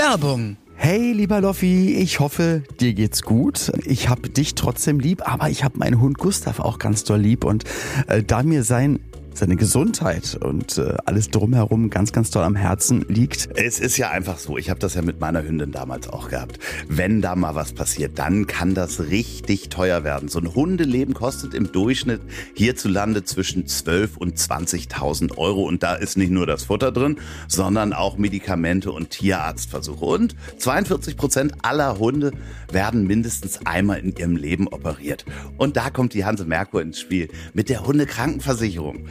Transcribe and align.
Werbung. 0.00 0.56
Hey, 0.76 1.12
lieber 1.12 1.42
Loffi, 1.42 1.94
ich 1.94 2.20
hoffe, 2.20 2.62
dir 2.80 2.94
geht's 2.94 3.20
gut. 3.20 3.70
Ich 3.84 4.08
hab 4.08 4.32
dich 4.32 4.54
trotzdem 4.54 4.98
lieb, 4.98 5.30
aber 5.30 5.50
ich 5.50 5.62
hab 5.62 5.76
meinen 5.76 6.00
Hund 6.00 6.16
Gustav 6.16 6.58
auch 6.58 6.78
ganz 6.78 7.04
doll 7.04 7.20
lieb 7.20 7.44
und 7.44 7.64
äh, 8.06 8.22
da 8.22 8.42
mir 8.42 8.64
sein 8.64 9.00
seine 9.34 9.56
Gesundheit 9.56 10.38
und 10.40 10.78
äh, 10.78 10.94
alles 11.04 11.30
drumherum 11.30 11.90
ganz, 11.90 12.12
ganz 12.12 12.30
toll 12.30 12.42
am 12.42 12.56
Herzen 12.56 13.04
liegt. 13.08 13.48
Es 13.54 13.80
ist 13.80 13.96
ja 13.96 14.10
einfach 14.10 14.38
so, 14.38 14.56
ich 14.58 14.70
habe 14.70 14.80
das 14.80 14.94
ja 14.94 15.02
mit 15.02 15.20
meiner 15.20 15.42
Hündin 15.42 15.72
damals 15.72 16.08
auch 16.08 16.28
gehabt. 16.28 16.58
Wenn 16.88 17.22
da 17.22 17.36
mal 17.36 17.54
was 17.54 17.72
passiert, 17.72 18.18
dann 18.18 18.46
kann 18.46 18.74
das 18.74 19.00
richtig 19.10 19.68
teuer 19.68 20.04
werden. 20.04 20.28
So 20.28 20.38
ein 20.38 20.54
Hundeleben 20.54 21.14
kostet 21.14 21.54
im 21.54 21.72
Durchschnitt 21.72 22.20
hierzulande 22.54 23.24
zwischen 23.24 23.66
12 23.66 24.16
und 24.16 24.36
20.000 24.36 25.36
Euro. 25.38 25.62
Und 25.62 25.82
da 25.82 25.94
ist 25.94 26.16
nicht 26.16 26.30
nur 26.30 26.46
das 26.46 26.64
Futter 26.64 26.92
drin, 26.92 27.18
sondern 27.48 27.92
auch 27.92 28.18
Medikamente 28.18 28.92
und 28.92 29.10
Tierarztversuche. 29.10 30.04
Und 30.04 30.36
42 30.58 31.16
Prozent 31.16 31.54
aller 31.62 31.98
Hunde 31.98 32.32
werden 32.72 33.06
mindestens 33.06 33.60
einmal 33.66 34.00
in 34.00 34.14
ihrem 34.16 34.36
Leben 34.36 34.68
operiert. 34.68 35.24
Und 35.56 35.76
da 35.76 35.90
kommt 35.90 36.14
die 36.14 36.24
Hanse 36.24 36.44
Merkur 36.44 36.82
ins 36.82 37.00
Spiel 37.00 37.28
mit 37.54 37.68
der 37.68 37.86
Hundekrankenversicherung. 37.86 39.06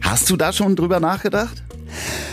Hast 0.00 0.30
du 0.30 0.36
da 0.36 0.52
schon 0.52 0.76
drüber 0.76 1.00
nachgedacht? 1.00 1.62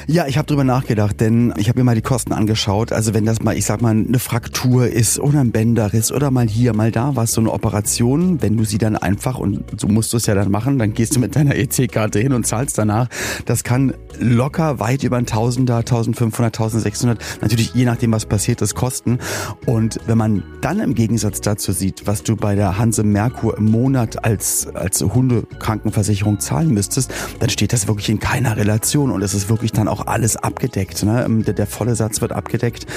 Ja, 0.08 0.28
ich 0.28 0.38
habe 0.38 0.46
drüber 0.46 0.64
nachgedacht, 0.64 1.20
denn 1.20 1.54
ich 1.58 1.68
habe 1.68 1.80
mir 1.80 1.84
mal 1.84 1.96
die 1.96 2.02
Kosten 2.02 2.32
angeschaut. 2.32 2.92
Also 2.92 3.14
wenn 3.14 3.26
das 3.26 3.42
mal, 3.42 3.58
ich 3.58 3.66
sag 3.66 3.82
mal, 3.82 3.92
eine 3.92 4.20
Fraktur 4.20 4.88
ist 4.88 5.20
oder 5.20 5.40
ein 5.40 5.52
Bänderriss 5.52 6.12
oder 6.12 6.30
mal 6.30 6.48
hier, 6.48 6.76
mal 6.76 6.92
da, 6.92 7.16
was 7.16 7.32
so 7.32 7.42
eine 7.42 7.52
Operation, 7.52 8.42
wenn 8.42 8.56
du 8.56 8.66
sie 8.66 8.78
dann 8.78 8.96
einfach, 8.96 9.40
und 9.40 9.64
so 9.80 9.88
musst 9.88 10.14
du 10.14 10.18
es 10.18 10.28
ja 10.28 10.36
dann 10.36 10.52
machen, 10.52 10.78
dann 10.78 10.94
gehst 10.94 11.16
du 11.16 11.20
mit 11.20 11.36
deiner 11.36 11.56
EC-Karte 11.56 12.20
hin 12.20 12.34
und 12.34 12.46
zahlst 12.46 12.78
danach. 12.78 13.08
Das 13.46 13.64
kann 13.64 13.96
locker 14.20 14.80
weit 14.80 15.04
über 15.04 15.18
ein 15.18 15.26
Tausender, 15.26 15.78
1500, 15.78 16.54
1600, 16.54 17.20
natürlich 17.42 17.74
je 17.74 17.86
nachdem, 17.86 18.12
was 18.12 18.28
passiert 18.28 18.62
ist, 18.62 18.76
kosten. 18.76 19.18
Und 19.66 20.00
wenn 20.06 20.18
man 20.18 20.44
dann 20.62 20.80
im 20.80 20.94
Gegensatz 20.94 21.42
dazu 21.42 21.72
sieht, 21.72 22.06
was 22.06 22.22
du 22.22 22.36
bei 22.36 22.54
der 22.54 22.78
Hanse 22.78 23.04
Merkur 23.04 23.58
im 23.58 23.66
Monat 23.66 24.24
als, 24.24 24.68
als 24.76 25.02
Hundekrankenversicherung 25.02 26.40
zahlen 26.40 26.74
müsstest, 26.74 27.12
dann 27.46 27.52
steht 27.52 27.74
das 27.74 27.88
wirklich 27.88 28.10
in 28.10 28.20
keiner 28.20 28.58
Relation 28.58 29.12
und 29.12 29.22
es 29.22 29.36
ist 29.36 29.50
wirklich 29.50 29.72
dann 29.72 29.88
auch 29.88 30.08
alles 30.08 30.36
abgedeckt. 30.36 31.04
Ne? 31.04 31.28
Der, 31.46 31.54
der 31.54 31.68
volle 31.68 31.94
Satz 31.94 32.20
wird 32.20 32.32
abgedeckt. 32.32 32.88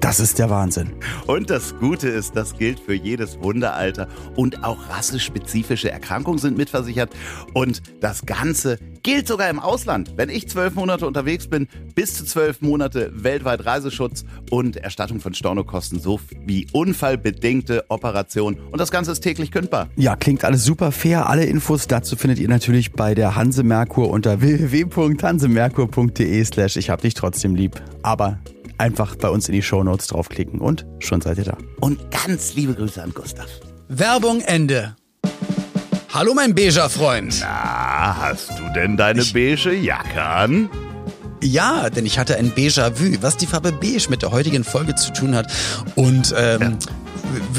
Das 0.00 0.20
ist 0.20 0.38
der 0.38 0.50
Wahnsinn. 0.50 0.92
Und 1.26 1.50
das 1.50 1.76
Gute 1.78 2.08
ist, 2.08 2.36
das 2.36 2.56
gilt 2.56 2.78
für 2.78 2.94
jedes 2.94 3.38
Hundealter 3.38 4.08
und 4.36 4.64
auch 4.64 4.90
rassespezifische 4.90 5.90
Erkrankungen 5.90 6.38
sind 6.38 6.56
mitversichert. 6.56 7.10
Und 7.54 7.82
das 8.00 8.26
Ganze 8.26 8.78
gilt 9.02 9.28
sogar 9.28 9.48
im 9.48 9.58
Ausland. 9.58 10.14
Wenn 10.16 10.28
ich 10.28 10.48
zwölf 10.48 10.74
Monate 10.74 11.06
unterwegs 11.06 11.48
bin, 11.48 11.68
bis 11.94 12.14
zu 12.14 12.24
zwölf 12.24 12.60
Monate 12.60 13.10
weltweit 13.14 13.64
Reiseschutz 13.64 14.24
und 14.50 14.76
Erstattung 14.76 15.20
von 15.20 15.32
Stornokosten 15.32 16.00
sowie 16.00 16.66
unfallbedingte 16.72 17.84
Operationen. 17.88 18.58
Und 18.70 18.80
das 18.80 18.90
Ganze 18.90 19.12
ist 19.12 19.20
täglich 19.20 19.50
kündbar. 19.50 19.88
Ja, 19.96 20.16
klingt 20.16 20.44
alles 20.44 20.64
super 20.64 20.92
fair. 20.92 21.28
Alle 21.28 21.44
Infos 21.44 21.86
dazu 21.86 22.16
findet 22.16 22.38
ihr 22.38 22.48
natürlich 22.48 22.92
bei 22.92 23.14
der 23.14 23.36
Hanse 23.36 23.62
Merkur 23.62 24.10
unter 24.10 24.40
www.hansemerkur.de 24.40 26.44
slash 26.44 26.76
ich 26.76 26.90
hab 26.90 27.00
dich 27.00 27.14
trotzdem 27.14 27.54
lieb. 27.54 27.80
Aber 28.02 28.38
einfach 28.78 29.16
bei 29.16 29.28
uns 29.28 29.48
in 29.48 29.54
die 29.54 29.62
Shownotes 29.62 30.08
draufklicken 30.08 30.60
und 30.60 30.86
schon 31.00 31.20
seid 31.20 31.38
ihr 31.38 31.44
da. 31.44 31.58
Und 31.80 32.10
ganz 32.10 32.54
liebe 32.54 32.74
Grüße 32.74 33.02
an 33.02 33.12
Gustav. 33.12 33.48
Werbung 33.88 34.40
Ende. 34.40 34.96
Hallo 36.12 36.34
mein 36.34 36.54
beiger 36.54 36.88
Freund. 36.88 37.36
Na, 37.40 38.16
hast 38.20 38.50
du 38.50 38.72
denn 38.74 38.96
deine 38.96 39.20
ich 39.20 39.32
beige 39.32 39.72
Jacke 39.72 40.22
an? 40.22 40.70
Ja, 41.42 41.90
denn 41.90 42.06
ich 42.06 42.18
hatte 42.18 42.36
ein 42.36 42.52
Déjà-vu, 42.52 43.16
was 43.20 43.36
die 43.36 43.46
Farbe 43.46 43.72
beige 43.72 44.08
mit 44.08 44.22
der 44.22 44.30
heutigen 44.30 44.64
Folge 44.64 44.94
zu 44.94 45.12
tun 45.12 45.34
hat. 45.34 45.52
Und 45.94 46.34
ähm, 46.36 46.60
ja 46.60 46.72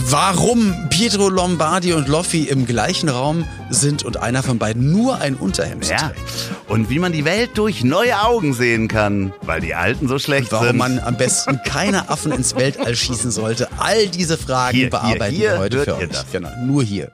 warum 0.09 0.89
Pietro 0.89 1.29
Lombardi 1.29 1.93
und 1.93 2.07
Loffi 2.07 2.43
im 2.43 2.65
gleichen 2.65 3.09
Raum 3.09 3.45
sind 3.69 4.03
und 4.03 4.17
einer 4.17 4.43
von 4.43 4.57
beiden 4.57 4.91
nur 4.91 5.19
ein 5.19 5.35
Unterhemd 5.35 5.87
ja. 5.87 5.97
trägt. 5.97 6.19
Und 6.67 6.89
wie 6.89 6.99
man 6.99 7.11
die 7.11 7.25
Welt 7.25 7.51
durch 7.55 7.83
neue 7.83 8.21
Augen 8.21 8.53
sehen 8.53 8.87
kann, 8.87 9.33
weil 9.41 9.61
die 9.61 9.75
alten 9.75 10.07
so 10.07 10.19
schlecht 10.19 10.51
warum 10.51 10.67
sind. 10.67 10.79
Warum 10.79 10.95
man 10.95 11.03
am 11.03 11.17
besten 11.17 11.59
keine 11.65 12.09
Affen 12.09 12.31
ins 12.31 12.55
Weltall 12.55 12.95
schießen 12.95 13.31
sollte. 13.31 13.67
All 13.77 14.07
diese 14.07 14.37
Fragen 14.37 14.77
hier, 14.77 14.89
bearbeiten 14.89 15.35
hier, 15.35 15.49
hier 15.49 15.51
wir 15.51 15.59
heute 15.59 15.83
für 15.83 15.95
euch. 15.97 16.31
Genau, 16.31 16.49
nur 16.65 16.83
hier. 16.83 17.11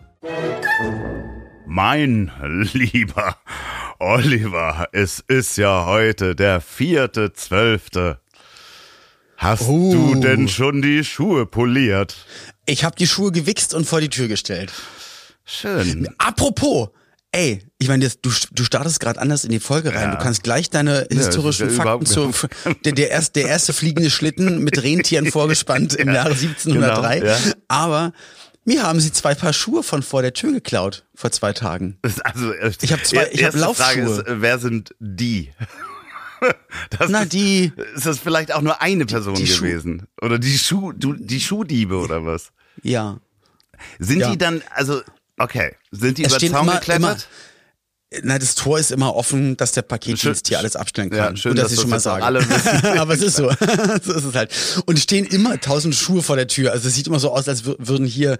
Mein 1.65 2.31
lieber 2.73 3.35
Oliver, 4.03 4.89
es 4.91 5.23
ist 5.29 5.57
ja 5.57 5.85
heute 5.85 6.35
der 6.35 6.59
vierte 6.59 7.31
Zwölfte. 7.31 8.19
Hast 9.37 9.69
oh. 9.69 9.93
du 9.93 10.15
denn 10.19 10.49
schon 10.49 10.81
die 10.81 11.05
Schuhe 11.05 11.45
poliert? 11.45 12.25
Ich 12.65 12.83
habe 12.83 12.97
die 12.97 13.07
Schuhe 13.07 13.31
gewichst 13.31 13.73
und 13.73 13.85
vor 13.87 14.01
die 14.01 14.09
Tür 14.09 14.27
gestellt. 14.27 14.73
Schön. 15.45 16.09
Apropos, 16.17 16.89
ey, 17.31 17.63
ich 17.79 17.87
meine, 17.87 18.09
du, 18.21 18.29
du 18.51 18.63
startest 18.65 18.99
gerade 18.99 19.21
anders 19.21 19.45
in 19.45 19.51
die 19.51 19.61
Folge 19.61 19.95
rein. 19.95 20.09
Ja. 20.09 20.15
Du 20.15 20.21
kannst 20.21 20.43
gleich 20.43 20.69
deine 20.69 21.07
historischen 21.09 21.69
ja, 21.69 21.75
Fakten 21.75 22.05
zu 22.05 22.29
der, 22.83 22.91
der, 22.91 23.09
erste, 23.09 23.39
der 23.39 23.49
erste 23.49 23.71
fliegende 23.71 24.11
Schlitten 24.11 24.65
mit 24.65 24.83
Rentieren 24.83 25.25
vorgespannt 25.31 25.93
im 25.93 26.09
Jahre 26.13 26.31
1703. 26.31 27.19
Genau, 27.19 27.31
ja. 27.31 27.37
Aber 27.69 28.11
mir 28.66 28.84
haben 28.84 29.00
sie 29.00 29.12
zwei 29.12 29.35
Paar 29.35 29.53
Schuhe 29.53 29.84
von 29.84 30.03
vor 30.03 30.22
der 30.22 30.34
Tür 30.34 30.51
geklaut 30.53 31.06
vor 31.16 31.31
zwei 31.31 31.53
Tagen. 31.53 31.97
Also 32.01 32.53
ich 32.53 32.91
habe 32.91 33.03
zwei, 33.03 33.29
ich 33.31 33.44
habe 33.44 33.57
Laufschuhe. 33.57 33.85
Frage 33.85 34.01
ist, 34.01 34.24
wer 34.28 34.59
sind 34.59 34.96
die? 35.00 35.51
Das 36.90 37.09
Na, 37.09 37.22
ist, 37.22 37.31
die. 37.31 37.72
Ist 37.96 38.06
das 38.06 38.19
vielleicht 38.19 38.53
auch 38.53 38.62
nur 38.62 38.81
eine 38.81 39.06
Person 39.06 39.35
die, 39.35 39.46
die 39.46 39.56
gewesen? 39.56 40.00
Schuh 40.00 40.25
oder 40.25 40.40
die 40.40 40.57
Schuh, 40.57 40.91
du, 40.91 41.13
die 41.13 41.40
Schuhdiebe 41.40 41.96
oder 41.96 42.25
was? 42.25 42.51
Ja. 42.81 43.19
Sind 44.00 44.19
ja. 44.19 44.31
die 44.31 44.38
dann, 44.38 44.62
also, 44.72 45.01
okay, 45.38 45.75
sind 45.91 46.18
die 46.18 46.25
es 46.25 46.44
über 46.44 46.51
Zaun 46.51 46.68
geklettert? 46.68 46.97
Immer, 46.97 47.18
na, 48.22 48.38
das 48.38 48.56
Tor 48.56 48.79
ist 48.79 48.91
immer 48.91 49.16
offen, 49.16 49.57
dass 49.57 49.72
der 49.72 49.81
Paketdienst 49.81 50.47
hier 50.47 50.59
alles 50.59 50.75
abstellen 50.75 51.09
kann. 51.09 51.34
Ja, 51.34 51.35
schön, 51.35 51.51
und 51.51 51.57
dass, 51.57 51.66
dass 51.66 51.74
ich 51.74 51.79
schon 51.81 51.90
mal 51.90 52.00
sage. 52.00 52.24
Alle 52.24 52.47
wissen. 52.47 52.85
Aber 53.00 53.13
es 53.13 53.22
ist 53.22 53.38
so. 53.38 53.50
so 54.03 54.13
ist 54.13 54.25
es 54.25 54.35
halt. 54.35 54.51
Und 54.85 55.00
stehen 55.00 55.25
immer 55.25 55.59
tausend 55.59 55.96
Schuhe 55.96 56.22
vor 56.22 56.35
der 56.35 56.47
Tür. 56.47 56.72
Also 56.72 56.88
es 56.88 56.96
sieht 56.96 57.07
immer 57.07 57.19
so 57.19 57.31
aus, 57.31 57.47
als 57.47 57.66
würden 57.66 58.06
hier 58.06 58.38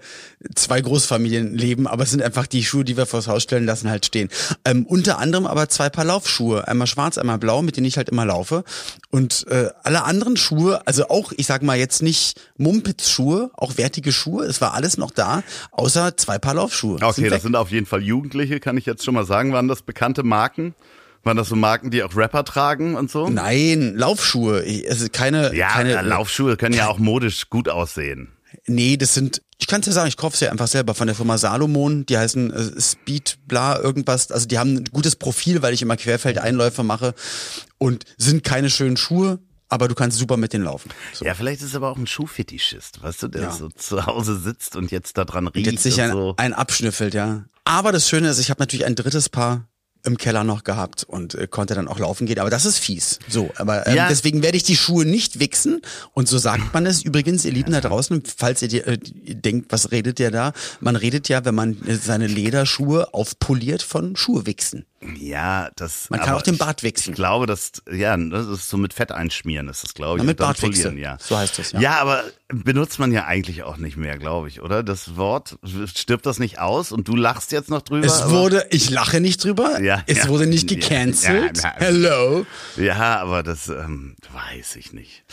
zwei 0.54 0.80
Großfamilien 0.80 1.56
leben, 1.56 1.86
aber 1.86 2.04
es 2.04 2.10
sind 2.10 2.22
einfach 2.22 2.46
die 2.46 2.64
Schuhe, 2.64 2.84
die 2.84 2.96
wir 2.96 3.06
vors 3.06 3.28
Haus 3.28 3.42
stellen 3.42 3.66
lassen, 3.66 3.90
halt 3.90 4.06
stehen. 4.06 4.28
Ähm, 4.64 4.86
unter 4.86 5.18
anderem 5.18 5.46
aber 5.46 5.68
zwei 5.68 5.90
Paar 5.90 6.04
Laufschuhe. 6.04 6.66
Einmal 6.68 6.86
schwarz, 6.86 7.18
einmal 7.18 7.38
blau, 7.38 7.62
mit 7.62 7.76
denen 7.76 7.86
ich 7.86 7.96
halt 7.96 8.08
immer 8.08 8.24
laufe. 8.24 8.64
Und 9.10 9.46
äh, 9.48 9.70
alle 9.82 10.04
anderen 10.04 10.36
Schuhe, 10.36 10.86
also 10.86 11.08
auch, 11.08 11.32
ich 11.36 11.46
sag 11.46 11.62
mal 11.62 11.76
jetzt 11.76 12.02
nicht 12.02 12.40
Mumpitz-Schuhe, 12.56 13.50
auch 13.54 13.76
wertige 13.76 14.12
Schuhe, 14.12 14.44
es 14.44 14.60
war 14.60 14.74
alles 14.74 14.96
noch 14.96 15.10
da, 15.10 15.42
außer 15.72 16.16
zwei 16.16 16.38
Paar 16.38 16.54
Laufschuhe. 16.54 16.96
Okay, 17.00 17.22
sind 17.22 17.30
das 17.30 17.42
sind 17.42 17.56
auf 17.56 17.70
jeden 17.70 17.86
Fall 17.86 18.02
Jugendliche, 18.02 18.60
kann 18.60 18.76
ich 18.76 18.86
jetzt 18.86 19.04
schon 19.04 19.14
mal 19.14 19.24
sagen, 19.24 19.52
waren 19.52 19.63
waren 19.64 19.68
das 19.68 19.82
bekannte 19.82 20.22
Marken? 20.22 20.74
Waren 21.22 21.38
das 21.38 21.48
so 21.48 21.56
Marken, 21.56 21.90
die 21.90 22.02
auch 22.02 22.14
Rapper 22.14 22.44
tragen 22.44 22.96
und 22.96 23.10
so? 23.10 23.30
Nein, 23.30 23.94
Laufschuhe. 23.96 24.62
Es 24.62 25.10
keine, 25.10 25.54
ja, 25.54 25.68
keine, 25.68 26.02
Laufschuhe 26.02 26.58
können 26.58 26.74
ja 26.74 26.88
auch 26.88 26.98
modisch 26.98 27.48
gut 27.48 27.70
aussehen. 27.70 28.28
Nee, 28.66 28.98
das 28.98 29.14
sind, 29.14 29.40
ich 29.58 29.66
kann 29.66 29.80
es 29.80 29.86
ja 29.86 29.92
sagen, 29.94 30.08
ich 30.08 30.18
kaufe 30.18 30.34
es 30.34 30.40
ja 30.40 30.50
einfach 30.50 30.68
selber 30.68 30.94
von 30.94 31.06
der 31.06 31.16
Firma 31.16 31.38
Salomon. 31.38 32.04
Die 32.04 32.18
heißen 32.18 32.52
äh, 32.52 32.80
Speed, 32.80 33.38
bla, 33.46 33.80
irgendwas. 33.80 34.30
Also 34.30 34.46
die 34.46 34.58
haben 34.58 34.74
ein 34.74 34.84
gutes 34.92 35.16
Profil, 35.16 35.62
weil 35.62 35.72
ich 35.72 35.80
immer 35.80 35.96
Querfeldeinläufe 35.96 36.82
mache 36.82 37.14
und 37.78 38.04
sind 38.18 38.44
keine 38.44 38.68
schönen 38.68 38.98
Schuhe, 38.98 39.38
aber 39.70 39.88
du 39.88 39.94
kannst 39.94 40.18
super 40.18 40.36
mit 40.36 40.52
denen 40.52 40.64
laufen. 40.64 40.90
So. 41.14 41.24
Ja, 41.24 41.34
vielleicht 41.34 41.62
ist 41.62 41.68
es 41.68 41.74
aber 41.74 41.90
auch 41.90 41.96
ein 41.96 42.06
Schuhfetischist, 42.06 43.02
weißt 43.02 43.22
du, 43.22 43.28
der 43.28 43.42
ja. 43.42 43.50
so 43.50 43.70
zu 43.70 44.04
Hause 44.04 44.38
sitzt 44.38 44.76
und 44.76 44.90
jetzt 44.90 45.16
da 45.16 45.24
dran 45.24 45.48
riecht. 45.48 45.66
Und 45.66 45.72
jetzt 45.72 45.82
sich 45.84 46.02
ein, 46.02 46.12
so. 46.12 46.34
ein 46.36 46.52
abschnüffelt, 46.52 47.14
ja. 47.14 47.46
Aber 47.64 47.92
das 47.92 48.08
Schöne 48.08 48.28
ist, 48.28 48.38
ich 48.38 48.50
habe 48.50 48.60
natürlich 48.60 48.86
ein 48.86 48.94
drittes 48.94 49.28
Paar 49.28 49.68
im 50.04 50.18
Keller 50.18 50.44
noch 50.44 50.64
gehabt 50.64 51.04
und 51.04 51.34
äh, 51.34 51.46
konnte 51.46 51.74
dann 51.74 51.88
auch 51.88 51.98
laufen 51.98 52.26
gehen. 52.26 52.38
Aber 52.38 52.50
das 52.50 52.66
ist 52.66 52.78
fies. 52.78 53.18
So, 53.26 53.50
aber 53.56 53.86
ähm, 53.86 53.96
ja. 53.96 54.08
deswegen 54.08 54.42
werde 54.42 54.56
ich 54.56 54.62
die 54.62 54.76
Schuhe 54.76 55.06
nicht 55.06 55.40
wichsen. 55.40 55.80
Und 56.12 56.28
so 56.28 56.36
sagt 56.36 56.74
man 56.74 56.84
es 56.84 57.02
übrigens, 57.02 57.44
ihr 57.44 57.52
Lieben 57.52 57.72
da 57.72 57.80
draußen, 57.80 58.22
falls 58.36 58.60
ihr 58.60 58.86
äh, 58.86 58.98
denkt, 58.98 59.72
was 59.72 59.90
redet 59.90 60.18
der 60.18 60.30
da? 60.30 60.52
Man 60.80 60.96
redet 60.96 61.28
ja, 61.28 61.44
wenn 61.44 61.54
man 61.54 61.78
seine 61.86 62.26
Lederschuhe 62.26 63.14
aufpoliert 63.14 63.82
von 63.82 64.14
Schuhe 64.14 64.46
wichsen. 64.46 64.84
Ja, 65.18 65.70
das. 65.76 66.08
Man 66.10 66.20
kann 66.20 66.34
auch 66.34 66.42
den 66.42 66.56
Bart 66.56 66.82
wechseln. 66.82 67.12
Ich 67.12 67.16
glaube, 67.16 67.46
das, 67.46 67.72
ja, 67.90 68.16
das 68.16 68.46
ist 68.46 68.70
so 68.70 68.76
mit 68.76 68.94
Fett 68.94 69.12
einschmieren, 69.12 69.68
ist 69.68 69.84
das, 69.84 69.94
glaube 69.94 70.18
ich. 70.18 70.22
Ja, 70.22 70.26
mit 70.26 70.38
Bart 70.38 70.62
wechseln, 70.62 70.96
ja. 70.96 71.18
So 71.20 71.36
heißt 71.36 71.58
das, 71.58 71.72
ja. 71.72 71.80
Ja, 71.80 71.98
aber 72.00 72.24
benutzt 72.48 72.98
man 72.98 73.12
ja 73.12 73.24
eigentlich 73.24 73.62
auch 73.64 73.76
nicht 73.76 73.96
mehr, 73.96 74.18
glaube 74.18 74.48
ich, 74.48 74.62
oder? 74.62 74.82
Das 74.82 75.16
Wort, 75.16 75.58
stirbt 75.94 76.26
das 76.26 76.38
nicht 76.38 76.58
aus 76.58 76.92
und 76.92 77.08
du 77.08 77.16
lachst 77.16 77.52
jetzt 77.52 77.70
noch 77.70 77.82
drüber? 77.82 78.06
Es 78.06 78.30
wurde, 78.30 78.66
ich 78.70 78.90
lache 78.90 79.20
nicht 79.20 79.44
drüber. 79.44 79.80
Ja. 79.80 80.02
Es 80.06 80.18
ja, 80.18 80.28
wurde 80.28 80.46
nicht 80.46 80.68
gecancelt. 80.68 81.62
Ja, 81.62 81.74
Hello. 81.76 82.46
Ja, 82.76 83.20
aber 83.20 83.42
das, 83.42 83.68
ähm, 83.68 84.16
weiß 84.32 84.76
ich 84.76 84.92
nicht. 84.92 85.24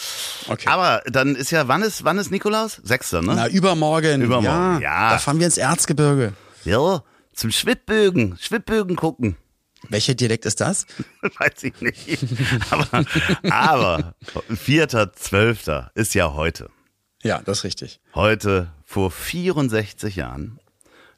Okay. 0.48 0.68
Aber 0.68 1.02
dann 1.06 1.36
ist 1.36 1.52
ja, 1.52 1.68
wann 1.68 1.82
ist, 1.82 2.04
wann 2.04 2.18
ist 2.18 2.32
Nikolaus? 2.32 2.82
Sechster, 2.84 3.22
ne? 3.22 3.34
Na, 3.36 3.48
übermorgen. 3.48 4.22
Übermorgen, 4.22 4.82
ja. 4.82 5.08
ja. 5.08 5.10
Da 5.12 5.18
fahren 5.18 5.40
wir 5.40 5.46
ins 5.46 5.58
Erzgebirge. 5.58 6.34
Ja, 6.66 7.04
zum 7.34 7.52
Schwibbögen, 7.52 8.38
Schwibbögen 8.40 8.96
gucken. 8.96 9.36
Welcher 9.89 10.13
Dialekt 10.13 10.45
ist 10.45 10.62
das? 10.62 10.86
Weiß 11.22 11.63
ich 11.63 11.81
nicht. 11.81 12.19
Aber, 12.69 13.04
aber 13.50 14.13
4.12. 14.50 15.89
ist 15.95 16.13
ja 16.13 16.33
heute. 16.33 16.69
Ja, 17.24 17.42
das 17.44 17.60
ist 17.60 17.63
richtig. 17.66 18.00
Heute 18.16 18.72
vor 18.86 19.12
64 19.12 20.16
Jahren, 20.16 20.60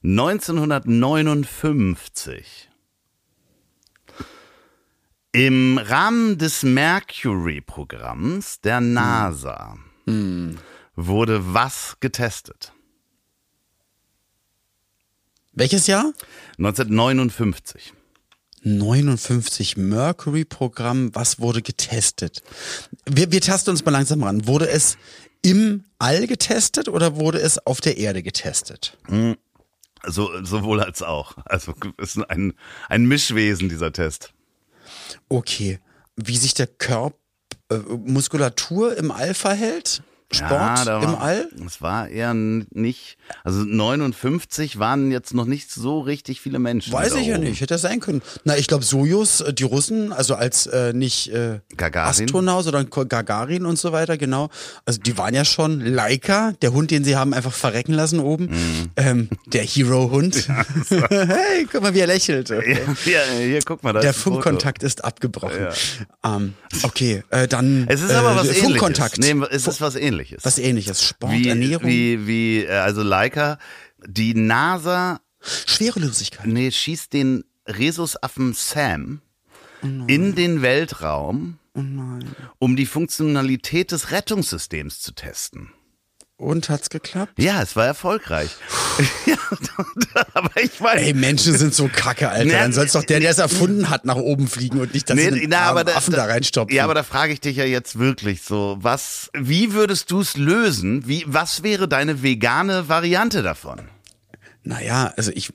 1959. 0.04 2.70
Im 5.32 5.78
Rahmen 5.80 6.38
des 6.38 6.64
Mercury-Programms 6.64 8.60
der 8.62 8.82
NASA 8.82 9.78
wurde 10.96 11.54
was 11.54 11.98
getestet? 12.00 12.72
Welches 15.54 15.88
Jahr? 15.88 16.14
1959. 16.58 17.94
59 18.64 19.78
Mercury-Programm. 19.78 21.14
Was 21.14 21.40
wurde 21.40 21.62
getestet? 21.62 22.44
Wir, 23.06 23.32
wir 23.32 23.42
tasten 23.42 23.72
uns 23.72 23.84
mal 23.86 23.92
langsam 23.92 24.24
ran. 24.24 24.48
Wurde 24.48 24.70
es 24.70 24.98
im 25.42 25.84
All 26.00 26.28
getestet 26.28 26.88
oder 26.88 27.18
wurde 27.18 27.40
es 27.40 27.66
auf 27.66 27.82
der 27.82 27.98
Erde 27.98 28.24
getestet? 28.24 28.98
So, 30.06 30.44
sowohl 30.44 30.82
als 30.82 31.02
auch. 31.02 31.36
Also 31.46 31.74
ist 31.98 32.18
ein, 32.30 32.54
ein 32.90 33.06
Mischwesen, 33.06 33.70
dieser 33.70 33.92
Test. 33.92 34.34
Okay. 35.30 35.80
Wie 36.16 36.38
sich 36.38 36.54
der 36.54 36.68
Körper, 36.68 37.18
äh, 37.70 37.78
Muskulatur 37.78 38.96
im 38.98 39.12
All 39.12 39.34
verhält? 39.34 40.04
Sport 40.34 40.82
im 41.04 41.14
war, 41.14 41.22
All? 41.22 41.50
Es 41.66 41.82
war 41.82 42.10
eher 42.10 42.34
nicht, 42.34 43.18
also 43.44 43.60
59 43.60 44.80
waren 44.80 45.12
jetzt 45.12 45.34
noch 45.34 45.46
nicht 45.46 45.72
so 45.72 46.00
richtig 46.00 46.42
viele 46.42 46.60
Menschen. 46.60 46.92
Weiß 46.94 47.16
ich 47.16 47.28
ja 47.28 47.36
oben. 47.36 47.46
nicht, 47.46 47.62
hätte 47.62 47.76
das 47.76 47.82
sein 47.82 48.00
können. 48.00 48.22
Na, 48.44 48.58
ich 48.58 48.68
glaube, 48.68 48.84
Sojus, 48.84 49.42
äh, 49.42 49.54
die 49.54 49.64
Russen, 49.64 50.12
also 50.12 50.36
als 50.36 50.66
äh, 50.68 50.94
nicht 50.94 51.30
äh, 51.30 51.60
Gagarin. 51.78 52.26
Astronaut, 52.26 52.64
sondern 52.64 52.90
Gagarin 52.90 53.66
und 53.66 53.78
so 53.78 53.92
weiter, 53.92 54.18
genau. 54.18 54.50
Also 54.86 55.00
die 55.00 55.18
waren 55.18 55.34
ja 55.34 55.46
schon 55.46 55.82
Laika, 55.82 56.54
der 56.62 56.74
Hund, 56.74 56.92
den 56.92 57.04
sie 57.04 57.16
haben 57.16 57.34
einfach 57.34 57.54
verrecken 57.54 57.94
lassen 57.94 58.20
oben. 58.20 58.46
Mhm. 58.46 58.92
Ähm, 58.96 59.30
der 59.46 59.64
Hero-Hund. 59.64 60.48
hey, 60.90 61.68
guck 61.72 61.82
mal, 61.82 61.94
wie 61.94 62.00
er 62.00 62.08
lächelt. 62.08 62.50
Okay. 62.52 62.80
Ja, 62.86 62.94
hier, 63.04 63.46
hier, 63.46 63.60
guck 63.64 63.84
mal, 63.84 63.94
da 63.94 64.00
Der. 64.00 64.14
Funkkontakt 64.24 64.84
ist 64.84 65.04
abgebrochen. 65.04 65.68
Ähm, 66.24 66.54
okay, 66.84 67.24
äh, 67.30 67.48
dann 67.48 67.86
Es 67.88 68.02
ist 68.02 68.12
aber 68.12 68.32
äh, 68.32 68.36
was 68.36 68.48
ähnliches. 68.48 68.64
Funkkontakt. 68.64 69.18
Nee, 69.20 69.36
es 69.52 69.68
ist 69.68 69.82
was 69.82 69.96
ähnliches. 69.96 70.23
Was 70.44 70.58
ähnliches. 70.58 71.04
Sport, 71.04 71.34
wie, 71.34 71.50
Ernährung, 71.50 71.88
wie, 71.88 72.28
wie, 72.28 72.64
äh, 72.64 72.70
also 72.70 73.04
Leica, 73.04 73.58
die 74.06 74.34
NASA, 74.34 75.22
Schwerelosigkeit. 75.42 76.48
nee, 76.48 76.72
schießt 76.72 77.14
den 77.14 77.44
Rhesusaffen 77.68 78.54
Sam 78.54 79.22
Oh 79.84 80.06
in 80.08 80.36
den 80.36 80.62
Weltraum, 80.62 81.60
um 82.60 82.76
die 82.76 82.86
Funktionalität 82.86 83.92
des 83.92 84.12
Rettungssystems 84.12 85.02
zu 85.02 85.14
testen. 85.14 85.72
Und 86.38 86.68
hat's 86.70 86.90
geklappt? 86.90 87.34
Ja, 87.38 87.62
es 87.62 87.76
war 87.76 87.86
erfolgreich. 87.86 88.50
ja, 89.26 89.36
aber 90.34 90.62
ich 90.62 90.80
meine, 90.80 91.02
Ey, 91.02 91.14
Menschen 91.14 91.56
sind 91.58 91.74
so 91.74 91.88
kacke, 91.88 92.30
Alter. 92.30 92.46
Nee, 92.46 92.52
Dann 92.52 92.74
soll's 92.74 92.94
doch 92.94 93.04
der, 93.04 93.20
der 93.20 93.32
es 93.32 93.38
erfunden 93.38 93.90
hat, 93.90 94.04
nach 94.06 94.16
oben 94.16 94.48
fliegen 94.48 94.80
und 94.82 94.94
nicht, 94.94 95.10
dass 95.10 95.18
sie 95.18 95.30
den 95.32 95.54
armen 95.54 95.86
da- 95.86 95.96
Affen 95.96 96.14
da 96.14 96.26
reinstopfen. 96.26 96.76
Ja, 96.76 96.84
aber 96.86 96.96
da 96.96 97.04
frage 97.04 97.34
ich 97.34 97.40
dich 97.40 97.56
ja 97.58 97.66
jetzt 97.66 98.00
wirklich 98.00 98.42
so, 98.42 98.78
was, 98.82 99.30
wie 99.34 99.74
würdest 99.74 100.12
du 100.12 100.22
es 100.22 100.36
lösen? 100.36 101.08
Wie, 101.08 101.24
was 101.28 101.64
wäre 101.64 101.88
deine 101.88 102.24
vegane 102.24 102.90
Variante 102.90 103.44
davon? 103.44 103.82
Naja, 104.64 105.14
also 105.16 105.32
ich, 105.34 105.54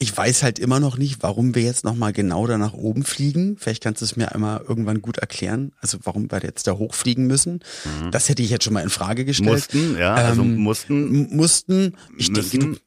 ich 0.00 0.16
weiß 0.16 0.44
halt 0.44 0.58
immer 0.60 0.78
noch 0.78 0.96
nicht, 0.96 1.22
warum 1.24 1.54
wir 1.56 1.62
jetzt 1.62 1.84
nochmal 1.84 2.12
genau 2.12 2.46
da 2.46 2.56
nach 2.56 2.72
oben 2.72 3.02
fliegen. 3.02 3.56
Vielleicht 3.58 3.82
kannst 3.82 4.00
du 4.00 4.04
es 4.04 4.14
mir 4.16 4.32
einmal 4.32 4.60
irgendwann 4.68 5.02
gut 5.02 5.18
erklären. 5.18 5.72
Also 5.80 5.98
warum 6.04 6.30
wir 6.30 6.40
jetzt 6.42 6.68
da 6.68 6.72
hochfliegen 6.72 7.26
müssen. 7.26 7.60
Das 8.12 8.28
hätte 8.28 8.42
ich 8.42 8.50
jetzt 8.50 8.62
schon 8.64 8.74
mal 8.74 8.82
in 8.82 8.90
Frage 8.90 9.24
gestellt. 9.24 9.68
Mhm. 9.74 9.80
Mussten, 9.80 9.98
ja, 9.98 10.14
also 10.14 10.42
Ähm, 10.42 10.56
mussten. 10.56 11.24
M- 11.30 11.36
mussten. 11.36 11.96
Ich 12.16 12.32
denke, 12.32 12.56
Müssen. 12.58 12.72
du, 12.74 12.78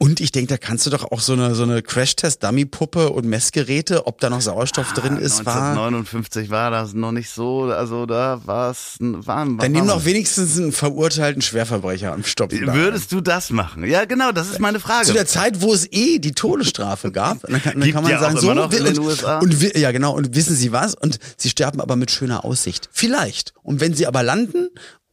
und 0.00 0.20
ich 0.20 0.30
denke, 0.30 0.48
da 0.48 0.58
kannst 0.58 0.86
du 0.86 0.90
doch 0.90 1.10
auch 1.10 1.18
so 1.18 1.32
eine, 1.32 1.56
so 1.56 1.64
eine 1.64 1.82
Crash-Test-Dummy-Puppe 1.82 3.10
und 3.10 3.26
Messgeräte, 3.26 4.06
ob 4.06 4.20
da 4.20 4.30
noch 4.30 4.40
Sauerstoff 4.40 4.92
drin 4.92 5.16
ist, 5.16 5.44
war. 5.44 5.70
1959 5.70 6.50
war 6.50 6.70
das 6.70 6.94
noch 6.94 7.10
nicht 7.10 7.30
so, 7.30 7.64
also 7.64 8.06
da 8.06 8.40
war 8.44 8.70
es, 8.70 8.96
waren, 9.00 9.58
Dann 9.58 9.72
nimm 9.72 9.88
doch 9.88 10.04
wenigstens 10.04 10.56
einen 10.56 10.70
verurteilten 10.70 11.42
Schwerverbrecher 11.42 12.12
am 12.12 12.22
rein. 12.22 12.74
Würdest 12.74 13.10
du 13.10 13.20
das 13.20 13.50
machen? 13.50 13.84
Ja, 13.84 14.04
genau, 14.04 14.30
das 14.30 14.48
ist 14.48 14.60
meine 14.60 14.78
Frage. 14.78 15.06
Zu 15.06 15.14
der 15.14 15.26
Zeit, 15.26 15.62
wo 15.62 15.74
es 15.74 15.90
eh 15.90 16.20
die 16.20 16.32
Todesstrafe 16.32 17.10
gab, 17.10 17.40
dann 17.42 17.60
kann, 17.60 17.80
dann 17.80 17.92
kann 17.92 18.04
man 18.04 18.12
ja 18.12 18.20
sagen, 18.20 18.38
so 18.38 18.54
noch 18.54 18.72
und, 18.72 19.18
und 19.42 19.76
ja 19.76 19.90
genau 19.90 20.14
und 20.14 20.36
wissen 20.36 20.54
Sie 20.54 20.70
was 20.70 20.94
und 20.94 21.18
Sie 21.36 21.48
sterben 21.48 21.80
aber 21.80 21.96
mit 21.96 22.12
schöner 22.12 22.44
Aussicht. 22.44 22.88
Vielleicht. 22.92 23.52
Und 23.64 23.80
wenn 23.80 23.94
Sie 23.94 24.06
aber 24.06 24.22
landen 24.22 24.68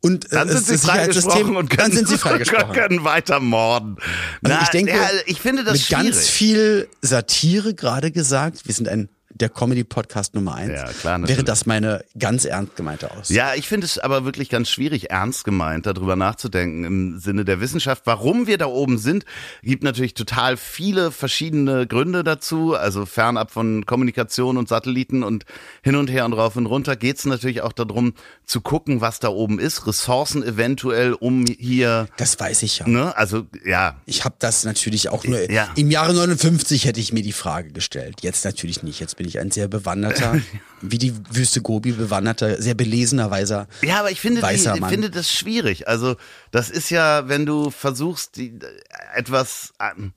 und 0.06 0.26
äh, 0.26 0.36
dann 0.36 0.50
sind 0.50 0.66
sie 0.68 0.78
freigesprochen 0.78 1.56
und 1.56 1.70
können, 1.70 1.82
dann 1.82 1.92
sind 1.92 2.08
Sie 2.08 2.18
freigesprochen. 2.20 2.74
können 2.74 3.04
weiter 3.04 3.40
morden. 3.40 3.96
Also 4.44 4.56
Na, 4.58 4.62
ich 4.64 4.70
denke, 4.70 4.92
ja, 4.92 5.10
ich 5.26 5.42
finde 5.42 5.64
das 5.64 5.74
mit 5.74 5.82
schwierig. 5.82 6.04
ganz 6.06 6.28
viel 6.28 6.88
Satire 7.02 7.74
gerade 7.74 8.12
gesagt. 8.12 8.66
Wir 8.68 8.74
sind 8.74 8.88
ein 8.88 9.10
der 9.36 9.50
Comedy-Podcast 9.50 10.34
Nummer 10.34 10.56
eins. 10.56 10.72
Ja, 10.74 10.86
klar, 10.94 11.18
natürlich. 11.18 11.38
wäre 11.38 11.46
das 11.46 11.66
meine 11.66 12.04
ganz 12.18 12.46
ernst 12.46 12.76
gemeinte 12.76 13.12
Aussage. 13.12 13.34
Ja, 13.34 13.54
ich 13.54 13.68
finde 13.68 13.86
es 13.86 14.00
aber 14.00 14.24
wirklich 14.26 14.50
ganz 14.50 14.70
schwierig, 14.70 15.12
ernst 15.12 15.44
gemeint, 15.44 15.86
darüber 15.86 16.16
nachzudenken 16.16 16.84
im 16.86 17.20
Sinne 17.20 17.44
der 17.46 17.60
Wissenschaft. 17.60 18.04
Warum 18.06 18.48
wir 18.48 18.58
da 18.58 18.66
oben 18.68 18.98
sind, 18.98 19.26
gibt 19.62 19.84
natürlich 19.84 20.14
total 20.14 20.56
viele 20.58 21.12
verschiedene 21.12 21.86
Gründe 21.86 22.24
dazu. 22.24 22.76
Also 22.76 23.06
fernab 23.06 23.52
von 23.52 23.86
Kommunikation 23.86 24.58
und 24.58 24.70
Satelliten 24.70 25.22
und 25.24 25.46
hin 25.84 25.96
und 25.98 26.10
her 26.10 26.26
und 26.26 26.34
rauf 26.34 26.56
und 26.56 26.66
runter 26.66 26.96
geht 26.96 27.18
es 27.18 27.26
natürlich 27.26 27.62
auch 27.62 27.74
darum, 27.74 28.14
zu 28.46 28.62
gucken, 28.62 29.02
was 29.02 29.20
da 29.20 29.28
oben 29.30 29.60
ist. 29.60 29.86
Ressourcen 29.86 30.44
eventuell, 30.44 31.14
um 31.14 31.46
hier, 31.46 32.08
Das 32.18 32.40
weiß 32.40 32.64
ich 32.64 32.80
ja. 32.80 32.88
ne, 32.88 33.16
also 33.18 33.46
ja, 33.66 33.96
Ich 34.06 34.24
habe 34.24 34.36
das 34.40 34.64
natürlich 34.64 35.10
auch 35.10 35.26
nur 35.26 35.52
Ja. 35.52 35.68
im 35.76 35.92
Jahre 35.92 36.14
59 36.14 36.86
hätte 36.86 37.00
ich 37.02 37.12
mir 37.12 37.22
die 37.22 37.34
Frage 37.34 37.72
gestellt. 37.72 38.22
Jetzt 38.22 38.46
natürlich 38.46 38.82
nicht. 38.84 39.00
Jetzt 39.00 39.18
bin 39.18 39.25
ich 39.28 39.40
ein 39.40 39.52
sehr 39.52 39.68
bewanderter, 39.68 40.40
wie 40.82 40.98
die 40.98 41.14
Wüste 41.32 41.62
Gobi 41.62 41.92
bewanderter, 41.92 42.62
sehr 42.62 42.76
belesener 42.76 43.32
weiser. 43.32 43.68
Ja, 43.82 44.00
aber 44.00 44.12
ich 44.12 44.20
finde, 44.22 44.42
die, 44.42 44.56
ich 44.56 44.86
finde 44.86 45.10
das 45.10 45.32
schwierig. 45.32 45.88
Also 45.88 46.16
das 46.52 46.70
ist 46.70 46.90
ja, 46.90 47.28
wenn 47.28 47.46
du 47.46 47.70
versuchst, 47.72 48.38
die, 48.38 48.54
etwas 49.16 49.74
ähm, 49.80 50.14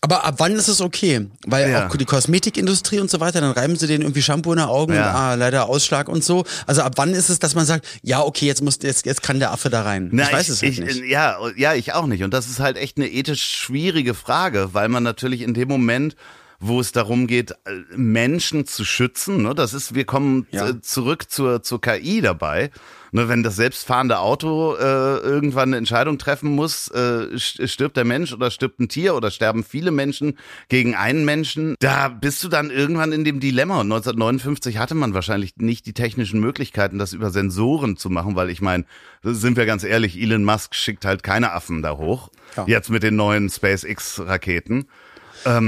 Aber 0.00 0.24
ab 0.24 0.34
wann 0.38 0.52
ist 0.52 0.68
es 0.68 0.80
okay? 0.80 1.28
Weil 1.46 1.70
Ja. 1.70 1.88
auch 1.88 1.96
die 1.96 2.04
Kosmetikindustrie 2.04 3.00
und 3.00 3.10
so 3.10 3.20
weiter, 3.20 3.40
dann 3.40 3.52
reiben 3.52 3.76
sie 3.76 3.86
denen 3.86 4.02
irgendwie 4.02 4.22
Shampoo 4.22 4.52
in 4.52 4.58
den 4.58 4.68
Augen 4.68 4.94
Ja. 4.94 5.10
und 5.10 5.16
ah, 5.16 5.34
leider 5.34 5.68
Ausschlag 5.68 6.08
und 6.08 6.24
so. 6.24 6.44
Also 6.66 6.82
ab 6.82 6.94
wann 6.96 7.14
ist 7.14 7.28
es, 7.28 7.38
dass 7.38 7.54
man 7.54 7.66
sagt, 7.66 7.86
ja, 8.02 8.20
okay, 8.22 8.46
jetzt 8.46 8.62
muss 8.62 8.78
jetzt, 8.82 9.06
jetzt 9.06 9.22
kann 9.22 9.38
der 9.38 9.50
Affe 9.52 9.70
da 9.70 9.82
rein. 9.82 10.08
Na, 10.12 10.24
ich 10.24 10.32
weiß 10.32 10.48
es 10.48 10.62
halt 10.62 10.72
ich, 10.72 10.80
nicht. 10.80 11.04
Ja, 11.04 11.38
ja, 11.56 11.74
ich 11.74 11.92
auch 11.92 12.06
nicht. 12.06 12.22
Und 12.22 12.32
das 12.32 12.46
ist 12.48 12.60
halt 12.60 12.76
echt 12.76 12.96
eine 12.96 13.08
ethisch 13.08 13.42
schwierige 13.44 14.14
Frage, 14.14 14.70
weil 14.72 14.88
man 14.88 15.02
natürlich 15.02 15.42
in 15.42 15.54
dem 15.54 15.68
Moment, 15.68 16.16
wo 16.64 16.80
es 16.80 16.92
darum 16.92 17.26
geht, 17.26 17.50
äh, 17.50 17.56
Menschen 17.96 18.66
zu 18.66 18.84
schützen, 18.84 19.42
ne, 19.42 19.54
das 19.54 19.74
ist, 19.74 19.94
wir 19.94 20.04
kommen 20.04 20.46
Ja. 20.50 20.68
äh, 20.70 20.80
zurück 20.80 21.30
zur, 21.30 21.62
zur 21.62 21.80
KI 21.80 22.20
dabei. 22.20 22.70
Ne, 23.14 23.28
wenn 23.28 23.42
das 23.42 23.56
selbstfahrende 23.56 24.20
Auto 24.20 24.74
äh, 24.74 24.80
irgendwann 25.18 25.68
eine 25.68 25.76
Entscheidung 25.76 26.16
treffen 26.16 26.54
muss, 26.54 26.88
äh, 26.88 27.26
st- 27.34 27.68
stirbt 27.68 27.98
der 27.98 28.06
Mensch 28.06 28.32
oder 28.32 28.50
stirbt 28.50 28.80
ein 28.80 28.88
Tier 28.88 29.14
oder 29.14 29.30
sterben 29.30 29.64
viele 29.64 29.90
Menschen 29.90 30.38
gegen 30.70 30.94
einen 30.94 31.26
Menschen, 31.26 31.74
da 31.80 32.08
bist 32.08 32.42
du 32.42 32.48
dann 32.48 32.70
irgendwann 32.70 33.12
in 33.12 33.24
dem 33.24 33.38
Dilemma. 33.38 33.80
Und 33.82 33.92
1959 33.92 34.78
hatte 34.78 34.94
man 34.94 35.12
wahrscheinlich 35.12 35.56
nicht 35.58 35.84
die 35.84 35.92
technischen 35.92 36.40
Möglichkeiten, 36.40 36.98
das 36.98 37.12
über 37.12 37.30
Sensoren 37.30 37.98
zu 37.98 38.08
machen, 38.08 38.34
weil 38.34 38.48
ich 38.48 38.62
meine, 38.62 38.86
sind 39.22 39.58
wir 39.58 39.66
ganz 39.66 39.84
ehrlich, 39.84 40.18
Elon 40.18 40.44
Musk 40.44 40.74
schickt 40.74 41.04
halt 41.04 41.22
keine 41.22 41.52
Affen 41.52 41.82
da 41.82 41.98
hoch. 41.98 42.30
Ja. 42.56 42.64
Jetzt 42.66 42.88
mit 42.88 43.02
den 43.02 43.16
neuen 43.16 43.50
SpaceX-Raketen. 43.50 44.86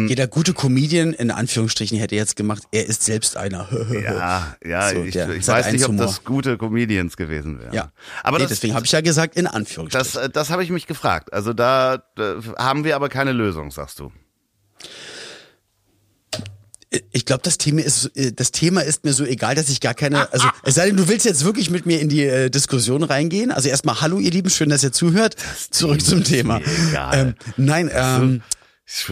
Jeder 0.09 0.27
gute 0.27 0.53
Comedian, 0.55 1.13
in 1.13 1.31
Anführungsstrichen, 1.31 1.99
hätte 1.99 2.15
jetzt 2.15 2.37
gemacht, 2.37 2.63
er 2.73 2.87
ist 2.87 3.03
selbst 3.03 3.37
einer. 3.37 3.69
Ja, 3.93 4.57
ja, 4.65 4.91
So, 4.91 5.03
ich, 5.05 5.17
ich 5.17 5.49
weiß 5.49 5.73
nicht, 5.73 5.85
ob 5.85 5.91
Sat.1-Humor. 5.91 6.07
das 6.07 6.25
gute 6.25 6.57
Comedians 6.59 7.17
gewesen 7.17 7.59
wären. 7.61 7.73
Ja. 7.73 7.93
aber 8.23 8.39
nee, 8.39 8.45
das, 8.45 8.51
deswegen 8.51 8.75
habe 8.75 8.87
ich 8.87 8.93
ja 8.93 9.01
gesagt, 9.01 9.37
in 9.37 9.47
Anführungsstrichen. 9.47 10.13
das, 10.23 10.31
das 10.33 10.51
habe 10.51 10.63
ich 10.65 10.71
mich 10.71 10.87
gefragt. 10.87 11.33
Also 11.33 11.53
da, 11.53 12.03
da 12.17 12.37
haben 12.59 12.85
wir 12.85 12.97
aber 12.97 13.09
keine 13.09 13.33
Lösung, 13.33 13.71
sagst 13.71 13.99
du. 14.01 14.13
Ich 17.13 17.25
glaube, 17.27 17.43
das 17.43 17.59
Thema 17.59 17.83
ist 17.83 18.07
äh, 18.17 18.33
das 18.33 18.53
Thema 18.53 18.83
ist 18.83 19.05
mir 19.05 19.13
so 19.13 19.25
egal, 19.25 19.57
dass 19.57 19.69
ich 19.69 19.81
gar 19.81 19.95
keine. 19.95 20.33
Also 20.33 20.49
es 20.63 20.77
sei 20.77 20.87
denn, 20.87 20.97
du 20.97 21.09
willst 21.09 21.27
jetzt 21.27 21.45
wirklich 21.45 21.69
mit 21.71 21.87
mir 21.87 22.01
in 22.01 22.09
die 22.09 22.23
äh, 22.23 22.51
Diskussion 22.51 23.03
reingehen. 23.03 23.51
Also 23.51 23.69
erstmal 23.69 24.01
Hallo, 24.01 24.21
ihr 24.21 24.31
Lieben, 24.31 24.49
schön, 24.51 24.69
dass 24.69 24.85
ihr 24.85 24.93
zuhört. 24.93 25.35
Zurück 25.71 26.03
zum 26.05 26.23
Thema. 26.23 26.61
egal. 26.91 27.19
Ähm, 27.19 27.35
nein, 27.57 27.91
ähm, 27.93 28.43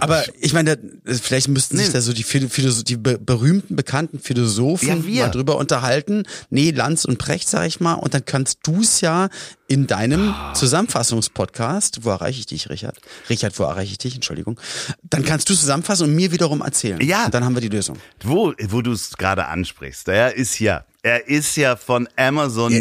Aber 0.00 0.22
ich 0.38 0.52
meine, 0.52 0.76
da- 0.76 1.14
vielleicht 1.14 1.48
müssten 1.48 1.78
sich 1.78 1.86
Nee. 1.86 1.92
da 1.94 2.00
so 2.02 2.12
die, 2.12 2.24
Philo- 2.24 2.48
Philosoph 2.48 2.84
die 2.84 2.96
be 2.98 3.18
berühmten, 3.18 3.74
bekannten 3.74 4.18
Philosophen 4.20 4.86
Ja, 5.08 5.24
mal 5.24 5.30
drüber 5.30 5.56
unterhalten. 5.56 6.24
Nee, 6.50 6.72
Lanz 6.72 7.04
und 7.06 7.16
Precht, 7.18 7.48
sag 7.48 7.66
ich 7.66 7.80
mal. 7.80 7.94
Und 7.94 8.12
dann 8.12 8.24
kannst 8.24 8.58
du 8.64 8.80
es 8.82 9.00
ja 9.00 9.28
in 9.68 9.86
deinem 9.86 10.28
Ah. 10.30 10.52
Zusammenfassungspodcast, 10.54 12.04
wo 12.04 12.10
erreiche 12.10 12.40
ich 12.40 12.46
dich, 12.46 12.68
Richard? 12.70 12.98
Richard, 13.30 13.58
wo 13.58 13.64
erreiche 13.64 13.92
ich 13.92 13.98
dich? 13.98 14.14
Entschuldigung. 14.14 14.60
Dann 15.02 15.24
kannst 15.24 15.48
du 15.48 15.54
zusammenfassen 15.54 16.04
und 16.08 16.14
mir 16.14 16.32
wiederum 16.32 16.60
erzählen. 16.60 17.00
Ja. 17.00 17.26
Und 17.26 17.34
dann 17.34 17.44
haben 17.44 17.54
wir 17.54 17.62
die 17.62 17.68
Lösung. 17.68 17.96
Wo, 18.22 18.52
wo 18.68 18.82
du 18.82 18.92
es 18.92 19.16
gerade 19.16 19.46
ansprichst, 19.46 20.08
er 20.08 20.34
ist 20.36 20.58
ja, 20.58 20.84
er 21.02 21.26
ist 21.26 21.56
ja 21.56 21.74
von 21.74 22.08
Amazon. 22.16 22.72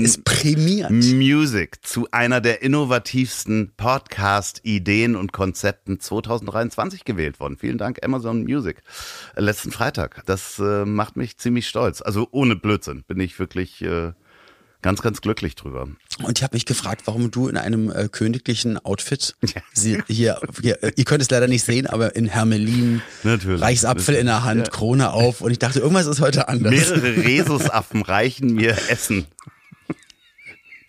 Music 1.17 1.83
zu 1.83 2.07
einer 2.11 2.39
der 2.39 2.61
innovativsten 2.61 3.73
Podcast-Ideen 3.75 5.15
und 5.15 5.33
Konzepten 5.33 5.99
2023 5.99 7.03
gewählt 7.03 7.39
worden. 7.39 7.57
Vielen 7.57 7.79
Dank, 7.79 8.05
Amazon 8.05 8.43
Music. 8.43 8.83
Letzten 9.35 9.71
Freitag. 9.71 10.23
Das 10.27 10.59
äh, 10.59 10.85
macht 10.85 11.17
mich 11.17 11.39
ziemlich 11.39 11.67
stolz. 11.67 12.01
Also 12.01 12.27
ohne 12.31 12.55
Blödsinn 12.55 13.03
bin 13.07 13.19
ich 13.19 13.39
wirklich 13.39 13.81
äh, 13.81 14.11
ganz, 14.81 15.01
ganz 15.01 15.21
glücklich 15.21 15.55
drüber. 15.55 15.87
Und 16.23 16.37
ich 16.37 16.43
habe 16.43 16.55
mich 16.55 16.65
gefragt, 16.65 17.03
warum 17.05 17.31
du 17.31 17.47
in 17.47 17.57
einem 17.57 17.91
äh, 17.91 18.09
königlichen 18.09 18.77
Outfit 18.77 19.35
sie, 19.73 20.01
hier, 20.07 20.39
hier, 20.61 20.79
ihr 20.97 21.05
könnt 21.05 21.21
es 21.21 21.29
leider 21.29 21.47
nicht 21.47 21.63
sehen, 21.63 21.87
aber 21.87 22.15
in 22.15 22.27
Hermelin, 22.27 23.01
Natürlich. 23.23 23.61
Reichsapfel 23.61 24.15
in 24.15 24.25
der 24.25 24.43
Hand, 24.43 24.71
Krone 24.71 25.11
auf. 25.11 25.41
Und 25.41 25.51
ich 25.51 25.59
dachte, 25.59 25.79
irgendwas 25.79 26.07
ist 26.07 26.21
heute 26.21 26.47
anders. 26.47 26.71
Mehrere 26.71 27.15
Rhesusaffen 27.23 28.01
reichen 28.01 28.55
mir 28.55 28.77
Essen. 28.89 29.25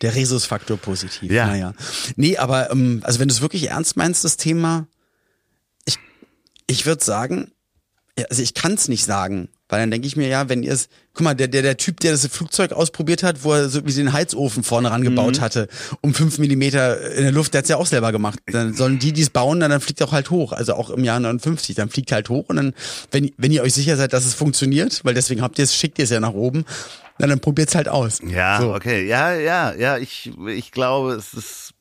Der 0.00 0.14
Rhesusfaktor 0.14 0.76
positiv. 0.78 1.30
Ja. 1.30 1.46
Naja. 1.46 1.74
Nee, 2.16 2.36
aber 2.36 2.70
ähm, 2.70 3.00
also 3.04 3.20
wenn 3.20 3.28
du 3.28 3.34
es 3.34 3.40
wirklich 3.40 3.70
ernst 3.70 3.96
meinst, 3.96 4.24
das 4.24 4.36
Thema, 4.36 4.88
ich, 5.84 5.98
ich 6.66 6.86
würde 6.86 7.04
sagen, 7.04 7.52
ja, 8.18 8.26
also 8.28 8.42
ich 8.42 8.54
kann 8.54 8.74
es 8.74 8.88
nicht 8.88 9.04
sagen, 9.04 9.48
weil 9.72 9.80
dann 9.80 9.90
denke 9.90 10.06
ich 10.06 10.16
mir, 10.16 10.28
ja, 10.28 10.50
wenn 10.50 10.62
ihr 10.62 10.72
es, 10.72 10.88
guck 11.14 11.22
mal, 11.24 11.32
der, 11.34 11.48
der, 11.48 11.62
der 11.62 11.78
Typ, 11.78 11.98
der 12.00 12.12
das 12.12 12.26
Flugzeug 12.26 12.72
ausprobiert 12.72 13.22
hat, 13.22 13.42
wo 13.42 13.54
er 13.54 13.70
so 13.70 13.86
wie 13.86 13.90
sie 13.90 14.02
den 14.02 14.12
Heizofen 14.12 14.62
vorne 14.62 14.90
rangebaut 14.90 15.38
Mhm. 15.38 15.40
hatte, 15.40 15.68
um 16.02 16.12
fünf 16.12 16.38
Millimeter 16.38 17.10
in 17.12 17.22
der 17.22 17.32
Luft, 17.32 17.54
der 17.54 17.60
hat's 17.60 17.70
ja 17.70 17.76
auch 17.78 17.86
selber 17.86 18.12
gemacht. 18.12 18.38
Dann 18.52 18.74
sollen 18.74 18.98
die, 18.98 19.12
die 19.12 19.22
es 19.22 19.30
bauen, 19.30 19.60
dann, 19.60 19.70
dann 19.70 19.80
fliegt 19.80 20.00
er 20.02 20.08
auch 20.08 20.12
halt 20.12 20.28
hoch. 20.30 20.52
Also 20.52 20.74
auch 20.74 20.90
im 20.90 21.04
Jahr 21.04 21.18
59, 21.20 21.74
dann 21.74 21.88
fliegt 21.88 22.12
halt 22.12 22.28
hoch 22.28 22.44
und 22.48 22.56
dann, 22.56 22.74
wenn, 23.12 23.30
wenn 23.38 23.50
ihr 23.50 23.62
euch 23.62 23.72
sicher 23.72 23.96
seid, 23.96 24.12
dass 24.12 24.26
es 24.26 24.34
funktioniert, 24.34 25.00
weil 25.04 25.14
deswegen 25.14 25.40
habt 25.40 25.58
ihr 25.58 25.64
es, 25.64 25.74
schickt 25.74 25.98
ihr 25.98 26.04
es 26.04 26.10
ja 26.10 26.20
nach 26.20 26.34
oben, 26.34 26.64
na, 27.18 27.26
dann 27.26 27.40
probiert's 27.40 27.74
halt 27.74 27.88
aus. 27.88 28.20
Ja, 28.26 28.60
So. 28.60 28.74
okay. 28.74 29.06
Ja, 29.06 29.32
ja, 29.34 29.74
ja, 29.74 29.96
ich, 29.98 30.30
ich 30.48 30.70
glaube, 30.70 31.12
es 31.14 31.32
ist 31.34 31.71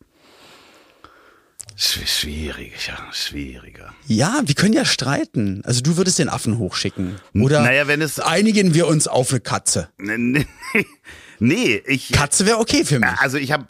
schwierig, 1.81 2.87
ja, 2.87 2.97
schwieriger. 3.11 3.93
Ja, 4.07 4.41
wir 4.45 4.55
können 4.55 4.73
ja 4.73 4.85
streiten. 4.85 5.61
Also 5.65 5.81
du 5.81 5.97
würdest 5.97 6.19
den 6.19 6.29
Affen 6.29 6.57
hochschicken. 6.57 7.15
Oder 7.33 7.61
Naja, 7.61 7.87
wenn 7.87 8.01
es- 8.01 8.19
einigen 8.19 8.73
wir 8.73 8.87
uns 8.87 9.07
auf 9.07 9.31
eine 9.31 9.39
Katze. 9.39 9.89
Nee, 9.97 10.17
nee, 10.17 10.45
nee 11.41 11.81
ich. 11.85 12.11
Katze 12.11 12.45
wäre 12.45 12.59
okay 12.59 12.85
für 12.85 12.99
mich. 12.99 13.09
Also 13.17 13.37
ich 13.37 13.51
habe 13.51 13.65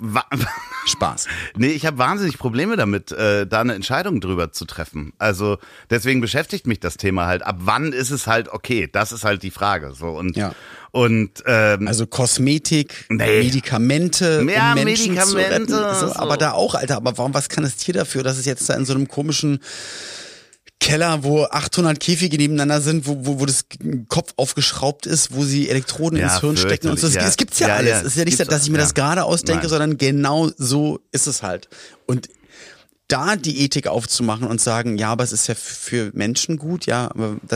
Spaß. 0.86 1.28
nee, 1.58 1.68
ich 1.70 1.86
habe 1.86 1.98
wahnsinnig 1.98 2.38
Probleme 2.38 2.76
damit, 2.76 3.12
äh, 3.12 3.48
da 3.48 3.62
eine 3.62 3.74
Entscheidung 3.74 4.22
drüber 4.22 4.52
zu 4.52 4.66
treffen. 4.66 5.14
Also 5.18 5.58
deswegen 5.90 6.22
beschäftigt 6.22 6.68
mich 6.68 6.80
das 6.80 6.98
Thema 6.98 7.26
halt. 7.28 7.44
Ab 7.44 7.58
wann 7.60 7.94
ist 7.94 8.12
es 8.12 8.28
halt 8.28 8.50
okay? 8.50 8.90
Das 8.92 9.12
ist 9.12 9.24
halt 9.24 9.42
die 9.44 9.52
Frage. 9.52 9.94
So 9.96 10.10
und 10.10 10.36
Ja. 10.36 10.54
und 10.92 11.32
ähm, 11.46 11.88
Also 11.88 12.06
Kosmetik, 12.08 13.06
Nee. 13.10 13.44
Medikamente, 13.44 14.46
Ja, 14.54 14.74
um 14.74 14.84
Menschen 14.84 15.14
Medikamente, 15.16 15.68
zu 15.68 15.78
retten. 15.88 15.96
So, 16.00 16.08
so. 16.08 16.16
Aber 16.16 16.38
da 16.38 16.52
auch, 16.52 16.76
Alter. 16.76 16.98
Aber 16.98 17.18
warum, 17.18 17.34
was 17.34 17.50
kann 17.50 17.64
das 17.64 17.78
Tier 17.78 17.94
dafür, 17.94 18.24
dass 18.24 18.38
es 18.38 18.46
jetzt 18.46 18.70
da 18.70 18.76
in 18.76 18.86
so 18.86 18.94
einem 18.94 19.08
komischen 19.08 19.60
Keller, 20.82 21.24
wo 21.24 21.44
800 21.46 22.00
Käfige 22.00 22.38
nebeneinander 22.38 22.82
sind, 22.82 23.06
wo, 23.08 23.26
wo, 23.26 23.40
wo 23.40 23.46
das 23.46 23.66
Kopf 24.10 24.34
aufgeschraubt 24.36 25.06
ist, 25.06 25.34
wo 25.34 25.44
sie 25.44 25.70
Elektroden 25.70 26.18
Ja, 26.20 26.26
ins 26.34 26.42
Hirn 26.42 26.58
stecken 26.58 26.90
und 26.90 27.00
so. 27.00 27.08
Das, 27.08 27.16
ja. 27.16 27.30
gibt's 27.38 27.60
ja, 27.60 27.68
Ja, 27.70 27.76
alles. 27.76 28.00
Es 28.00 28.04
ist 28.08 28.18
ja 28.18 28.26
nicht, 28.26 28.52
dass 28.52 28.64
ich 28.64 28.70
mir 28.72 28.80
das 28.80 28.94
gerade 28.96 29.24
ausdenke, 29.24 29.62
Nein. 29.62 29.70
sondern 29.70 29.98
genau 29.98 30.50
so 30.58 31.00
ist 31.12 31.28
es 31.28 31.44
halt. 31.44 31.70
Und 32.08 32.30
da 33.08 33.36
die 33.36 33.60
Ethik 33.64 33.88
aufzumachen 33.88 34.48
und 34.48 34.60
sagen, 34.60 34.98
ja, 34.98 35.12
aber 35.12 35.24
es 35.24 35.34
ist 35.34 35.46
ja 35.48 35.54
für 35.54 36.12
Menschen 36.14 36.58
gut, 36.58 36.86
ja, 36.88 37.12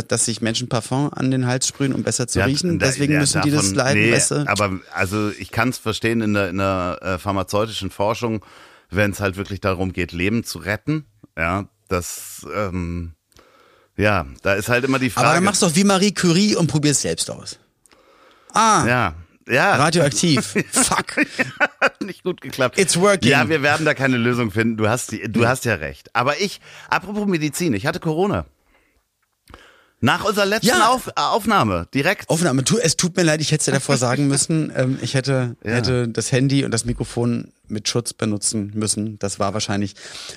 dass, 0.08 0.26
sich 0.26 0.42
Menschen 0.42 0.68
Parfum 0.70 1.10
an 1.14 1.32
den 1.32 1.48
Hals 1.48 1.68
sprühen, 1.68 1.94
um 1.94 2.04
besser 2.04 2.28
zu 2.28 2.40
Ja, 2.40 2.46
riechen, 2.46 2.78
deswegen 2.78 3.14
ja, 3.14 3.20
müssen 3.20 3.42
die 3.42 3.52
das 3.52 3.62
davon- 3.62 3.76
leiden, 3.76 4.02
nee, 4.04 4.12
weißt 4.12 4.32
du? 4.32 4.36
Aber 4.48 4.80
also 4.94 5.32
ich 5.40 5.52
kann 5.52 5.70
es 5.70 5.78
verstehen 5.78 6.22
in 6.22 6.34
der, 6.34 6.50
in 6.50 6.58
der 6.58 7.00
äh, 7.02 7.18
pharmazeutischen 7.18 7.90
Forschung, 7.90 8.44
wenn 8.92 9.12
es 9.12 9.20
halt 9.20 9.36
wirklich 9.38 9.62
darum 9.62 9.94
geht, 9.94 10.12
Leben 10.12 10.44
zu 10.44 10.60
retten. 10.60 11.06
Ja, 11.38 11.70
das 11.88 12.46
ähm, 12.54 13.14
ja, 13.98 14.26
da 14.42 14.54
ist 14.54 14.70
halt 14.70 14.84
immer 14.84 15.00
die 15.00 15.10
Frage. 15.10 15.28
Aber 15.28 15.36
dann 15.36 15.44
machst 15.44 15.62
du 15.62 15.68
doch 15.68 15.76
wie 15.76 15.84
Marie 15.84 16.14
Curie 16.14 16.56
und 16.56 16.68
probier's 16.68 17.02
selbst 17.02 17.30
aus. 17.32 17.60
Ah, 18.54 18.86
ja, 18.86 19.16
ja, 19.48 19.76
radioaktiv. 19.76 20.46
Fuck. 20.72 21.18
hat 21.82 22.02
nicht 22.02 22.24
gut 22.24 22.42
geklappt. 22.42 22.80
It's 22.80 23.00
working. 23.00 23.32
Ja, 23.32 23.48
wir 23.48 23.62
werden 23.62 23.86
da 23.86 23.94
keine 23.94 24.18
Lösung 24.18 24.52
finden. 24.52 24.78
Du 24.78 24.90
hast 24.90 25.12
die, 25.12 25.32
du 25.32 25.48
hast 25.48 25.66
ja 25.66 25.76
recht. 25.76 26.14
Aber 26.14 26.40
ich, 26.40 26.62
apropos 26.90 27.26
Medizin, 27.28 27.74
ich 27.74 27.86
hatte 27.86 28.00
Corona. 28.00 28.46
Nach 30.06 30.24
unserer 30.24 30.46
letzten 30.46 30.68
Ja. 30.68 30.90
Auf, 30.90 31.10
Aufnahme, 31.16 31.88
direkt. 31.94 32.30
Aufnahme. 32.30 32.64
Tu, 32.64 32.78
es 32.78 32.96
tut 32.96 33.18
mir 33.18 33.24
leid, 33.24 33.42
ich 33.42 33.52
hätte 33.52 33.62
es 33.62 33.66
dir 33.66 33.72
davor 33.72 33.98
sagen 33.98 34.28
müssen. 34.30 34.72
Ähm, 34.76 35.00
ich 35.02 35.16
hätte, 35.16 35.56
Ja. 35.64 35.72
hätte 35.72 36.08
das 36.08 36.32
Handy 36.32 36.64
und 36.64 36.72
das 36.72 36.86
Mikrofon 36.86 37.52
mit 37.68 37.88
Schutz 37.90 38.14
benutzen 38.14 38.72
müssen. 38.76 39.18
Das 39.18 39.40
war 39.40 39.56
wahrscheinlich 39.56 39.96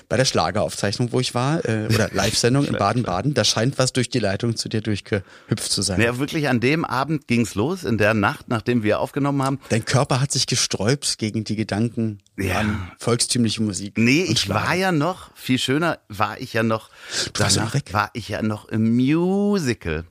bei 0.09 0.17
der 0.17 0.25
Schlageraufzeichnung, 0.25 1.11
wo 1.11 1.19
ich 1.19 1.35
war, 1.35 1.63
äh, 1.63 1.87
oder 1.93 2.09
Live-Sendung 2.13 2.65
in 2.65 2.73
Baden-Baden. 2.75 3.35
Da 3.35 3.43
scheint 3.43 3.77
was 3.77 3.93
durch 3.93 4.09
die 4.09 4.17
Leitung 4.17 4.55
zu 4.55 4.67
dir 4.67 4.81
durchgehüpft 4.81 5.71
zu 5.71 5.83
sein. 5.83 6.01
Ja, 6.01 6.17
wirklich 6.17 6.49
an 6.49 6.59
dem 6.59 6.83
Abend 6.85 7.27
ging's 7.27 7.53
los, 7.53 7.83
in 7.83 7.99
der 7.99 8.15
Nacht, 8.15 8.47
nachdem 8.49 8.81
wir 8.81 8.99
aufgenommen 8.99 9.43
haben. 9.43 9.59
Dein 9.69 9.85
Körper 9.85 10.19
hat 10.21 10.31
sich 10.31 10.47
gesträubt 10.47 11.19
gegen 11.19 11.43
die 11.43 11.55
Gedanken 11.55 12.17
Ja. 12.35 12.57
an 12.61 12.91
volkstümliche 12.97 13.61
Musik. 13.61 13.99
Nee, 13.99 14.23
ich 14.23 14.39
Schlager. 14.41 14.67
war 14.67 14.73
ja 14.73 14.91
noch, 14.91 15.29
viel 15.35 15.59
schöner 15.59 15.99
war 16.07 16.39
ich 16.41 16.53
ja 16.53 16.63
noch, 16.63 16.89
Du 17.25 17.31
danach 17.33 17.73
weg. 17.73 17.91
war 17.93 18.09
ich 18.13 18.29
ja 18.29 18.41
noch 18.41 18.67
im 18.69 18.95
Musical. 18.95 20.05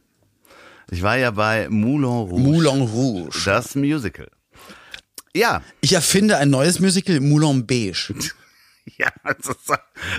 Ich 0.90 1.02
war 1.02 1.16
ja 1.16 1.30
bei 1.30 1.68
Moulin 1.68 2.04
Rouge. 2.04 2.40
Moulin 2.40 2.80
Rouge. 2.82 3.40
Das 3.44 3.74
Musical. 3.74 4.28
Ja, 5.34 5.62
Ich 5.80 5.92
erfinde 5.92 6.38
ein 6.38 6.50
neues 6.50 6.80
Musical, 6.80 7.20
Moulin 7.20 7.66
Beige. 7.66 8.14
ja, 8.98 9.08
es 9.38 9.48
ist, 9.48 9.56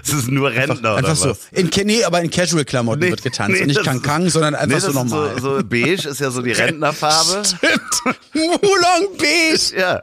es 0.03 0.13
ist 0.13 0.27
nur 0.29 0.49
Rentner 0.51 0.95
Einfach 0.95 1.03
oder 1.09 1.15
so. 1.15 1.29
was? 1.31 1.47
In, 1.51 1.69
Ca- 1.69 1.83
nee, 1.83 2.03
aber 2.03 2.21
in 2.21 2.29
Casual-Klamotten 2.29 2.99
Nee, 3.01 3.09
wird 3.11 3.21
getanzt. 3.23 3.51
nee, 3.55 3.61
und 3.61 3.67
nicht 3.67 3.85
das 3.85 3.95
ist- 3.95 4.03
Kang 4.03 4.29
sondern 4.29 4.55
einfach 4.55 4.75
nee, 4.75 4.79
so 4.79 4.91
normal. 4.91 5.39
So, 5.41 5.57
so 5.57 5.63
beige 5.63 6.07
ist 6.09 6.19
ja 6.19 6.31
so 6.31 6.41
die 6.41 6.51
Rentnerfarbe. 6.53 7.43
Stimmt. 7.45 7.81
Moulin 8.33 9.17
Beige. 9.17 9.77
Ja, 9.77 10.01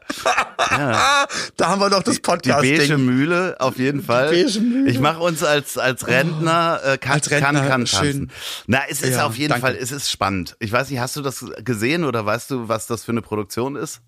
Da 1.56 1.68
haben 1.68 1.80
wir 1.80 1.90
doch 1.90 2.02
das 2.02 2.16
die 2.16 2.21
beige 2.21 2.50
Podcast-Ding. 2.50 3.04
Mühle 3.04 3.56
auf 3.59 3.78
jeden 3.78 4.02
Fall. 4.02 4.30
beige 4.30 4.61
Mühle. 4.61 4.90
Ich 4.90 4.99
mache 5.00 5.21
uns 5.21 5.42
als 5.42 5.78
als 5.78 6.06
Rentner 6.06 6.80
äh, 6.85 6.99
kann, 6.99 7.12
Als 7.14 7.30
Rentner, 7.30 7.52
kann, 7.61 7.68
kann 7.68 7.87
schön. 7.87 7.99
tanzen. 8.28 8.30
Na, 8.66 8.80
es 8.88 9.02
ist 9.02 9.14
Ja, 9.14 9.26
auf 9.26 9.37
jeden 9.37 9.50
danke. 9.50 9.66
Fall, 9.66 9.76
es 9.76 9.90
ist 9.92 10.11
spannend. 10.11 10.56
Ich 10.61 10.73
weiß 10.73 10.90
nicht, 10.90 11.00
hast 11.00 11.16
du 11.16 11.23
das 11.23 11.45
gesehen 11.64 12.04
oder 12.04 12.25
weißt 12.26 12.50
du, 12.50 12.68
was 12.68 12.87
das 12.87 13.04
für 13.04 13.12
eine 13.12 13.23
Produktion 13.23 13.76
ist? 13.76 14.00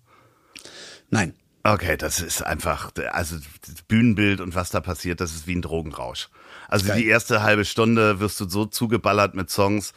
Nein. 1.09 1.33
Okay, 1.73 1.97
das 1.97 2.19
ist 2.19 2.41
einfach, 2.41 2.91
also 3.11 3.35
das 3.65 3.81
Bühnenbild 3.83 4.41
und 4.41 4.55
was 4.55 4.71
da 4.71 4.81
passiert, 4.81 5.21
das 5.21 5.33
ist 5.33 5.45
wie 5.45 5.55
ein 5.55 5.61
Drogenrausch. 5.61 6.29
Also 6.67 6.87
Geil. 6.87 6.99
die 6.99 7.07
erste 7.07 7.43
halbe 7.43 7.65
Stunde 7.65 8.19
wirst 8.19 8.39
du 8.39 8.49
so 8.49 8.65
zugeballert 8.65 9.35
mit 9.35 9.49
Songs, 9.49 9.93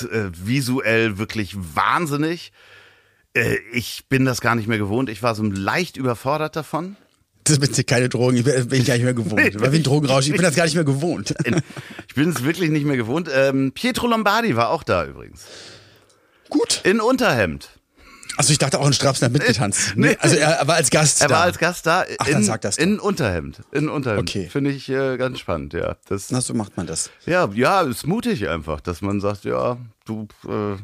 äh, 0.00 0.30
visuell 0.32 1.18
wirklich 1.18 1.54
wahnsinnig. 1.56 2.52
Äh, 3.34 3.56
ich 3.72 4.06
bin 4.08 4.24
das 4.24 4.40
gar 4.40 4.54
nicht 4.54 4.68
mehr 4.68 4.78
gewohnt. 4.78 5.10
Ich 5.10 5.22
war 5.22 5.34
so 5.34 5.42
leicht 5.42 5.96
überfordert 5.96 6.56
davon. 6.56 6.96
Das 7.44 7.58
bitte 7.58 7.84
keine 7.84 8.08
Drogen. 8.08 8.36
Ich 8.36 8.44
bin, 8.44 8.68
bin 8.68 8.80
ich 8.80 8.86
gar 8.86 8.94
nicht 8.94 9.04
mehr 9.04 9.14
gewohnt. 9.14 9.40
War 9.60 9.72
wie 9.72 9.76
ein 9.76 9.82
Drogenrausch. 9.82 10.26
Ich 10.26 10.32
bin 10.32 10.42
das 10.42 10.54
gar 10.54 10.64
nicht 10.64 10.74
mehr 10.74 10.84
gewohnt. 10.84 11.34
Ich 12.08 12.14
bin 12.16 12.30
es 12.30 12.42
wirklich 12.42 12.70
nicht 12.70 12.84
mehr 12.84 12.96
gewohnt. 12.96 13.28
Ähm, 13.32 13.70
Pietro 13.72 14.08
Lombardi 14.08 14.56
war 14.56 14.70
auch 14.70 14.82
da 14.82 15.06
übrigens. 15.06 15.44
Gut. 16.48 16.80
In 16.82 17.00
Unterhemd. 17.00 17.79
Also 18.36 18.52
ich 18.52 18.58
dachte 18.58 18.78
auch 18.78 18.86
in 18.86 18.92
Strapsen 18.92 19.26
hat 19.26 19.32
mitgetanzt. 19.32 19.94
Nee, 19.96 20.16
also 20.20 20.36
er 20.36 20.66
war 20.66 20.76
als 20.76 20.90
Gast 20.90 21.20
Er 21.22 21.28
da. 21.28 21.34
war 21.36 21.42
als 21.42 21.58
Gast 21.58 21.86
da 21.86 22.04
Ach, 22.18 22.26
in, 22.26 22.32
dann 22.34 22.44
sag 22.44 22.60
das 22.62 22.76
doch. 22.76 22.82
in 22.84 22.98
Unterhemd. 22.98 23.60
In 23.72 23.88
Unterhemd. 23.88 24.28
Okay. 24.28 24.48
Finde 24.48 24.70
ich 24.70 24.88
äh, 24.88 25.16
ganz 25.16 25.38
spannend, 25.40 25.72
ja. 25.74 25.96
Das, 26.08 26.30
Na, 26.30 26.40
so 26.40 26.54
macht 26.54 26.76
man 26.76 26.86
das. 26.86 27.10
Ja, 27.26 27.48
ja, 27.54 27.82
ist 27.82 28.06
mutig 28.06 28.48
einfach, 28.48 28.80
dass 28.80 29.02
man 29.02 29.20
sagt, 29.20 29.44
ja, 29.44 29.76
du, 30.04 30.26
äh, 30.46 30.76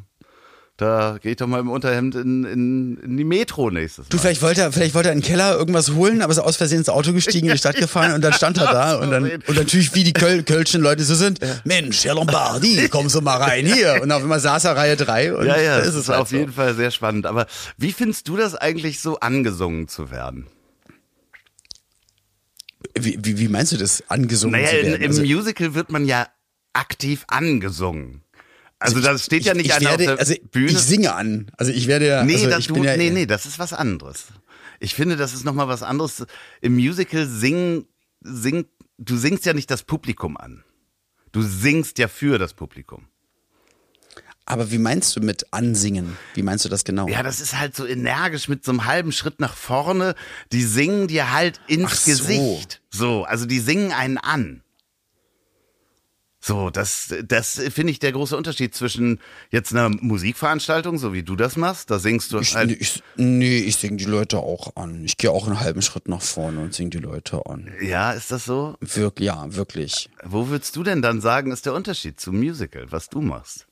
da 0.78 1.16
geh 1.22 1.30
ich 1.30 1.36
doch 1.36 1.46
mal 1.46 1.60
im 1.60 1.70
Unterhemd 1.70 2.14
in, 2.16 2.44
in, 2.44 2.96
in 2.98 3.16
die 3.16 3.24
Metro 3.24 3.70
nächstes 3.70 4.08
Du, 4.08 4.16
Mal. 4.16 4.20
vielleicht 4.22 4.42
wollte 4.42 4.60
er, 4.60 4.72
vielleicht 4.72 4.94
wollte 4.94 5.08
er 5.08 5.12
in 5.14 5.20
den 5.20 5.26
Keller 5.26 5.56
irgendwas 5.56 5.92
holen, 5.94 6.20
aber 6.20 6.32
ist 6.32 6.38
aus 6.38 6.56
Versehen 6.56 6.78
ins 6.80 6.90
Auto 6.90 7.14
gestiegen, 7.14 7.46
in 7.46 7.52
die 7.52 7.58
Stadt 7.58 7.76
gefahren 7.80 8.12
und 8.12 8.20
dann 8.22 8.34
stand 8.34 8.58
er 8.58 8.66
da 8.66 8.96
und 8.96 9.10
dann, 9.10 9.24
und 9.24 9.56
natürlich 9.56 9.94
wie 9.94 10.04
die 10.04 10.12
Köl 10.12 10.42
Kölschen 10.42 10.82
Leute 10.82 11.02
so 11.04 11.14
sind, 11.14 11.40
Mensch, 11.64 12.04
Herr 12.04 12.14
Lombardi, 12.14 12.88
kommst 12.90 13.14
du 13.14 13.22
mal 13.22 13.36
rein 13.38 13.64
hier. 13.72 14.00
Und 14.02 14.12
auf 14.12 14.22
einmal 14.22 14.38
saß 14.40 14.64
er 14.64 14.76
Reihe 14.76 14.96
drei 14.96 15.34
und 15.34 15.46
ja, 15.46 15.58
ja, 15.58 15.78
ist 15.78 15.88
es 15.88 15.94
ist 15.94 16.08
halt 16.10 16.20
auf 16.20 16.28
so. 16.28 16.36
jeden 16.36 16.52
Fall 16.52 16.74
sehr 16.74 16.90
spannend. 16.90 17.24
Aber 17.24 17.46
wie 17.78 17.92
findest 17.92 18.28
du 18.28 18.36
das 18.36 18.54
eigentlich 18.54 19.00
so 19.00 19.18
angesungen 19.20 19.88
zu 19.88 20.10
werden? 20.10 20.46
Wie, 22.98 23.18
wie, 23.22 23.38
wie 23.38 23.48
meinst 23.48 23.72
du 23.72 23.76
das, 23.76 24.04
angesungen 24.08 24.52
Naja, 24.60 24.68
zu 24.68 24.86
werden? 24.86 25.02
im 25.02 25.10
Also, 25.10 25.22
Musical 25.22 25.74
wird 25.74 25.90
man 25.90 26.04
ja 26.06 26.28
aktiv 26.72 27.24
angesungen. 27.28 28.22
Also 28.78 29.00
das 29.00 29.24
steht 29.24 29.44
ja 29.44 29.54
nicht 29.54 29.66
ich 29.66 29.74
einer 29.74 29.90
werde, 29.90 30.12
auf 30.12 30.18
der 30.18 30.18
also 30.18 30.34
Bühne. 30.50 30.72
Ich 30.72 30.78
singe 30.78 31.14
an. 31.14 31.50
Also 31.56 31.72
ich 31.72 31.86
werde 31.86 32.06
ja. 32.06 32.24
Nee, 32.24 32.34
also 32.34 32.50
das, 32.50 32.66
du, 32.66 32.84
ja, 32.84 32.96
nee, 32.96 33.10
nee, 33.10 33.26
das 33.26 33.46
ist 33.46 33.58
was 33.58 33.72
anderes. 33.72 34.26
Ich 34.80 34.94
finde, 34.94 35.16
das 35.16 35.32
ist 35.32 35.44
nochmal 35.44 35.68
was 35.68 35.82
anderes. 35.82 36.26
Im 36.60 36.74
Musical 36.74 37.26
singen, 37.26 37.86
sing, 38.20 38.66
du 38.98 39.16
singst 39.16 39.46
ja 39.46 39.54
nicht 39.54 39.70
das 39.70 39.82
Publikum 39.82 40.36
an. 40.36 40.62
Du 41.32 41.42
singst 41.42 41.98
ja 41.98 42.08
für 42.08 42.38
das 42.38 42.54
Publikum. 42.54 43.08
Aber 44.44 44.70
wie 44.70 44.78
meinst 44.78 45.16
du 45.16 45.20
mit 45.20 45.52
ansingen? 45.52 46.16
Wie 46.34 46.42
meinst 46.42 46.64
du 46.64 46.68
das 46.68 46.84
genau? 46.84 47.08
Ja, 47.08 47.24
das 47.24 47.40
ist 47.40 47.58
halt 47.58 47.74
so 47.74 47.84
energisch 47.84 48.46
mit 48.46 48.64
so 48.64 48.70
einem 48.70 48.84
halben 48.84 49.10
Schritt 49.10 49.40
nach 49.40 49.56
vorne. 49.56 50.14
Die 50.52 50.62
singen 50.62 51.08
dir 51.08 51.32
halt 51.32 51.60
ins 51.66 52.04
so. 52.04 52.10
Gesicht. 52.12 52.80
So, 52.90 53.24
also 53.24 53.44
die 53.44 53.58
singen 53.58 53.90
einen 53.90 54.18
an. 54.18 54.62
So, 56.46 56.70
das, 56.70 57.12
das 57.24 57.60
finde 57.70 57.90
ich 57.90 57.98
der 57.98 58.12
große 58.12 58.36
Unterschied 58.36 58.72
zwischen 58.72 59.18
jetzt 59.50 59.72
einer 59.72 59.88
Musikveranstaltung, 59.88 60.96
so 60.96 61.12
wie 61.12 61.24
du 61.24 61.34
das 61.34 61.56
machst, 61.56 61.90
da 61.90 61.98
singst 61.98 62.30
du 62.30 62.38
Ich, 62.38 62.54
halt. 62.54 62.70
ich, 62.70 63.02
nee, 63.16 63.58
ich 63.58 63.74
singe 63.74 63.96
die 63.96 64.04
Leute 64.04 64.38
auch 64.38 64.76
an. 64.76 65.04
Ich 65.04 65.16
gehe 65.16 65.32
auch 65.32 65.48
einen 65.48 65.58
halben 65.58 65.82
Schritt 65.82 66.06
nach 66.06 66.22
vorne 66.22 66.60
und 66.60 66.72
singe 66.72 66.90
die 66.90 66.98
Leute 66.98 67.44
an. 67.46 67.72
Ja, 67.82 68.12
ist 68.12 68.30
das 68.30 68.44
so? 68.44 68.76
Wirklich, 68.78 69.26
ja, 69.26 69.56
wirklich. 69.56 70.08
Wo 70.22 70.46
würdest 70.46 70.76
du 70.76 70.84
denn 70.84 71.02
dann 71.02 71.20
sagen, 71.20 71.50
ist 71.50 71.66
der 71.66 71.74
Unterschied 71.74 72.20
zum 72.20 72.38
Musical, 72.38 72.86
was 72.92 73.08
du 73.08 73.20
machst? 73.20 73.66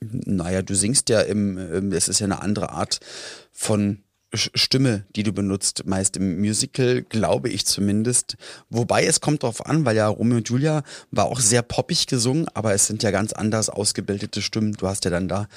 Naja, 0.00 0.62
du 0.62 0.74
singst 0.74 1.10
ja 1.10 1.20
im, 1.20 1.58
im 1.58 1.92
es 1.92 2.08
ist 2.08 2.20
ja 2.20 2.24
eine 2.24 2.40
andere 2.40 2.70
Art 2.70 3.00
von 3.52 4.02
Stimme, 4.32 5.04
die 5.16 5.24
du 5.24 5.32
benutzt, 5.32 5.86
meist 5.86 6.16
im 6.16 6.38
Musical, 6.38 7.02
glaube 7.02 7.48
ich 7.48 7.66
zumindest. 7.66 8.36
Wobei 8.68 9.04
es 9.04 9.20
kommt 9.20 9.42
drauf 9.42 9.66
an, 9.66 9.84
weil 9.84 9.96
ja 9.96 10.06
Romeo 10.06 10.36
und 10.38 10.48
Julia 10.48 10.82
war 11.10 11.24
auch 11.26 11.40
sehr 11.40 11.62
poppig 11.62 12.06
gesungen, 12.06 12.46
aber 12.54 12.72
es 12.72 12.86
sind 12.86 13.02
ja 13.02 13.10
ganz 13.10 13.32
anders 13.32 13.68
ausgebildete 13.70 14.40
Stimmen. 14.40 14.74
Du 14.74 14.86
hast 14.86 15.04
ja 15.04 15.10
dann 15.10 15.26
da 15.26 15.48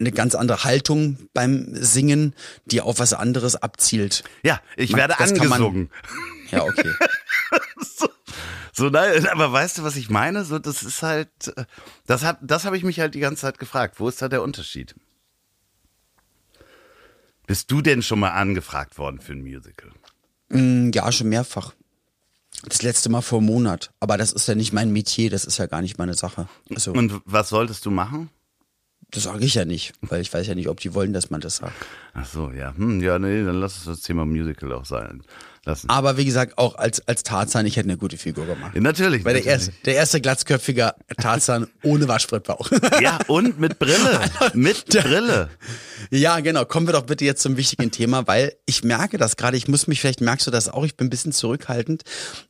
eine 0.00 0.12
ganz 0.12 0.34
andere 0.34 0.64
Haltung 0.64 1.18
beim 1.34 1.68
Singen, 1.74 2.34
die 2.64 2.80
auf 2.80 2.98
was 3.00 3.12
anderes 3.12 3.56
abzielt. 3.56 4.24
Ja, 4.42 4.60
ich 4.76 4.92
Man- 4.92 5.00
werde 5.00 5.14
man- 5.18 5.28
angesungen. 5.28 5.90
Ja, 6.50 6.62
okay. 6.64 6.90
So, 8.74 8.88
nein, 8.88 9.26
aber 9.26 9.52
weißt 9.52 9.76
du, 9.78 9.82
was 9.82 9.96
ich 9.96 10.08
meine? 10.08 10.44
So, 10.46 10.58
das 10.58 10.82
ist 10.82 11.02
halt, 11.02 11.28
äh, 11.56 11.64
das 12.06 12.24
hat, 12.24 12.38
das 12.40 12.64
habe 12.64 12.78
ich 12.78 12.84
mich 12.84 13.00
halt 13.00 13.14
die 13.14 13.20
ganze 13.20 13.42
Zeit 13.42 13.58
gefragt. 13.58 14.00
Wo 14.00 14.08
ist 14.08 14.22
da 14.22 14.28
der 14.30 14.42
Unterschied? 14.42 14.94
Bist 17.52 17.70
du 17.70 17.82
denn 17.82 18.00
schon 18.00 18.18
mal 18.18 18.30
angefragt 18.30 18.96
worden 18.96 19.20
für 19.20 19.32
ein 19.34 19.42
Musical? 19.42 19.90
Mm, 20.48 20.90
Ja, 20.94 21.12
schon 21.12 21.28
mehrfach. 21.28 21.74
Das 22.64 22.80
letzte 22.80 23.10
Mal 23.10 23.20
vor 23.20 23.40
einem 23.40 23.48
Monat. 23.48 23.90
Aber 24.00 24.16
das 24.16 24.32
ist 24.32 24.48
ja 24.48 24.54
nicht 24.54 24.72
mein 24.72 24.90
Metier, 24.90 25.28
das 25.28 25.44
ist 25.44 25.58
ja 25.58 25.66
gar 25.66 25.82
nicht 25.82 25.98
meine 25.98 26.14
Sache. 26.14 26.48
Also, 26.70 26.92
Und 26.92 27.20
was 27.26 27.50
solltest 27.50 27.84
du 27.84 27.90
machen? 27.90 28.30
Das 29.12 29.24
sage 29.24 29.44
ich 29.44 29.54
ja 29.54 29.66
nicht, 29.66 29.92
weil 30.00 30.22
ich 30.22 30.32
weiß 30.32 30.46
ja 30.46 30.54
nicht, 30.54 30.68
ob 30.68 30.80
die 30.80 30.94
wollen, 30.94 31.12
dass 31.12 31.28
man 31.28 31.42
das 31.42 31.56
sagt. 31.56 31.74
Ach 32.14 32.24
so, 32.24 32.50
ja. 32.50 32.74
Hm, 32.74 33.02
ja, 33.02 33.18
nee, 33.18 33.44
dann 33.44 33.60
lass 33.60 33.76
es 33.76 33.84
das 33.84 34.00
Thema 34.00 34.24
Musical 34.24 34.72
auch 34.72 34.86
sein. 34.86 35.22
Lassen. 35.64 35.88
Aber 35.90 36.16
wie 36.16 36.24
gesagt, 36.24 36.58
auch 36.58 36.74
als, 36.74 37.06
als 37.06 37.22
Tarzan, 37.22 37.66
ich 37.66 37.76
hätte 37.76 37.88
eine 37.88 37.98
gute 37.98 38.16
Figur 38.16 38.46
gemacht. 38.46 38.74
Ja, 38.74 38.80
natürlich. 38.80 39.24
Weil 39.24 39.34
der 39.34 39.44
natürlich. 39.44 39.68
erste, 39.68 39.84
der 39.84 39.94
erste 39.94 40.20
glatzköpfige 40.20 40.94
Tarzan 41.18 41.68
ohne 41.84 42.08
Waschbrettbauch. 42.08 42.68
Ja, 43.00 43.20
und 43.28 43.60
mit 43.60 43.78
Brille. 43.78 44.20
mit 44.54 44.86
Brille. 44.86 45.50
ja, 46.10 46.40
genau. 46.40 46.64
Kommen 46.64 46.88
wir 46.88 46.92
doch 46.92 47.04
bitte 47.04 47.24
jetzt 47.24 47.42
zum 47.42 47.56
wichtigen 47.56 47.92
Thema, 47.92 48.26
weil 48.26 48.56
ich 48.66 48.82
merke 48.82 49.18
das 49.18 49.36
gerade. 49.36 49.56
Ich 49.56 49.68
muss 49.68 49.86
mich, 49.86 50.00
vielleicht 50.00 50.20
merkst 50.20 50.46
du 50.48 50.50
das 50.50 50.68
auch, 50.68 50.84
ich 50.84 50.96
bin 50.96 51.06
ein 51.06 51.10
bisschen 51.10 51.30
zurückhaltend. 51.30 52.02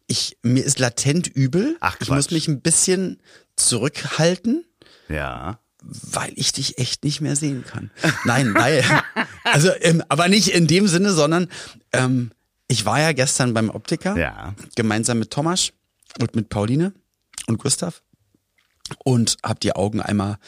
Ich, 0.07 0.39
mir 0.43 0.65
ist 0.65 0.79
latent 0.79 1.27
übel. 1.27 1.77
Ach, 1.81 1.97
ich 2.01 2.09
muss 2.09 2.29
Quatsch. 2.29 2.33
mich 2.33 2.49
ein 2.49 2.63
bisschen 2.63 3.21
zurückhalten. 3.57 4.65
Ja. 5.11 5.59
Weil 5.83 6.33
ich 6.37 6.53
dich 6.53 6.79
echt 6.79 7.05
nicht 7.05 7.21
mehr 7.21 7.37
sehen 7.37 7.65
kann. 7.67 7.91
Nein, 8.25 8.55
weil, 8.55 8.85
also, 9.45 9.71
ähm, 9.81 10.03
aber 10.09 10.29
nicht 10.29 10.49
in 10.49 10.67
dem 10.67 10.87
Sinne, 10.89 11.13
sondern 11.13 11.49
ähm, 11.93 12.31
ich 12.69 12.85
war 12.85 13.01
ja 13.01 13.13
gestern 13.13 13.53
beim 13.55 13.71
Optiker, 13.71 14.17
Ja. 14.17 14.55
gemeinsam 14.77 15.19
mit 15.19 15.31
Thomas 15.31 15.73
und 16.21 16.35
mit 16.35 16.49
Pauline 16.49 16.93
und 17.47 17.59
Gustav 17.59 18.03
und 19.05 19.37
habe 19.43 19.61
die 19.61 19.75
Augen 19.75 20.01
einmal 20.01 20.39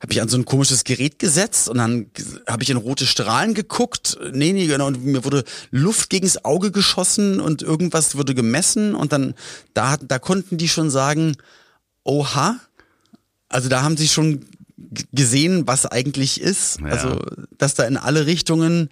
habe 0.00 0.12
ich 0.14 0.20
an 0.20 0.28
so 0.28 0.36
ein 0.36 0.44
komisches 0.44 0.82
Gerät 0.82 1.20
gesetzt 1.20 1.68
und 1.68 1.78
dann 1.78 2.10
habe 2.48 2.64
ich 2.64 2.70
in 2.70 2.76
rote 2.76 3.06
Strahlen 3.06 3.54
geguckt. 3.54 4.18
Nee, 4.32 4.52
nee, 4.52 4.66
genau. 4.66 4.88
Und 4.88 5.04
mir 5.04 5.24
wurde 5.24 5.44
Luft 5.70 6.10
gegens 6.10 6.44
Auge 6.44 6.72
geschossen 6.72 7.38
und 7.40 7.62
irgendwas 7.62 8.16
wurde 8.16 8.34
gemessen 8.34 8.96
und 8.96 9.12
dann, 9.12 9.34
da, 9.74 9.96
da 9.98 10.18
konnten 10.18 10.58
die 10.58 10.68
schon 10.68 10.90
sagen, 10.90 11.36
oha. 12.02 12.58
Also 13.48 13.68
da 13.68 13.82
haben 13.82 13.96
sie 13.96 14.08
schon 14.08 14.44
gesehen, 15.12 15.66
was 15.66 15.86
eigentlich 15.86 16.40
ist. 16.40 16.80
Ja. 16.80 16.86
Also, 16.86 17.20
dass 17.58 17.74
da 17.74 17.84
in 17.84 17.96
alle 17.96 18.26
Richtungen 18.26 18.90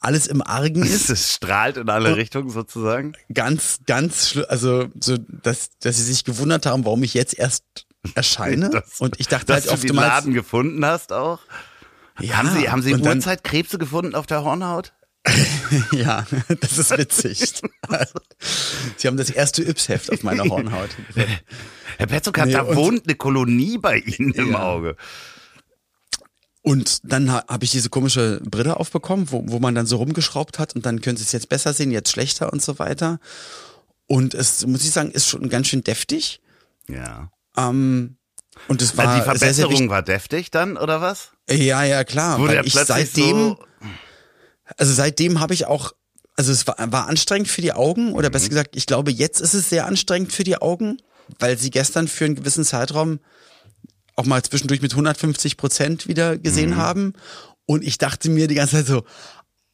alles 0.00 0.26
im 0.26 0.42
Argen 0.42 0.82
ist. 0.82 1.10
Es 1.10 1.34
strahlt 1.34 1.76
in 1.76 1.88
alle 1.88 2.16
Richtungen 2.16 2.50
sozusagen. 2.50 3.12
ganz, 3.32 3.80
ganz. 3.86 4.38
Also, 4.48 4.88
so, 5.00 5.16
dass, 5.18 5.70
dass 5.80 5.96
sie 5.96 6.04
sich 6.04 6.24
gewundert 6.24 6.66
haben, 6.66 6.84
warum 6.84 7.02
ich 7.02 7.14
jetzt 7.14 7.38
erst 7.38 7.64
erscheine. 8.14 8.70
Das- 8.72 9.00
und 9.00 9.20
ich 9.20 9.28
dachte 9.28 9.46
dass 9.46 9.68
halt 9.68 9.78
du 9.78 9.86
den 9.86 9.90
oftmals. 9.90 10.08
Laden 10.08 10.34
gefunden 10.34 10.84
hast 10.84 11.12
auch. 11.12 11.40
Ja, 12.20 12.36
haben 12.36 12.50
Sie, 12.50 12.68
haben 12.68 12.82
Sie 12.82 12.94
Uhrzeitkrebse 12.94 13.78
gefunden 13.78 14.14
auf 14.14 14.26
der 14.26 14.44
Hornhaut? 14.44 14.92
Ja, 15.92 16.26
das 16.60 16.78
ist 16.78 16.96
witzig. 16.98 17.54
Sie 18.96 19.08
haben 19.08 19.16
das 19.16 19.30
erste 19.30 19.62
Yps-Heft 19.62 20.12
auf 20.12 20.22
meiner 20.22 20.44
Hornhaut. 20.44 20.90
Herr 21.96 22.06
Petzokat, 22.06 22.46
Nee, 22.46 22.52
da 22.52 22.74
wohnt 22.76 23.04
eine 23.04 23.14
Kolonie 23.14 23.78
bei 23.78 23.98
Ihnen 23.98 24.32
im 24.32 24.52
Ja. 24.52 24.62
Auge. 24.62 24.96
Und 26.62 27.00
dann 27.04 27.30
ha 27.32 27.44
habe 27.48 27.64
ich 27.64 27.72
diese 27.72 27.88
komische 27.88 28.40
Brille 28.44 28.76
aufbekommen, 28.78 29.30
wo, 29.32 29.42
wo 29.46 29.58
man 29.58 29.74
dann 29.74 29.86
so 29.86 29.96
rumgeschraubt 29.96 30.58
hat 30.58 30.76
und 30.76 30.86
dann 30.86 31.00
können 31.00 31.16
Sie 31.16 31.24
es 31.24 31.32
jetzt 31.32 31.48
besser 31.48 31.72
sehen, 31.72 31.90
jetzt 31.90 32.10
schlechter 32.10 32.52
und 32.52 32.62
so 32.62 32.78
weiter. 32.78 33.18
Und 34.06 34.34
es, 34.34 34.64
muss 34.66 34.84
ich 34.84 34.90
sagen, 34.92 35.10
ist 35.10 35.28
schon 35.28 35.48
ganz 35.48 35.68
schön 35.68 35.82
deftig. 35.82 36.40
Ja. 36.88 37.30
Ähm, 37.56 38.16
und 38.68 38.80
es 38.82 38.96
war 38.96 39.08
Also 39.08 39.32
die 39.32 39.38
sehr, 39.38 39.54
sehr 39.54 39.64
Verbesserung 39.64 39.90
war 39.90 40.02
deftig 40.02 40.50
dann, 40.50 40.76
oder 40.76 41.00
was? 41.00 41.30
Ja, 41.50 41.82
ja, 41.84 42.04
klar. 42.04 42.38
Wurde 42.38 42.58
weil 42.58 42.66
ich 42.66 42.74
seitdem, 42.74 43.36
so, 43.36 43.58
also 44.76 44.92
seitdem 44.92 45.40
habe 45.40 45.54
ich 45.54 45.66
auch, 45.66 45.92
also 46.36 46.52
es 46.52 46.66
war, 46.66 46.76
war 46.92 47.08
anstrengend 47.08 47.48
für 47.48 47.60
die 47.62 47.72
Augen 47.72 48.12
oder 48.14 48.28
Mhm. 48.28 48.32
besser 48.32 48.48
gesagt, 48.48 48.76
ich 48.76 48.86
glaube, 48.86 49.10
jetzt 49.10 49.40
ist 49.40 49.54
es 49.54 49.68
sehr 49.70 49.86
anstrengend 49.86 50.32
für 50.32 50.44
die 50.44 50.56
Augen, 50.56 50.98
weil 51.38 51.58
sie 51.58 51.70
gestern 51.70 52.08
für 52.08 52.24
einen 52.24 52.34
gewissen 52.36 52.64
Zeitraum 52.64 53.20
auch 54.16 54.24
mal 54.26 54.42
zwischendurch 54.42 54.82
mit 54.82 54.92
150 54.94 55.56
Prozent 55.56 56.06
wieder 56.08 56.36
gesehen 56.38 56.70
Mhm. 56.70 56.76
haben. 56.76 57.12
Und 57.66 57.82
ich 57.84 57.96
dachte 57.98 58.28
mir 58.28 58.48
die 58.48 58.54
ganze 58.56 58.76
Zeit 58.76 58.86
so, 58.86 59.04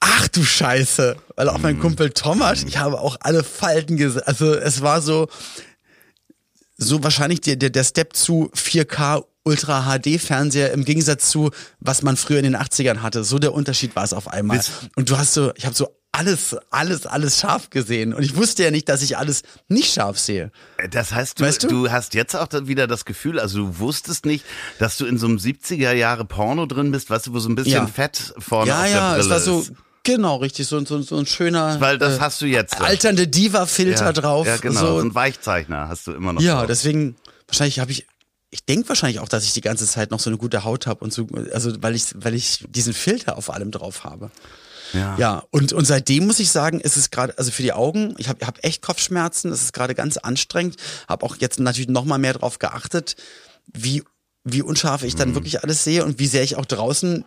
ach 0.01 0.29
du 0.29 0.45
Scheiße, 0.45 1.17
weil 1.37 1.49
auch 1.49 1.57
Mhm. 1.57 1.63
mein 1.63 1.79
Kumpel 1.81 2.11
Thomas, 2.11 2.63
ich 2.63 2.79
habe 2.79 3.01
auch 3.01 3.17
alle 3.21 3.43
Falten 3.43 3.97
gesehen. 3.97 4.23
Also 4.27 4.55
es 4.55 4.81
war 4.81 5.03
so, 5.03 5.29
so 6.77 7.03
wahrscheinlich 7.03 7.41
der, 7.41 7.57
der, 7.57 7.71
der 7.71 7.85
Step 7.85 8.15
zu 8.15 8.51
4K 8.55 9.25
Ultra 9.49 9.99
HD 9.99 10.21
Fernseher 10.21 10.73
im 10.73 10.85
Gegensatz 10.85 11.31
zu, 11.31 11.51
was 11.81 12.03
man 12.03 12.17
früher 12.17 12.39
in 12.39 12.45
den 12.45 12.57
80ern 12.57 12.99
hatte. 12.99 13.25
So 13.25 13.39
der 13.39 13.55
Unterschied 13.55 13.97
war 13.97 14.05
es 14.05 14.13
auf 14.13 14.29
einmal. 14.29 14.61
Und 14.95 15.09
du 15.09 15.17
hast 15.17 15.33
so, 15.33 15.53
ich 15.57 15.65
habe 15.65 15.75
so 15.75 15.89
alles, 16.13 16.57
alles, 16.71 17.07
alles 17.07 17.39
scharf 17.39 17.71
gesehen. 17.71 18.13
Und 18.13 18.23
ich 18.25 18.37
wusste 18.37 18.65
ja 18.65 18.71
nicht, 18.71 18.89
dass 18.89 19.03
ich 19.03 19.17
alles 19.17 19.43
nicht 19.69 19.93
scharf 19.93 20.19
sehe. 20.19 20.51
Das 20.91 21.13
heißt, 21.13 21.39
du, 21.41 21.45
Weißt 21.45 21.63
du? 21.63 21.69
du 21.69 21.91
hast 21.91 22.15
jetzt 22.15 22.35
auch 22.35 22.49
wieder 22.65 22.87
das 22.87 23.05
Gefühl, 23.05 23.39
also 23.39 23.59
du 23.59 23.79
wusstest 23.79 24.27
nicht, 24.27 24.45
dass 24.79 24.97
du 24.99 25.07
in 25.07 25.17
so 25.17 25.27
einem 25.27 25.37
70er 25.39 25.93
Jahre 25.93 26.25
Porno 26.25 26.67
drin 26.67 26.91
bist, 26.91 27.09
weißt 27.09 27.29
du, 27.29 27.35
wo 27.35 27.39
so 27.39 27.49
ein 27.49 27.55
bisschen 27.55 27.73
Ja. 27.73 27.87
Fett 27.87 28.35
vorne 28.39 28.71
ja, 28.71 28.79
auf 28.79 28.85
der 28.85 28.91
ja, 28.93 29.11
Brille 29.13 29.23
es 29.23 29.31
war 29.31 29.41
so, 29.41 29.61
ist. 29.61 29.73
genau, 30.03 30.37
richtig, 30.37 30.67
so, 30.67 30.85
so, 30.85 31.01
so 31.03 31.17
ein 31.17 31.27
schöner, 31.27 31.81
Weil 31.81 31.99
das 31.99 32.17
äh, 32.17 32.21
hast 32.21 32.41
du 32.41 32.47
jetzt. 32.47 32.81
alternde 32.81 33.29
Diva-Filter 33.29 34.07
ja, 34.07 34.13
drauf. 34.13 34.47
Ja, 34.47 34.57
genau. 34.57 34.81
So. 34.81 34.87
So 35.01 35.07
ein 35.07 35.15
Weichzeichner 35.15 35.89
hast 35.89 36.07
du 36.09 36.13
immer 36.13 36.33
noch. 36.33 36.41
Ja, 36.43 36.57
drauf. 36.59 36.67
deswegen, 36.67 37.15
wahrscheinlich 37.47 37.79
habe 37.79 37.93
ich, 37.93 38.07
ich 38.51 38.65
denke 38.65 38.89
wahrscheinlich 38.89 39.21
auch, 39.21 39.29
dass 39.29 39.45
ich 39.45 39.53
die 39.53 39.61
ganze 39.61 39.87
Zeit 39.87 40.11
noch 40.11 40.21
so 40.21 40.31
eine 40.31 40.39
gute 40.39 40.65
Haut 40.65 40.87
habe 40.87 41.05
und 41.05 41.13
so, 41.13 41.27
also 41.53 41.73
weil 41.83 41.95
ich, 41.95 42.07
weil 42.15 42.35
ich 42.35 42.65
diesen 42.69 42.95
Filter 42.95 43.37
auf 43.37 43.51
allem 43.51 43.71
drauf 43.71 44.05
habe. 44.05 44.31
Ja. 44.95 45.19
Ja, 45.19 45.43
und, 45.51 45.75
und 45.75 45.85
seitdem 45.85 46.27
muss 46.27 46.39
ich 46.41 46.51
sagen, 46.51 46.81
ist 46.81 46.97
es 46.97 47.11
gerade, 47.11 47.37
also 47.37 47.51
für 47.51 47.63
die 47.63 47.75
Augen, 47.75 48.15
ich 48.17 48.29
habe 48.31 48.47
hab 48.47 48.65
echt 48.65 48.81
Kopfschmerzen, 48.81 49.51
das 49.51 49.61
ist 49.63 49.75
gerade 49.75 49.95
ganz 49.95 50.17
anstrengend, 50.17 50.77
habe 51.07 51.27
auch 51.27 51.37
jetzt 51.37 51.61
natürlich 51.61 51.91
noch 51.91 52.07
mal 52.07 52.17
mehr 52.17 52.33
drauf 52.33 52.59
geachtet, 52.59 53.17
wie, 53.67 54.03
wie 54.45 54.63
unscharf 54.63 55.03
ich 55.03 55.13
Mhm. 55.15 55.19
dann 55.19 55.35
wirklich 55.35 55.63
alles 55.63 55.85
sehe 55.85 56.05
und 56.07 56.19
wie 56.19 56.27
sehr 56.27 56.43
ich 56.43 56.57
auch 56.57 56.65
draußen 56.65 57.27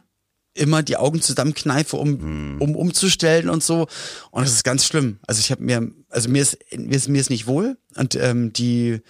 immer 0.55 0.81
die 0.81 0.97
Augen 0.97 1.21
zusammenkneife, 1.21 1.97
um, 1.97 2.55
Mhm. 2.55 2.61
um 2.61 2.75
umzustellen 2.75 3.47
und 3.47 3.63
so. 3.63 3.87
Und 4.31 4.43
das 4.43 4.53
ist 4.53 4.63
ganz 4.63 4.83
schlimm. 4.83 5.19
Also 5.27 5.39
ich 5.39 5.51
habe 5.51 5.61
mir, 5.63 5.87
also 6.09 6.29
mir 6.29 6.41
ist, 6.41 6.57
mir 6.75 6.95
ist, 6.97 7.07
mir 7.09 7.21
ist 7.21 7.29
nicht 7.29 7.45
wohl 7.45 7.77
und 7.95 8.15
ähm, 8.15 8.51
die 8.53 9.01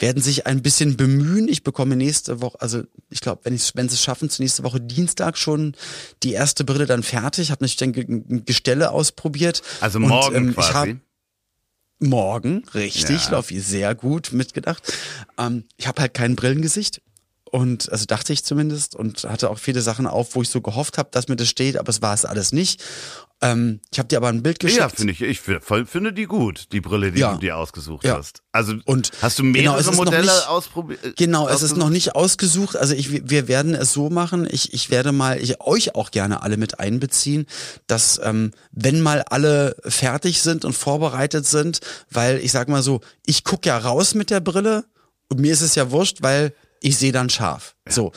werden 0.00 0.22
sich 0.22 0.46
ein 0.46 0.62
bisschen 0.62 0.96
bemühen. 0.96 1.48
Ich 1.48 1.62
bekomme 1.62 1.96
nächste 1.96 2.40
Woche, 2.40 2.60
also 2.60 2.82
ich 3.10 3.20
glaube, 3.20 3.42
wenn 3.44 3.54
ich 3.54 3.72
wenn 3.74 3.88
sie 3.88 3.94
es 3.94 4.02
schaffen, 4.02 4.28
zur 4.30 4.42
nächste 4.42 4.62
Woche 4.64 4.80
Dienstag 4.80 5.38
schon 5.38 5.74
die 6.22 6.32
erste 6.32 6.64
Brille 6.64 6.86
dann 6.86 7.02
fertig. 7.02 7.50
Habe 7.50 7.64
natürlich 7.64 7.76
dann 7.76 7.92
Ge- 7.92 8.04
Ge- 8.04 8.42
Gestelle 8.44 8.90
ausprobiert. 8.90 9.62
Also 9.80 9.98
Und, 9.98 10.08
morgen 10.08 10.34
ähm, 10.36 10.48
ich 10.50 10.54
quasi. 10.56 10.72
hab- 10.92 10.98
morgen, 12.00 12.64
richtig, 12.74 13.24
Ja. 13.26 13.30
laufe 13.32 13.54
ich 13.54 13.64
sehr 13.64 13.94
gut 13.94 14.32
mitgedacht. 14.32 14.82
Ähm, 15.38 15.64
ich 15.76 15.86
habe 15.86 16.02
halt 16.02 16.14
kein 16.14 16.36
Brillengesicht. 16.36 17.00
Und 17.50 17.92
also 17.92 18.04
dachte 18.04 18.32
ich 18.32 18.44
zumindest 18.44 18.96
und 18.96 19.22
hatte 19.24 19.48
auch 19.48 19.60
viele 19.60 19.80
Sachen 19.80 20.08
auf, 20.08 20.34
wo 20.34 20.42
ich 20.42 20.48
so 20.48 20.60
gehofft 20.60 20.98
habe, 20.98 21.10
dass 21.12 21.28
mir 21.28 21.36
das 21.36 21.48
steht, 21.48 21.76
aber 21.76 21.88
es 21.90 22.02
war 22.02 22.12
es 22.12 22.24
alles 22.24 22.50
nicht. 22.50 22.82
Ähm, 23.44 23.80
ich 23.92 23.98
habe 23.98 24.08
dir 24.08 24.16
aber 24.16 24.28
ein 24.28 24.42
Bild 24.42 24.58
geschickt. 24.58 24.80
Ja, 24.80 24.88
finde 24.88 25.12
ich, 25.12 25.20
ich 25.20 25.40
finde 25.40 26.12
die 26.14 26.24
gut, 26.24 26.72
die 26.72 26.80
Brille, 26.80 27.12
die 27.12 27.20
Ja. 27.20 27.34
du 27.34 27.40
dir 27.40 27.58
ausgesucht 27.58 28.02
Ja. 28.04 28.16
hast. 28.16 28.42
Also 28.52 28.74
Und 28.86 29.10
hast 29.20 29.38
du 29.38 29.42
genau, 29.42 29.72
mehrere 29.74 29.84
noch 29.84 29.94
Modelle 29.96 30.48
ausprobiert? 30.48 31.16
Genau, 31.18 31.46
es 31.48 31.60
ist 31.60 31.76
noch 31.76 31.90
nicht 31.90 32.14
ausgesucht. 32.14 32.74
Also 32.76 32.94
ich, 32.94 33.28
wir 33.28 33.46
werden 33.46 33.74
es 33.74 33.92
so 33.92 34.08
machen. 34.08 34.48
Ich, 34.50 34.72
ich 34.72 34.90
werde 34.90 35.12
mal 35.12 35.38
ich, 35.38 35.60
euch 35.60 35.94
auch 35.94 36.10
gerne 36.10 36.42
alle 36.42 36.56
mit 36.56 36.80
einbeziehen, 36.80 37.44
dass 37.86 38.18
ähm, 38.24 38.52
wenn 38.72 39.02
mal 39.02 39.22
alle 39.28 39.76
fertig 39.84 40.40
sind 40.40 40.64
und 40.64 40.72
vorbereitet 40.72 41.44
sind, 41.46 41.80
weil 42.10 42.38
ich 42.38 42.50
sag 42.50 42.68
mal 42.68 42.82
so, 42.82 43.02
ich 43.26 43.44
guck 43.44 43.66
ja 43.66 43.76
raus 43.76 44.14
mit 44.14 44.30
der 44.30 44.40
Brille 44.40 44.86
und 45.28 45.38
mir 45.40 45.52
ist 45.52 45.60
es 45.60 45.74
ja 45.74 45.90
wurscht, 45.90 46.22
weil 46.22 46.54
ich 46.80 46.96
sehe 46.96 47.12
dann 47.12 47.28
scharf. 47.28 47.76
So, 47.88 48.12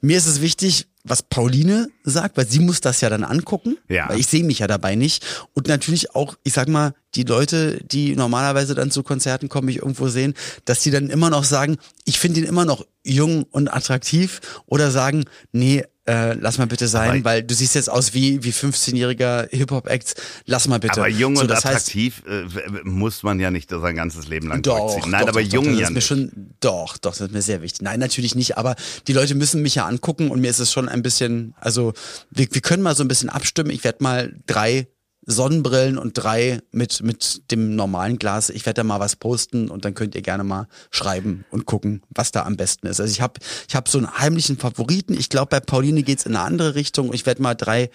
mir 0.00 0.16
ist 0.18 0.26
es 0.26 0.40
wichtig, 0.40 0.86
was 1.04 1.22
Pauline 1.22 1.88
sagt, 2.04 2.36
weil 2.36 2.46
sie 2.46 2.60
muss 2.60 2.80
das 2.80 3.00
ja 3.00 3.10
dann 3.10 3.24
angucken, 3.24 3.76
Ja. 3.88 4.08
weil 4.08 4.20
ich 4.20 4.26
sehe 4.28 4.44
mich 4.44 4.60
ja 4.60 4.66
dabei 4.66 4.94
nicht. 4.94 5.24
Und 5.52 5.66
natürlich 5.68 6.14
auch, 6.14 6.36
ich 6.44 6.52
sag 6.52 6.68
mal, 6.68 6.94
die 7.14 7.24
Leute, 7.24 7.80
die 7.84 8.14
normalerweise 8.16 8.74
dann 8.74 8.90
zu 8.90 9.02
Konzerten 9.02 9.48
kommen, 9.48 9.66
mich 9.66 9.78
irgendwo 9.78 10.08
sehen, 10.08 10.34
dass 10.64 10.80
die 10.80 10.90
dann 10.90 11.10
immer 11.10 11.28
noch 11.28 11.44
sagen, 11.44 11.76
ich 12.04 12.18
finde 12.18 12.40
ihn 12.40 12.46
immer 12.46 12.64
noch 12.64 12.86
jung 13.04 13.42
und 13.50 13.68
attraktiv 13.72 14.40
oder 14.66 14.90
sagen, 14.90 15.24
nee, 15.50 15.84
äh, 16.06 16.34
lass 16.34 16.58
mal 16.58 16.66
bitte 16.66 16.88
sein, 16.88 17.10
Aber- 17.20 17.24
weil 17.24 17.42
du 17.44 17.54
siehst 17.54 17.74
jetzt 17.74 17.88
aus 17.88 18.12
wie, 18.14 18.42
wie 18.42 18.50
15-jähriger 18.50 19.48
Hip-Hop-Acts, 19.50 20.14
lass 20.46 20.66
mal 20.66 20.78
bitte. 20.78 20.98
Aber 21.00 21.08
jung 21.08 21.36
so, 21.36 21.42
und 21.42 21.48
das 21.48 21.64
heißt, 21.64 21.88
attraktiv 21.88 22.22
äh, 22.26 22.44
muss 22.84 23.22
man 23.22 23.38
ja 23.38 23.50
nicht 23.50 23.70
sein 23.70 23.96
ganzes 23.96 24.26
Leben 24.28 24.48
lang 24.48 24.62
doch, 24.62 24.78
durchziehen. 24.78 25.10
Nein, 25.10 25.22
doch, 25.22 25.28
aber 25.28 25.42
doch, 25.42 25.52
jung 25.52 25.64
doch, 25.64 25.70
das 25.72 25.80
ja 25.80 25.84
ist 25.86 25.90
mir 25.90 25.94
nicht. 25.96 26.06
schon, 26.06 26.54
doch, 26.60 26.98
doch, 26.98 27.12
das 27.12 27.20
ist 27.20 27.32
mir 27.32 27.42
sehr 27.42 27.62
wichtig. 27.62 27.82
Nein, 27.82 28.00
natürlich 28.00 28.34
nicht, 28.34 28.58
aber 28.58 28.74
die 29.06 29.12
Leute 29.12 29.34
müssen 29.34 29.62
mich 29.62 29.76
ja 29.76 29.86
angucken 29.86 30.30
und 30.30 30.40
mir 30.40 30.50
ist 30.50 30.58
es 30.58 30.72
schon 30.72 30.88
ein 30.88 31.02
bisschen, 31.02 31.54
also 31.60 31.92
wir, 32.30 32.46
wir 32.50 32.60
können 32.60 32.82
mal 32.82 32.96
so 32.96 33.04
ein 33.04 33.08
bisschen 33.08 33.28
abstimmen. 33.28 33.70
Ich 33.70 33.84
werde 33.84 34.02
mal 34.02 34.34
drei 34.46 34.88
Sonnenbrillen 35.24 35.98
und 35.98 36.14
drei 36.14 36.60
mit, 36.72 37.02
mit 37.02 37.50
dem 37.50 37.76
normalen 37.76 38.18
Glas. 38.18 38.50
Ich 38.50 38.66
werde 38.66 38.78
da 38.78 38.84
mal 38.84 39.00
was 39.00 39.16
posten 39.16 39.70
und 39.70 39.84
dann 39.84 39.94
könnt 39.94 40.14
ihr 40.14 40.22
gerne 40.22 40.44
mal 40.44 40.66
schreiben 40.90 41.44
und 41.50 41.64
gucken, 41.64 42.02
was 42.10 42.32
da 42.32 42.42
am 42.42 42.56
besten 42.56 42.86
ist. 42.88 43.00
Also 43.00 43.12
ich 43.12 43.20
habe 43.20 43.40
ich 43.68 43.76
hab 43.76 43.88
so 43.88 43.98
einen 43.98 44.18
heimlichen 44.18 44.58
Favoriten. 44.58 45.14
Ich 45.14 45.28
glaube, 45.28 45.50
bei 45.50 45.60
Pauline 45.60 46.02
geht's 46.02 46.26
in 46.26 46.34
eine 46.34 46.44
andere 46.44 46.74
Richtung. 46.74 47.12
Ich 47.12 47.24
werde 47.26 47.42
mal 47.42 47.54
drei 47.54 47.90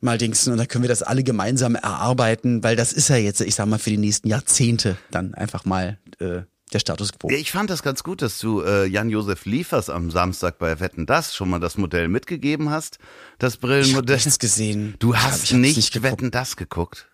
mal 0.00 0.18
dingsen 0.18 0.52
und 0.52 0.58
dann 0.58 0.68
können 0.68 0.84
wir 0.84 0.88
das 0.88 1.02
alle 1.02 1.22
gemeinsam 1.22 1.74
erarbeiten, 1.74 2.62
weil 2.62 2.74
das 2.74 2.92
ist 2.92 3.08
ja 3.08 3.16
jetzt, 3.16 3.40
ich 3.40 3.54
sag 3.54 3.66
mal, 3.66 3.78
für 3.78 3.90
die 3.90 3.98
nächsten 3.98 4.28
Jahrzehnte 4.28 4.96
dann 5.10 5.34
einfach 5.34 5.64
mal 5.64 5.98
äh, 6.20 6.42
der 6.70 6.78
Status 6.80 7.12
quo. 7.12 7.28
Ich 7.30 7.50
fand 7.52 7.70
das 7.70 7.82
ganz 7.82 8.02
gut, 8.02 8.22
dass 8.22 8.38
du 8.38 8.62
äh, 8.62 8.86
Jan-Josef 8.86 9.44
Liefers 9.44 9.90
am 9.90 10.10
Samstag 10.10 10.58
bei 10.58 10.80
Wetten 10.80 11.06
das 11.06 11.34
schon 11.34 11.50
mal 11.50 11.60
das 11.60 11.76
Modell 11.76 12.08
mitgegeben 12.08 12.70
hast. 12.70 12.98
Das 13.38 13.54
Ich 13.54 13.62
habe 13.62 13.66
Brillenmodell. 13.68 14.16
nichts 14.16 14.38
gesehen. 14.38 14.94
Du 14.98 15.12
Ich 15.14 15.18
hab- 15.22 15.32
hast 15.32 15.44
ich 15.44 15.52
nicht, 15.52 15.92
geguckt. 15.92 16.12
Wetten 16.12 16.30
das 16.30 16.56
geguckt. 16.56 17.06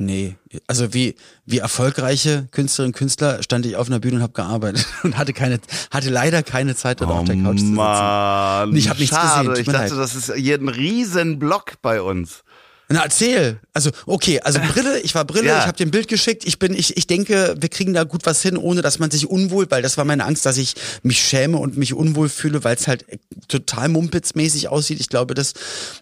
Nee, 0.00 0.36
also 0.68 0.94
wie 0.94 1.16
wie 1.44 1.58
erfolgreiche 1.58 2.46
Künstlerinnen 2.52 2.92
und 2.94 2.96
Künstler 2.96 3.42
stand 3.42 3.66
ich 3.66 3.74
auf 3.74 3.88
einer 3.88 3.98
Bühne 3.98 4.16
und 4.18 4.22
habe 4.22 4.32
gearbeitet 4.32 4.86
und 5.02 5.18
hatte 5.18 5.32
keine 5.32 5.58
hatte 5.90 6.08
leider 6.10 6.44
keine 6.44 6.76
Zeit 6.76 7.00
dort 7.00 7.10
auf 7.10 7.24
der 7.24 7.34
Couch 7.34 7.58
zu 7.58 7.64
sitzen. 7.64 7.72
Oh 7.72 7.82
Mann, 7.82 8.76
Ich 8.76 8.88
hab 8.88 8.96
nichts 9.00 9.16
gesehen, 9.20 9.52
Ich 9.56 9.66
dachte, 9.66 9.72
leid. 9.72 9.90
das 9.98 10.14
ist 10.14 10.32
hier 10.34 10.56
ein 10.56 10.68
riesen 10.68 11.40
Block 11.40 11.82
bei 11.82 12.00
uns. 12.00 12.44
Na 12.90 13.02
erzähl. 13.02 13.60
Also 13.74 13.90
okay, 14.06 14.40
also 14.40 14.60
Brille, 14.72 15.00
ich 15.00 15.14
war 15.14 15.24
Brille, 15.26 15.48
Ja. 15.48 15.58
ich 15.58 15.66
habe 15.66 15.76
dir 15.76 15.84
ein 15.86 15.90
Bild 15.90 16.08
geschickt. 16.08 16.44
Ich 16.46 16.58
bin 16.58 16.74
ich 16.74 16.96
ich 16.96 17.06
denke, 17.06 17.54
wir 17.60 17.68
kriegen 17.68 17.92
da 17.92 18.04
gut 18.04 18.24
was 18.24 18.40
hin, 18.40 18.56
ohne 18.56 18.80
dass 18.80 18.98
man 18.98 19.10
sich 19.10 19.28
unwohl, 19.28 19.70
weil 19.70 19.82
das 19.82 19.98
war 19.98 20.06
meine 20.06 20.24
Angst, 20.24 20.46
dass 20.46 20.56
ich 20.56 20.74
mich 21.02 21.20
schäme 21.22 21.58
und 21.58 21.76
mich 21.76 21.92
unwohl 21.92 22.30
fühle, 22.30 22.64
weil 22.64 22.76
es 22.76 22.88
halt 22.88 23.04
total 23.46 23.88
mumpitzmäßig 23.90 24.68
aussieht. 24.68 25.00
Ich 25.00 25.08
glaube, 25.10 25.34
das 25.34 25.52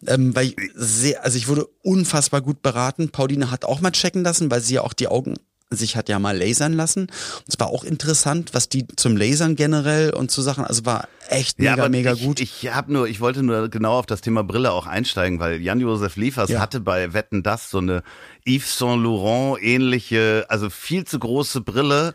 ähm, 0.06 0.34
weil 0.36 0.46
ich 0.46 0.56
sehr 0.74 1.24
also 1.24 1.36
ich 1.38 1.48
wurde 1.48 1.66
unfassbar 1.82 2.40
gut 2.40 2.62
beraten. 2.62 3.08
Pauline 3.08 3.50
hat 3.50 3.64
auch 3.64 3.80
mal 3.80 3.90
checken 3.90 4.22
lassen, 4.22 4.50
weil 4.50 4.60
sie 4.60 4.74
ja 4.74 4.82
auch 4.82 4.92
die 4.92 5.08
Augen 5.08 5.34
sich 5.70 5.96
hat 5.96 6.08
ja 6.08 6.18
mal 6.18 6.36
lasern 6.38 6.72
lassen. 6.74 7.02
Und 7.02 7.48
es 7.48 7.58
war 7.58 7.68
auch 7.68 7.82
interessant, 7.82 8.50
was 8.54 8.68
die 8.68 8.86
zum 8.96 9.16
Lasern 9.16 9.56
generell 9.56 10.10
und 10.14 10.30
zu 10.30 10.40
Sachen, 10.42 10.64
also 10.64 10.84
war 10.84 11.08
echt 11.28 11.58
mega, 11.58 11.70
ja, 11.70 11.76
aber 11.82 11.88
mega 11.88 12.12
ich, 12.12 12.22
gut. 12.22 12.40
Ich 12.40 12.68
habe 12.72 12.92
nur, 12.92 13.08
ich 13.08 13.20
wollte 13.20 13.42
nur 13.42 13.68
genau 13.68 13.98
auf 13.98 14.06
das 14.06 14.20
Thema 14.20 14.44
Brille 14.44 14.70
auch 14.72 14.86
einsteigen, 14.86 15.40
weil 15.40 15.60
Jan-Josef 15.60 16.16
Liefers 16.16 16.50
Ja. 16.50 16.60
hatte 16.60 16.78
bei 16.80 17.12
Wetten 17.12 17.42
das 17.42 17.68
so 17.70 17.78
eine 17.78 18.02
Yves 18.46 18.78
Saint 18.78 19.02
Laurent 19.02 19.60
ähnliche, 19.62 20.46
also 20.48 20.70
viel 20.70 21.04
zu 21.04 21.18
große 21.18 21.60
Brille. 21.62 22.14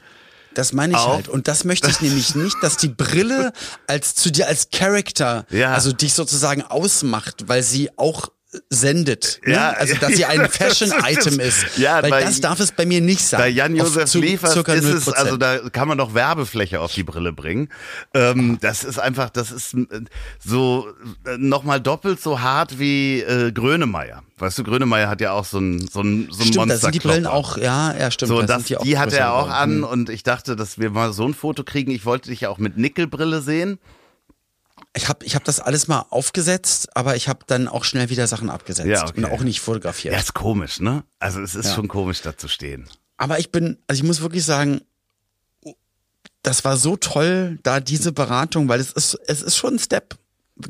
Das 0.53 0.73
meine 0.73 0.93
ich 0.93 0.99
auf. 0.99 1.13
halt. 1.15 1.27
Und 1.29 1.47
das 1.47 1.63
möchte 1.65 1.89
ich 1.89 2.01
nämlich 2.01 2.35
nicht, 2.35 2.55
dass 2.61 2.77
die 2.77 2.89
Brille 2.89 3.51
als 3.87 4.15
zu 4.15 4.31
dir 4.31 4.47
als 4.47 4.69
Charakter, 4.71 5.45
Ja. 5.49 5.73
also 5.73 5.91
dich 5.91 6.13
sozusagen 6.13 6.61
ausmacht, 6.61 7.47
weil 7.47 7.63
sie 7.63 7.89
auch 7.97 8.29
sendet. 8.69 9.39
Ne? 9.45 9.53
Ja. 9.53 9.69
Also 9.71 9.95
dass 9.95 10.13
sie 10.13 10.25
ein 10.25 10.49
Fashion-Item 10.49 11.39
ist. 11.39 11.77
Ja, 11.77 12.01
weil 12.03 12.23
das 12.23 12.41
darf 12.41 12.59
es 12.59 12.71
bei 12.71 12.85
mir 12.85 12.99
nicht 12.99 13.23
sein. 13.23 13.39
Bei 13.39 13.47
Jan-Josef 13.47 14.13
Liefers 14.15 14.55
ist 14.55 14.83
es, 14.83 15.07
0%. 15.07 15.13
also 15.13 15.37
da 15.37 15.59
kann 15.69 15.87
man 15.87 15.97
noch 15.97 16.13
Werbefläche 16.13 16.81
auf 16.81 16.93
die 16.93 17.03
Brille 17.03 17.31
bringen. 17.31 17.69
Ähm, 18.13 18.57
das 18.59 18.83
ist 18.83 18.99
einfach, 18.99 19.29
das 19.29 19.51
ist 19.51 19.73
äh, 19.73 20.01
so 20.43 20.87
äh, 21.25 21.37
nochmal 21.37 21.79
doppelt 21.79 22.21
so 22.21 22.41
hart 22.41 22.77
wie 22.77 23.21
äh, 23.21 23.51
Grönemeyer. 23.51 24.23
Weißt 24.37 24.57
du, 24.57 24.63
Grönemeyer 24.63 25.07
hat 25.07 25.21
ja 25.21 25.31
auch 25.31 25.45
so 25.45 25.59
ein, 25.59 25.87
so 25.87 26.01
ein, 26.01 26.27
so 26.31 26.41
ein 26.41 26.47
Stimmt, 26.47 26.55
da 26.55 26.59
Monster. 26.61 26.77
sind 26.79 26.95
die 26.95 26.99
Brillen 26.99 27.27
auch, 27.27 27.57
ja, 27.57 27.95
ja, 27.95 28.11
stimmt. 28.11 28.29
So, 28.29 28.41
da 28.41 28.57
das, 28.57 28.67
sind 28.67 28.83
die, 28.83 28.97
hatte 28.97 29.17
er 29.17 29.33
auch 29.33 29.49
an 29.49 29.77
geworden. 29.77 30.01
und 30.01 30.09
ich 30.09 30.23
dachte, 30.23 30.55
dass 30.55 30.77
wir 30.77 30.89
mal 30.89 31.13
so 31.13 31.25
ein 31.25 31.33
Foto 31.33 31.63
kriegen. 31.63 31.91
Ich 31.91 32.05
wollte 32.05 32.29
dich 32.29 32.41
ja 32.41 32.49
auch 32.49 32.57
mit 32.57 32.75
Nickelbrille 32.75 33.41
sehen. 33.41 33.79
Ich 34.93 35.07
habe 35.07 35.25
ich 35.25 35.35
hab 35.35 35.43
das 35.45 35.59
alles 35.61 35.87
mal 35.87 36.05
aufgesetzt, 36.09 36.89
aber 36.97 37.15
ich 37.15 37.29
habe 37.29 37.45
dann 37.47 37.67
auch 37.69 37.85
schnell 37.85 38.09
wieder 38.09 38.27
Sachen 38.27 38.49
abgesetzt 38.49 38.87
Ja, 38.89 39.07
okay. 39.07 39.23
und 39.23 39.25
auch 39.31 39.41
nicht 39.41 39.61
fotografiert. 39.61 40.13
Ja, 40.13 40.19
ist 40.19 40.33
komisch, 40.33 40.79
ne? 40.81 41.03
Also 41.19 41.39
es 41.41 41.55
ist 41.55 41.67
Ja. 41.67 41.75
schon 41.75 41.87
komisch, 41.87 42.21
da 42.21 42.35
zu 42.35 42.47
stehen. 42.49 42.89
Aber 43.17 43.39
ich 43.39 43.51
bin, 43.51 43.77
also 43.87 44.01
ich 44.01 44.07
muss 44.07 44.19
wirklich 44.21 44.43
sagen, 44.43 44.81
das 46.43 46.65
war 46.65 46.75
so 46.77 46.97
toll, 46.97 47.59
da 47.63 47.79
diese 47.79 48.11
Beratung, 48.11 48.67
weil 48.67 48.79
es 48.79 48.91
ist, 48.91 49.17
es 49.27 49.41
ist 49.41 49.55
schon 49.55 49.75
ein 49.75 49.79
Step. 49.79 50.17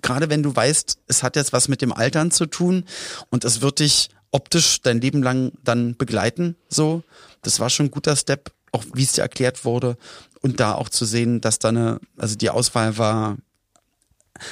Gerade 0.02 0.30
wenn 0.30 0.44
du 0.44 0.56
weißt, 0.56 1.00
es 1.08 1.24
hat 1.24 1.36
jetzt 1.36 1.54
was 1.54 1.68
mit 1.68 1.82
dem 1.82 1.94
Altern 1.94 2.30
zu 2.32 2.46
tun 2.46 2.86
und 3.30 3.44
es 3.46 3.62
wird 3.62 3.80
dich 3.80 4.10
optisch 4.32 4.82
dein 4.82 5.02
Leben 5.02 5.24
lang 5.24 5.52
dann 5.64 5.96
begleiten, 5.98 6.56
so. 6.70 7.04
Das 7.42 7.60
war 7.60 7.70
schon 7.70 7.88
ein 7.88 7.92
guter 7.92 8.16
Step, 8.16 8.52
auch 8.72 8.86
wie 8.94 9.04
es 9.04 9.14
dir 9.14 9.22
erklärt 9.24 9.66
wurde 9.66 9.98
und 10.42 10.60
da 10.60 10.76
auch 10.76 10.90
zu 10.90 11.06
sehen, 11.06 11.42
dass 11.42 11.58
da 11.60 11.70
eine, 11.70 12.00
also 12.18 12.36
die 12.36 12.50
Auswahl 12.50 12.98
war, 12.98 13.38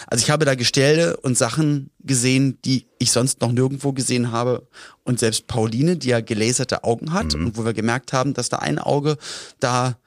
also 0.08 0.24
ich 0.24 0.32
habe 0.32 0.46
da 0.46 0.56
Gestelle 0.56 1.18
und 1.18 1.38
Sachen 1.38 1.90
gesehen, 2.00 2.58
die 2.66 2.86
ich 2.98 3.12
sonst 3.12 3.42
noch 3.42 3.52
nirgendwo 3.52 3.94
gesehen 3.94 4.32
habe. 4.32 4.68
Und 5.04 5.20
selbst 5.20 5.48
Pauline, 5.48 5.98
die 5.98 6.10
ja 6.10 6.22
gelaserte 6.22 6.84
Augen 6.84 7.14
hat 7.14 7.34
und 7.36 7.58
wo 7.58 7.66
wir 7.66 7.74
gemerkt 7.74 8.14
haben, 8.14 8.34
dass 8.34 8.50
da 8.50 8.58
ein 8.58 8.80
Auge 8.80 9.18
da, 9.60 9.98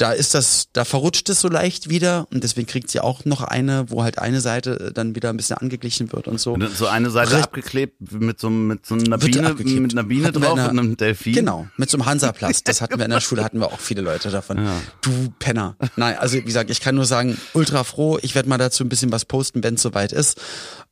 da 0.00 0.12
ist 0.12 0.34
das, 0.34 0.68
da 0.72 0.84
verrutscht 0.84 1.28
es 1.28 1.40
so 1.40 1.48
leicht 1.48 1.90
wieder 1.90 2.26
und 2.32 2.42
deswegen 2.42 2.66
kriegt 2.66 2.90
sie 2.90 3.00
auch 3.00 3.24
noch 3.24 3.42
eine, 3.42 3.90
wo 3.90 4.02
halt 4.02 4.18
eine 4.18 4.40
Seite 4.40 4.92
dann 4.94 5.14
wieder 5.14 5.28
ein 5.30 5.36
bisschen 5.36 5.58
angeglichen 5.58 6.10
wird 6.12 6.26
und 6.28 6.40
so. 6.40 6.54
Und 6.54 6.68
so 6.76 6.86
eine 6.86 7.10
Seite 7.10 7.32
Recht- 7.32 7.44
abgeklebt 7.44 8.12
mit 8.12 8.40
so, 8.40 8.48
mit 8.50 8.86
so 8.86 8.94
einer 8.94 9.18
Biene, 9.18 9.54
mit 9.54 9.92
einer 9.92 10.04
Biene 10.04 10.28
Hatten 10.28 10.40
drauf 10.40 10.52
in 10.54 10.58
und 10.64 10.68
einer- 10.70 10.80
einem 10.80 10.96
Delfin. 10.96 11.34
Genau, 11.34 11.68
mit 11.76 11.90
so 11.90 11.98
einem 11.98 12.06
Hansaplast. 12.06 12.66
Das 12.66 12.80
hatten 12.80 12.98
wir 12.98 13.04
in 13.04 13.10
der 13.10 13.20
Schule, 13.20 13.44
hatten 13.44 13.58
wir 13.60 13.66
auch 13.72 13.80
viele 13.80 14.00
Leute 14.02 14.30
davon. 14.30 14.58
Du 15.02 15.32
Penner. 15.38 15.76
Nein, 15.96 16.16
also 16.18 16.36
wie 16.36 16.42
gesagt, 16.42 16.70
ich 16.70 16.80
kann 16.80 16.94
nur 16.94 17.04
sagen, 17.04 17.36
ultra 17.52 17.84
froh. 17.84 18.18
Ich 18.22 18.34
werde 18.34 18.48
mal 18.48 18.58
dazu 18.58 18.82
ein 18.84 18.88
bisschen 18.88 19.12
was 19.12 19.24
posten, 19.26 19.62
wenn 19.62 19.74
es 19.74 19.82
soweit 19.82 20.12
ist. 20.12 20.40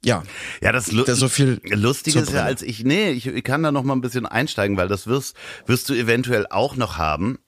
Ja, 0.04 0.22
Ja, 0.60 0.70
das, 0.72 0.92
Lu 0.92 1.02
Da 1.04 1.14
so 1.14 1.28
viel 1.28 1.60
Lustige 1.64 2.20
ist 2.20 2.32
ja, 2.32 2.44
als 2.44 2.62
ich, 2.62 2.84
nee, 2.84 3.10
ich, 3.10 3.26
ich 3.26 3.42
kann 3.44 3.62
da 3.62 3.72
noch 3.72 3.82
mal 3.82 3.94
ein 3.94 4.00
bisschen 4.00 4.26
einsteigen, 4.26 4.76
weil 4.76 4.88
das 4.88 5.06
wirst, 5.06 5.34
wirst 5.66 5.88
du 5.88 5.94
eventuell 5.94 6.46
auch 6.50 6.76
noch 6.76 6.98
haben, 6.98 7.38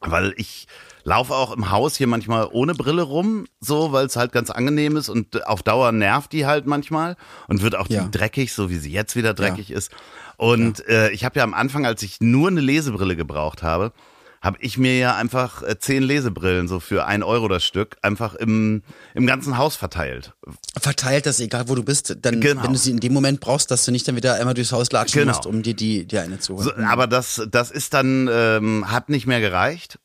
weil 0.00 0.34
ich 0.36 0.66
laufe 1.04 1.34
auch 1.34 1.52
im 1.56 1.70
Haus 1.70 1.96
hier 1.96 2.06
manchmal 2.06 2.48
ohne 2.52 2.74
Brille 2.74 3.02
rum, 3.02 3.46
so, 3.60 3.92
weil 3.92 4.06
es 4.06 4.16
halt 4.16 4.32
ganz 4.32 4.50
angenehm 4.50 4.96
ist 4.96 5.08
und 5.08 5.46
auf 5.46 5.62
Dauer 5.62 5.92
nervt 5.92 6.32
die 6.32 6.46
halt 6.46 6.66
manchmal 6.66 7.16
und 7.48 7.62
wird 7.62 7.74
auch 7.76 7.88
Ja. 7.88 8.04
die 8.04 8.10
dreckig, 8.10 8.52
so 8.52 8.70
wie 8.70 8.78
sie 8.78 8.90
jetzt 8.92 9.16
wieder 9.16 9.34
dreckig 9.34 9.70
ist. 9.70 9.90
Und 10.36 10.86
äh, 10.88 11.10
ich 11.10 11.24
habe 11.24 11.38
ja 11.38 11.44
am 11.44 11.54
Anfang, 11.54 11.86
als 11.86 12.02
ich 12.02 12.20
nur 12.20 12.48
eine 12.48 12.60
Lesebrille 12.60 13.16
gebraucht 13.16 13.62
habe, 13.62 13.92
habe 14.40 14.58
ich 14.60 14.76
mir 14.76 14.98
ja 14.98 15.14
einfach 15.14 15.62
äh, 15.62 15.78
zehn 15.78 16.02
Lesebrillen 16.02 16.66
so 16.66 16.80
für 16.80 17.06
ein 17.06 17.22
Euro 17.22 17.46
das 17.46 17.62
Stück 17.62 17.96
einfach 18.02 18.34
im, 18.34 18.82
im 19.14 19.24
ganzen 19.24 19.56
Haus 19.56 19.76
verteilt. 19.76 20.32
verteilt 20.80 21.26
das, 21.26 21.38
egal 21.38 21.68
wo 21.68 21.76
du 21.76 21.84
bist, 21.84 22.16
dann, 22.22 22.40
Genau. 22.40 22.64
wenn 22.64 22.72
du 22.72 22.78
sie 22.78 22.90
in 22.90 22.98
dem 22.98 23.12
Moment 23.12 23.38
brauchst, 23.38 23.70
dass 23.70 23.84
du 23.84 23.92
nicht 23.92 24.08
dann 24.08 24.16
wieder 24.16 24.34
einmal 24.34 24.54
durchs 24.54 24.72
Haus 24.72 24.90
latschen 24.90 25.20
Genau. 25.20 25.32
musst, 25.32 25.46
um 25.46 25.62
dir 25.62 25.74
die, 25.74 26.06
die 26.06 26.18
eine 26.18 26.40
zu 26.40 26.54
holen. 26.56 26.64
So, 26.64 26.72
aber 26.74 27.06
das, 27.06 27.40
das 27.52 27.70
ist 27.70 27.94
dann, 27.94 28.28
ähm, 28.32 28.90
hat 28.90 29.10
nicht 29.10 29.28
mehr 29.28 29.40
gereicht, 29.40 30.00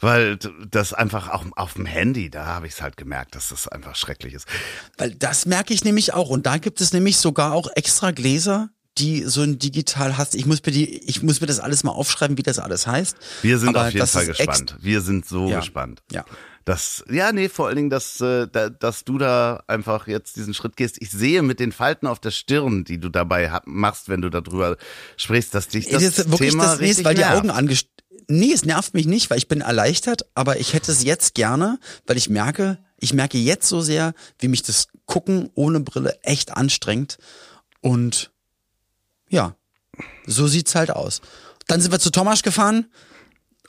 weil 0.00 0.36
das 0.70 0.92
einfach 0.92 1.30
auch 1.30 1.44
auf 1.56 1.74
dem 1.74 1.86
Handy, 1.86 2.30
da 2.30 2.46
habe 2.46 2.66
ich 2.66 2.74
es 2.74 2.82
halt 2.82 2.96
gemerkt, 2.96 3.34
dass 3.34 3.48
das 3.48 3.66
einfach 3.68 3.96
schrecklich 3.96 4.34
ist. 4.34 4.46
Weil 4.98 5.14
das 5.14 5.46
merke 5.46 5.72
ich 5.72 5.84
nämlich 5.84 6.12
auch. 6.14 6.28
Und 6.28 6.46
da 6.46 6.58
gibt 6.58 6.80
es 6.80 6.92
nämlich 6.92 7.16
sogar 7.16 7.52
auch 7.52 7.68
extra 7.74 8.10
Gläser, 8.10 8.68
die 8.98 9.22
so 9.24 9.42
ein 9.42 9.58
digital 9.58 10.16
hast. 10.16 10.34
Ich 10.34 10.46
muss 10.46 10.64
mir 10.64 10.72
die, 10.72 10.98
ich 11.08 11.22
muss 11.22 11.40
mir 11.40 11.46
das 11.46 11.60
alles 11.60 11.84
mal 11.84 11.92
aufschreiben, 11.92 12.38
wie 12.38 12.42
das 12.42 12.58
alles 12.58 12.86
heißt. 12.86 13.16
Wir 13.42 13.58
sind 13.58 13.70
Aber 13.70 13.82
auf 13.82 13.86
jeden 13.88 13.98
das 14.00 14.12
Fall 14.12 14.26
gespannt. 14.26 14.76
Wir 14.80 15.00
sind 15.00 15.26
so 15.26 15.48
Ja. 15.48 15.58
gespannt. 15.60 16.02
Ja. 16.12 16.24
Das, 16.64 17.04
ja, 17.08 17.30
nee, 17.30 17.48
vor 17.48 17.68
allen 17.68 17.76
Dingen, 17.76 17.90
dass, 17.90 18.20
äh, 18.20 18.48
da, 18.50 18.70
dass 18.70 19.04
du 19.04 19.18
da 19.18 19.62
einfach 19.68 20.08
jetzt 20.08 20.34
diesen 20.34 20.52
Schritt 20.52 20.76
gehst. 20.76 20.96
Ich 21.00 21.10
sehe 21.12 21.42
mit 21.42 21.60
den 21.60 21.70
Falten 21.70 22.08
auf 22.08 22.18
der 22.18 22.32
Stirn, 22.32 22.82
die 22.84 22.98
du 22.98 23.08
dabei 23.08 23.60
machst, 23.66 24.08
wenn 24.08 24.20
du 24.20 24.30
darüber 24.30 24.76
sprichst, 25.16 25.54
dass 25.54 25.68
dich 25.68 25.88
das 25.88 26.02
wirklich 26.28 26.50
Thema 26.50 26.64
das 26.64 26.80
nächste, 26.80 27.04
weil 27.04 27.14
die 27.14 27.20
nervt. 27.20 27.36
Augen 27.38 27.50
angest 27.50 27.88
Nee, 28.28 28.52
es 28.52 28.64
nervt 28.64 28.94
mich 28.94 29.06
nicht, 29.06 29.30
weil 29.30 29.38
ich 29.38 29.48
bin 29.48 29.60
erleichtert, 29.60 30.26
aber 30.34 30.58
ich 30.58 30.72
hätte 30.74 30.90
es 30.92 31.04
jetzt 31.04 31.34
gerne, 31.34 31.78
weil 32.06 32.16
ich 32.16 32.28
merke, 32.28 32.78
ich 32.98 33.12
merke 33.12 33.38
jetzt 33.38 33.68
so 33.68 33.80
sehr, 33.80 34.14
wie 34.38 34.48
mich 34.48 34.62
das 34.62 34.88
Gucken 35.06 35.50
ohne 35.54 35.80
Brille 35.80 36.18
echt 36.22 36.56
anstrengt. 36.56 37.18
Und 37.80 38.32
ja, 39.28 39.54
so 40.26 40.48
sieht's 40.48 40.74
halt 40.74 40.90
aus. 40.90 41.20
Dann 41.68 41.80
sind 41.80 41.92
wir 41.92 42.00
zu 42.00 42.10
Tomasz 42.10 42.42
gefahren 42.42 42.86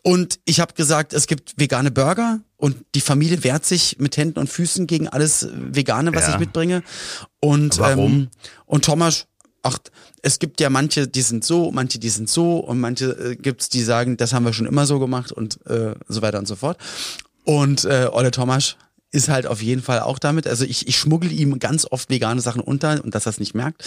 und 0.03 0.39
ich 0.45 0.59
habe 0.59 0.73
gesagt, 0.73 1.13
es 1.13 1.27
gibt 1.27 1.53
vegane 1.59 1.91
Burger 1.91 2.39
und 2.55 2.77
die 2.95 3.01
Familie 3.01 3.43
wehrt 3.43 3.65
sich 3.65 3.97
mit 3.99 4.17
Händen 4.17 4.39
und 4.39 4.49
Füßen 4.49 4.87
gegen 4.87 5.07
alles 5.07 5.47
Vegane, 5.51 6.13
was 6.15 6.27
Ja. 6.27 6.33
ich 6.33 6.39
mitbringe. 6.39 6.83
Und 7.39 7.77
Warum? 7.77 8.11
Ähm, 8.13 8.29
und 8.65 8.85
Thomas, 8.85 9.27
ach, 9.67 9.77
es 10.21 10.39
gibt 10.39 10.59
ja 10.61 10.69
manche, 10.69 11.07
die 11.07 11.21
sind 11.21 11.43
so, 11.43 11.71
manche, 11.71 11.99
die 11.99 12.09
sind 12.09 12.29
so 12.29 12.57
und 12.57 12.79
manche 12.79 13.11
äh, 13.11 13.35
gibt's, 13.35 13.69
die 13.69 13.83
sagen, 13.83 14.17
das 14.17 14.33
haben 14.33 14.45
wir 14.45 14.53
schon 14.53 14.65
immer 14.65 14.85
so 14.85 14.99
gemacht 14.99 15.31
und 15.31 15.59
äh, 15.67 15.95
so 16.07 16.21
weiter 16.21 16.39
und 16.39 16.47
so 16.47 16.55
fort. 16.55 16.77
Und 17.43 17.85
äh, 17.85 18.09
Olle 18.11 18.31
Thomas 18.31 18.77
ist 19.11 19.29
halt 19.29 19.47
auf 19.47 19.61
jeden 19.61 19.81
Fall 19.81 20.01
auch 20.01 20.19
damit. 20.19 20.47
Also 20.47 20.65
ich, 20.65 20.87
ich 20.87 20.97
schmuggel 20.97 21.31
ihm 21.31 21.59
ganz 21.59 21.87
oft 21.89 22.09
vegane 22.09 22.41
Sachen 22.41 22.59
unter 22.61 23.01
und 23.03 23.15
dass 23.15 23.25
er 23.25 23.29
es 23.29 23.39
nicht 23.39 23.55
merkt. 23.55 23.83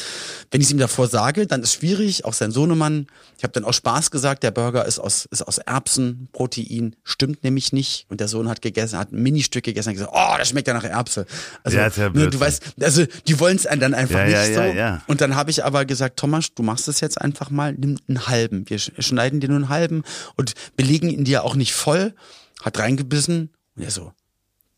Wenn 0.51 0.61
ich 0.63 0.69
es 0.69 0.73
ihm 0.73 0.79
davor 0.79 1.09
sage, 1.09 1.47
dann 1.47 1.63
ist 1.63 1.75
schwierig. 1.75 2.25
Auch 2.25 2.33
sein 2.33 2.51
Sohnemann. 2.53 3.07
Ich 3.37 3.43
habe 3.45 3.53
dann 3.53 3.65
auch 3.65 3.75
Spaß 3.75 4.11
gesagt, 4.11 4.43
der 4.43 4.51
Burger 4.51 4.87
ist 4.87 4.99
aus, 4.99 5.27
ist 5.27 5.43
aus 5.47 5.59
Erbsenprotein. 5.59 6.97
Stimmt 7.05 7.45
nämlich 7.45 7.73
nicht. 7.73 8.07
Und 8.09 8.21
der 8.21 8.29
Sohn 8.29 8.49
hat 8.49 8.63
gegessen, 8.63 8.99
hat 8.99 9.13
ein 9.13 9.23
Ministück 9.23 9.65
gegessen 9.65 9.91
und 9.91 9.95
gesagt, 9.97 10.13
oh, 10.15 10.35
das 10.39 10.49
schmeckt 10.49 10.69
ja 10.69 10.75
nach 10.75 10.85
Erbse. 10.85 11.27
Also 11.63 11.77
Ja, 11.77 11.89
ja 11.89 12.11
ne, 12.11 12.31
du 12.31 12.41
weißt, 12.41 12.63
also 12.81 13.05
die 13.27 13.39
wollen 13.41 13.57
es 13.57 13.63
dann 13.65 13.95
einfach 13.95 14.21
Ja, 14.21 14.25
nicht 14.25 14.33
ja, 14.35 14.45
so. 14.47 14.61
ja, 14.61 14.73
ja. 14.75 15.03
Und 15.07 15.21
dann 15.21 15.37
habe 15.37 15.51
ich 15.51 15.65
aber 15.65 15.85
gesagt, 15.85 16.19
Thomas, 16.19 16.55
du 16.55 16.63
machst 16.63 16.89
es 16.89 17.01
jetzt 17.01 17.21
einfach 17.21 17.51
mal, 17.51 17.73
nimm 17.75 17.99
einen 18.09 18.27
halben. 18.27 18.69
Wir 18.69 18.79
sch- 18.79 19.01
schneiden 19.03 19.41
dir 19.41 19.49
nur 19.49 19.57
einen 19.59 19.69
halben 19.69 20.03
und 20.37 20.55
belegen 20.77 21.11
ihn 21.11 21.25
dir 21.25 21.45
auch 21.45 21.55
nicht 21.57 21.73
voll. 21.75 22.15
Hat 22.63 22.79
reingebissen 22.79 23.51
und 23.77 23.83
er 23.83 23.91
so, 23.91 24.13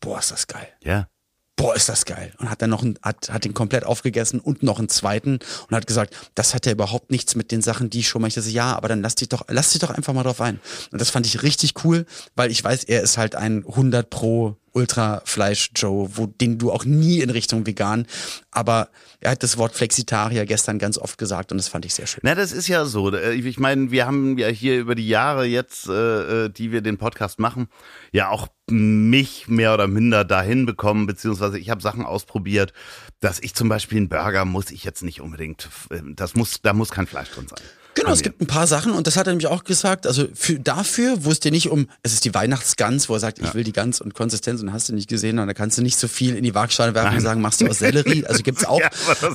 boah, 0.03 0.19
ist 0.19 0.31
das 0.31 0.47
geil. 0.47 0.67
Ja. 0.83 1.07
Boah, 1.55 1.75
ist 1.75 1.87
das 1.87 2.05
geil. 2.05 2.33
Und 2.39 2.49
hat 2.49 2.61
dann 2.61 2.71
noch 2.71 2.81
einen, 2.81 2.99
hat, 3.01 3.29
hat 3.29 3.45
den 3.45 3.53
komplett 3.53 3.85
aufgegessen 3.85 4.39
und 4.39 4.63
noch 4.63 4.79
einen 4.79 4.89
zweiten 4.89 5.39
und 5.69 5.75
hat 5.75 5.87
gesagt, 5.87 6.13
das 6.35 6.53
hat 6.53 6.65
ja 6.65 6.71
überhaupt 6.71 7.09
nichts 7.09 7.35
mit 7.35 7.51
den 7.51 7.61
Sachen, 7.61 7.89
die 7.89 7.99
ich 7.99 8.09
schon 8.09 8.25
ich 8.25 8.33
dachte, 8.33 8.49
ja, 8.49 8.75
aber 8.75 8.89
dann 8.89 9.01
lass 9.01 9.15
dich 9.15 9.29
doch, 9.29 9.45
lass 9.47 9.71
dich 9.71 9.79
doch 9.79 9.91
einfach 9.91 10.13
mal 10.13 10.23
drauf 10.23 10.41
ein. 10.41 10.59
Und 10.91 10.99
das 10.99 11.09
fand 11.09 11.25
ich 11.25 11.41
richtig 11.41 11.85
cool, 11.85 12.05
weil 12.35 12.51
ich 12.51 12.63
weiß, 12.63 12.83
er 12.85 13.01
ist 13.01 13.17
halt 13.17 13.35
ein 13.35 13.65
100 13.65 14.09
pro 14.09 14.57
Ultra-Fleisch-Joe, 14.73 16.09
wo, 16.15 16.27
den 16.27 16.57
du 16.57 16.71
auch 16.71 16.85
nie 16.85 17.21
in 17.21 17.29
Richtung 17.29 17.65
vegan, 17.65 18.05
aber 18.51 18.89
er 19.19 19.31
hat 19.31 19.43
das 19.43 19.57
Wort 19.57 19.75
Flexitarier 19.75 20.45
gestern 20.45 20.79
ganz 20.79 20.97
oft 20.97 21.17
gesagt 21.17 21.51
und 21.51 21.57
das 21.57 21.67
fand 21.67 21.85
ich 21.85 21.93
sehr 21.93 22.07
schön. 22.07 22.21
Na, 22.23 22.35
das 22.35 22.51
ist 22.51 22.67
ja 22.67 22.85
so. 22.85 23.13
Äh, 23.13 23.33
Ich 23.35 23.59
meine, 23.59 23.91
wir 23.91 24.05
haben 24.05 24.37
ja 24.37 24.47
hier 24.47 24.79
über 24.79 24.95
die 24.95 25.07
Jahre 25.07 25.45
jetzt, 25.45 25.87
äh, 25.87 26.45
äh, 26.45 26.49
die 26.49 26.71
wir 26.71 26.81
den 26.81 26.97
Podcast 26.97 27.39
machen, 27.39 27.67
ja 28.11 28.29
auch 28.29 28.47
mich 28.69 29.47
mehr 29.47 29.73
oder 29.73 29.87
minder 29.87 30.25
dahin 30.25 30.65
bekommen, 30.65 31.05
beziehungsweise 31.05 31.59
ich 31.59 31.69
habe 31.69 31.81
Sachen 31.81 32.05
ausprobiert, 32.05 32.73
dass 33.19 33.39
ich 33.39 33.53
zum 33.53 33.69
Beispiel 33.69 33.97
einen 33.97 34.09
Burger 34.09 34.45
muss 34.45 34.71
ich 34.71 34.83
jetzt 34.83 35.03
nicht 35.03 35.21
unbedingt, 35.21 35.69
äh, 35.89 36.01
das 36.15 36.35
muss, 36.35 36.61
da 36.61 36.73
muss 36.73 36.89
kein 36.89 37.07
Fleisch 37.07 37.29
drin 37.31 37.47
sein. 37.47 37.59
Genau, 37.95 38.11
es 38.11 38.21
gibt 38.23 38.41
ein 38.41 38.47
paar 38.47 38.65
Sachen 38.67 38.93
und 38.93 39.05
das 39.07 39.17
hat 39.17 39.27
er 39.27 39.33
nämlich 39.33 39.47
auch 39.47 39.63
gesagt. 39.63 40.07
Also 40.07 40.25
für, 40.33 40.59
dafür, 40.59 41.15
wo 41.25 41.31
es 41.31 41.39
dir 41.39 41.51
nicht 41.51 41.69
um, 41.69 41.87
es 42.01 42.13
ist 42.13 42.25
die 42.25 42.33
Weihnachtsgans, 42.33 43.07
wo 43.09 43.13
er 43.13 43.19
sagt, 43.19 43.39
ich 43.39 43.53
will 43.53 43.63
die 43.63 43.71
Gans 43.71 44.01
und 44.01 44.13
Konsistenz 44.13 44.61
und 44.61 44.73
hast 44.73 44.89
du 44.89 44.93
nicht 44.93 45.09
gesehen, 45.09 45.37
und 45.39 45.47
da 45.47 45.53
kannst 45.53 45.77
du 45.77 45.81
nicht 45.81 45.97
so 45.97 46.07
viel 46.07 46.35
in 46.35 46.43
die 46.43 46.55
Waagschale 46.55 46.95
werfen 46.95 47.15
und 47.17 47.21
sagen, 47.21 47.41
machst 47.41 47.61
du 47.61 47.67
aus 47.67 47.79
Sellerie. 47.79 48.25
Also 48.25 48.41
gibt's 48.43 48.65
auch. 48.65 48.79
Ja, 48.79 48.89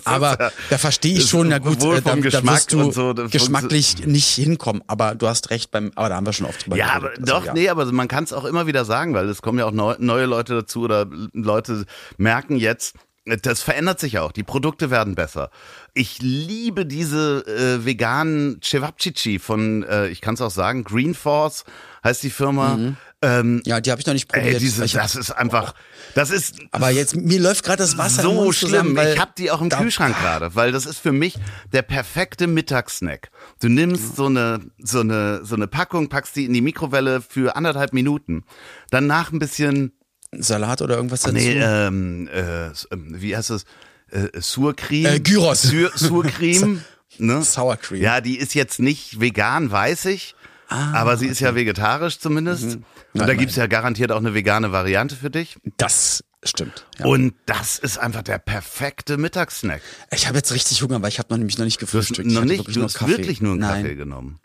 aber 0.05 0.29
aber 0.29 0.45
ja- 0.45 0.53
da 0.71 0.79
verstehe 0.79 1.19
ich 1.19 1.29
schon, 1.29 1.49
na 1.49 1.59
gut, 1.59 1.83
äh, 1.83 2.01
da, 2.03 2.15
da 2.15 2.15
Geschmack 2.17 2.55
wirst 2.57 2.73
du 2.73 2.91
so, 2.91 3.15
geschmacklich 3.15 4.07
nicht 4.07 4.29
hinkommen. 4.29 4.83
Aber 4.87 5.15
du 5.15 5.29
hast 5.29 5.51
recht 5.51 5.71
beim, 5.71 5.93
aber 5.95 6.09
da 6.09 6.17
haben 6.17 6.27
wir 6.27 6.33
schon 6.33 6.47
oft 6.47 6.65
drüber 6.65 6.77
Ja, 6.77 6.93
aber. 6.95 7.11
Also, 7.11 7.23
doch, 7.23 7.45
ja. 7.47 7.55
nee, 7.55 7.69
aber 7.69 7.87
man 7.93 8.09
kann 8.09 8.25
es 8.25 8.33
auch 8.33 8.45
immer 8.45 8.67
wieder 8.67 8.85
sagen, 8.85 9.15
weil 9.15 9.29
es 9.29 9.41
kommen 9.43 9.59
ja 9.59 9.67
auch 9.67 9.73
neu, 9.73 9.95
neue 9.99 10.27
Leute 10.27 10.55
dazu 10.55 10.83
oder 10.83 11.07
Leute 11.33 11.85
merken 12.17 12.57
jetzt, 12.57 12.95
das 13.43 13.61
verändert 13.61 14.01
sich 14.01 14.19
auch. 14.19 14.33
Die 14.33 14.43
Produkte 14.43 14.91
werden 14.91 15.15
besser. 15.15 15.51
Ich 15.99 16.23
liebe 16.23 16.87
diese 16.87 17.45
äh, 17.47 17.85
veganen 17.85 18.61
Cevapcici 18.63 19.41
von, 19.41 19.83
äh, 19.83 20.07
ich 20.09 20.21
kann 20.21 20.35
es 20.35 20.41
auch 20.41 20.51
sagen, 20.53 20.85
Green 20.85 21.13
Force 21.13 21.65
heißt 22.05 22.23
die 22.23 22.31
Firma. 22.31 22.79
Ähm, 23.21 23.63
Ja, 23.65 23.81
die 23.81 23.91
habe 23.91 24.01
ich 24.01 24.07
noch 24.07 24.15
nicht 24.15 24.29
probiert. 24.29 24.55
ey, 24.55 24.61
diese, 24.61 24.87
das 24.87 25.17
ist 25.17 25.33
einfach, 25.33 25.75
das 26.15 26.31
ist 26.31 26.61
aber 26.71 26.91
jetzt, 26.91 27.17
mir 27.17 27.41
läuft 27.41 27.65
gerade 27.65 27.79
das 27.79 27.99
Wasser 27.99 28.23
so 28.23 28.53
schlimm. 28.53 28.71
zusammen, 28.71 28.97
ich 29.13 29.19
habe 29.19 29.33
die 29.37 29.51
auch 29.51 29.61
im 29.61 29.71
Kühlschrank 29.71 30.17
gerade, 30.17 30.55
weil 30.55 30.71
das 30.71 30.87
ist 30.87 30.99
für 30.99 31.11
mich 31.11 31.35
der 31.73 31.83
perfekte 31.83 32.47
Mittagssnack. 32.47 33.31
Du 33.61 33.69
nimmst 33.69 34.15
so 34.15 34.27
eine 34.27 34.61
so 34.79 35.01
eine 35.01 35.45
so 35.45 35.57
eine 35.57 35.67
Packung, 35.67 36.09
packst 36.09 36.37
die 36.37 36.45
in 36.45 36.53
die 36.53 36.61
Mikrowelle 36.61 37.21
für 37.21 37.57
anderthalb 37.57 37.93
Minuten, 37.93 38.45
danach 38.93 39.33
ein 39.33 39.41
bisschen 39.41 39.91
Salat 40.31 40.81
oder 40.81 40.95
irgendwas 40.95 41.23
dazu. 41.23 41.35
nee 41.35 41.59
ähm, 41.59 42.29
äh, 42.29 42.67
ähm, 42.69 42.75
wie 43.21 43.37
heißt 43.37 43.51
es 43.51 43.65
äh, 44.11 44.41
Surcreme 44.41 45.07
Äh, 45.07 45.21
Gyros. 45.21 45.63
Sur 45.63 45.91
Surcreme 45.97 46.83
ne? 47.19 47.43
Sour 47.43 47.77
Cream. 47.77 48.03
Ja, 48.03 48.21
die 48.21 48.37
ist 48.39 48.55
jetzt 48.55 48.79
nicht 48.81 49.21
vegan, 49.21 49.71
weiß 49.71 50.07
ich. 50.07 50.35
aber 50.69 51.17
sie 51.17 51.27
ist 51.27 51.41
ja 51.41 51.55
vegetarisch 51.55 52.19
zumindest. 52.19 52.65
Und 52.77 52.85
da 53.15 53.27
Nein, 53.27 53.39
gibt's 53.39 53.57
ja 53.57 53.67
garantiert 53.67 54.13
auch 54.13 54.19
eine 54.19 54.35
vegane 54.35 54.71
Variante 54.71 55.17
für 55.17 55.31
dich. 55.31 55.57
Das 55.79 56.23
stimmt. 56.45 56.87
Ja. 56.99 57.07
Und 57.07 57.35
das 57.47 57.79
ist 57.79 57.99
einfach 57.99 58.23
der 58.23 58.39
perfekte 58.39 59.17
Mittagssnack. 59.17 59.81
Ich 60.13 60.27
habe 60.29 60.37
jetzt 60.37 60.53
richtig 60.53 60.83
Hunger, 60.83 61.01
weil 61.03 61.09
ich 61.09 61.19
habe 61.19 61.29
noch 61.31 61.39
nämlich 61.39 61.57
noch 61.59 61.65
nicht 61.65 61.81
Du 61.81 61.87
hast 61.87 61.91
gefrühstückt. 61.93 62.31
Noch 62.31 62.45
nicht, 62.45 62.59
wirklich 62.59 62.75
du 62.75 62.81
nur 62.81 62.89
hast 62.89 62.95
Kaffee. 62.99 63.13
wirklich 63.13 63.41
nur 63.41 63.53
einen 63.53 63.61
Nein. 63.61 63.83
Kaffee 63.83 63.95
genommen. 63.97 64.39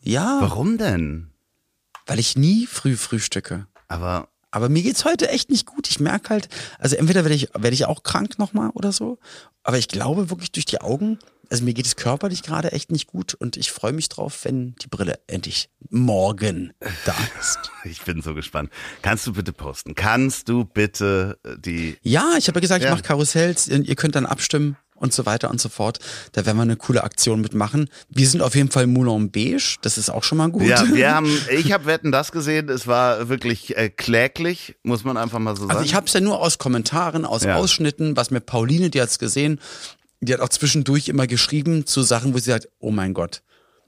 Ja, 0.00 0.38
Warum 0.40 0.78
denn? 0.78 1.26
weil 2.06 2.18
ich 2.18 2.36
nie 2.36 2.66
früh 2.66 2.96
frühstücke. 2.96 3.66
Aber 3.86 4.28
Aber 4.50 4.68
mir 4.68 4.82
geht's 4.82 5.04
heute 5.04 5.28
echt 5.28 5.50
nicht 5.50 5.66
gut. 5.66 5.88
Ich 5.88 6.00
merke 6.00 6.30
halt, 6.30 6.48
also 6.78 6.96
entweder 6.96 7.24
werde 7.24 7.34
ich, 7.34 7.48
werde 7.54 7.74
ich 7.74 7.84
auch 7.86 8.02
krank 8.02 8.38
nochmal 8.38 8.70
oder 8.74 8.92
so. 8.92 9.18
Aber 9.62 9.78
ich 9.78 9.88
glaube 9.88 10.30
wirklich 10.30 10.50
durch 10.52 10.64
die 10.66 10.80
Augen, 10.80 11.18
also 11.50 11.64
mir 11.64 11.74
geht 11.74 11.86
es 11.86 11.96
körperlich 11.96 12.42
gerade 12.42 12.72
echt 12.72 12.90
nicht 12.92 13.06
gut 13.08 13.34
und 13.34 13.56
ich 13.56 13.70
freue 13.72 13.92
mich 13.92 14.08
drauf, 14.08 14.44
wenn 14.44 14.74
die 14.82 14.86
Brille 14.88 15.18
endlich 15.26 15.68
morgen 15.90 16.72
da 17.04 17.14
ist. 17.40 17.58
ich 17.84 18.02
bin 18.02 18.22
so 18.22 18.34
gespannt. 18.34 18.70
Kannst 19.02 19.26
du 19.26 19.32
bitte 19.32 19.52
posten? 19.52 19.94
Kannst 19.94 20.48
du 20.48 20.64
bitte 20.64 21.38
äh, 21.44 21.56
die 21.58 21.96
Ja, 22.02 22.34
ich 22.38 22.46
habe 22.48 22.58
ja 22.58 22.60
gesagt, 22.60 22.82
Ja. 22.84 22.90
ich 22.90 22.94
mache 22.94 23.02
Karussells, 23.06 23.68
ihr 23.68 23.80
ihr 23.84 23.96
könnt 23.96 24.14
dann 24.14 24.26
abstimmen 24.26 24.76
und 25.00 25.12
so 25.12 25.26
weiter 25.26 25.50
und 25.50 25.60
so 25.60 25.68
fort. 25.68 25.98
Da 26.32 26.46
werden 26.46 26.58
wir 26.58 26.62
eine 26.62 26.76
coole 26.76 27.02
Aktion 27.02 27.40
mitmachen. 27.40 27.88
Wir 28.08 28.28
sind 28.28 28.42
auf 28.42 28.54
jeden 28.54 28.70
Fall 28.70 28.86
Moulin 28.86 29.32
Beige, 29.32 29.76
das 29.82 29.98
ist 29.98 30.10
auch 30.10 30.22
schon 30.22 30.38
mal 30.38 30.50
gut. 30.50 30.62
Ja, 30.62 30.84
wir 30.92 31.10
haben, 31.14 31.36
ich 31.50 31.72
habe 31.72 31.86
Wetten 31.86 32.12
das 32.12 32.30
gesehen. 32.30 32.68
Es 32.68 32.86
war 32.86 33.28
wirklich 33.28 33.76
äh, 33.76 33.88
kläglich, 33.90 34.76
muss 34.84 35.02
man 35.02 35.16
einfach 35.16 35.40
mal 35.40 35.56
so 35.56 35.62
sagen. 35.62 35.72
Also 35.72 35.84
ich 35.84 35.94
habe 35.94 36.06
es 36.06 36.12
ja 36.12 36.20
nur 36.20 36.40
aus 36.40 36.58
Kommentaren, 36.58 37.24
aus 37.24 37.42
Ja. 37.42 37.56
Ausschnitten, 37.56 38.16
was 38.16 38.30
mir 38.30 38.40
Pauline, 38.40 38.90
die 38.90 39.00
hat's 39.00 39.18
gesehen, 39.18 39.58
die 40.20 40.32
hat 40.34 40.40
auch 40.40 40.50
zwischendurch 40.50 41.08
immer 41.08 41.26
geschrieben 41.26 41.86
zu 41.86 42.02
Sachen, 42.02 42.34
wo 42.34 42.38
sie 42.38 42.50
sagt, 42.50 42.68
oh 42.78 42.90
mein 42.90 43.14
Gott. 43.14 43.42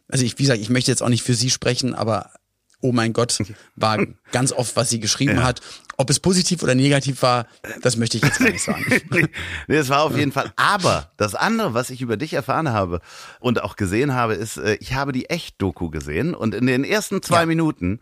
Also 0.08 0.24
ich, 0.24 0.38
wie 0.38 0.42
gesagt, 0.42 0.60
ich 0.60 0.70
möchte 0.70 0.90
jetzt 0.90 1.02
auch 1.02 1.08
nicht 1.08 1.22
für 1.22 1.34
sie 1.34 1.50
sprechen, 1.50 1.94
aber 1.94 2.30
oh 2.82 2.92
mein 2.92 3.12
Gott, 3.14 3.38
war 3.76 3.98
ganz 4.32 4.52
oft, 4.52 4.76
was 4.76 4.90
sie 4.90 5.00
geschrieben 5.00 5.36
Ja. 5.38 5.44
hat. 5.44 5.60
Ob 5.98 6.10
es 6.10 6.18
positiv 6.20 6.62
oder 6.62 6.74
negativ 6.74 7.22
war, 7.22 7.46
das 7.82 7.96
möchte 7.96 8.16
ich 8.16 8.22
jetzt 8.24 8.38
gar 8.40 8.50
nicht 8.50 8.62
sagen. 8.64 8.84
nee, 9.68 9.76
es 9.76 9.88
war 9.88 10.02
auf 10.02 10.16
jeden 10.16 10.32
Fall. 10.32 10.52
Aber 10.56 11.10
das 11.16 11.34
andere, 11.34 11.74
was 11.74 11.90
ich 11.90 12.00
über 12.00 12.16
dich 12.16 12.32
erfahren 12.34 12.70
habe 12.70 13.00
und 13.40 13.62
auch 13.62 13.76
gesehen 13.76 14.12
habe, 14.14 14.34
ist, 14.34 14.56
äh, 14.56 14.74
ich 14.80 14.94
habe 14.94 15.12
die 15.12 15.30
Echt-Doku 15.30 15.90
gesehen 15.90 16.34
und 16.34 16.54
in 16.54 16.66
den 16.66 16.82
ersten 16.84 17.22
zwei 17.22 17.40
Ja. 17.40 17.46
Minuten 17.46 18.00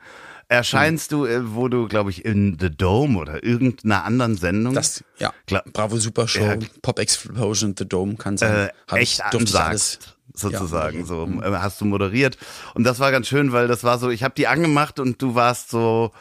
erscheinst 0.48 1.12
du, 1.12 1.26
äh, 1.26 1.54
wo 1.54 1.68
du, 1.68 1.86
glaube 1.88 2.10
ich, 2.10 2.24
in 2.24 2.56
The 2.60 2.70
Dome 2.70 3.18
oder 3.18 3.44
irgendeiner 3.44 4.04
anderen 4.04 4.36
Sendung. 4.36 4.74
Das, 4.74 5.04
ja. 5.18 5.32
Bravo 5.72 5.96
Super 5.98 6.26
Show, 6.26 6.42
Ja. 6.44 6.56
Pop 6.82 6.98
Explosion, 6.98 7.74
The 7.76 7.88
Dome 7.88 8.16
kann 8.16 8.36
sein. 8.36 8.68
äh, 8.68 8.68
Hab 8.88 8.98
echt 8.98 9.18
ich, 9.20 9.30
durfte 9.30 9.50
ich 9.50 9.60
alles. 9.60 9.98
Sozusagen. 10.34 11.00
Ja. 11.00 11.04
so 11.04 11.28
äh, 11.42 11.52
hast 11.52 11.80
du 11.80 11.84
moderiert 11.84 12.38
und 12.74 12.84
das 12.84 12.98
war 12.98 13.10
ganz 13.10 13.28
schön, 13.28 13.52
weil 13.52 13.68
das 13.68 13.84
war 13.84 13.98
so. 13.98 14.10
Ich 14.10 14.22
habe 14.22 14.34
die 14.36 14.46
angemacht 14.46 14.98
und 15.00 15.20
du 15.22 15.34
warst 15.34 15.70
so 15.70 16.12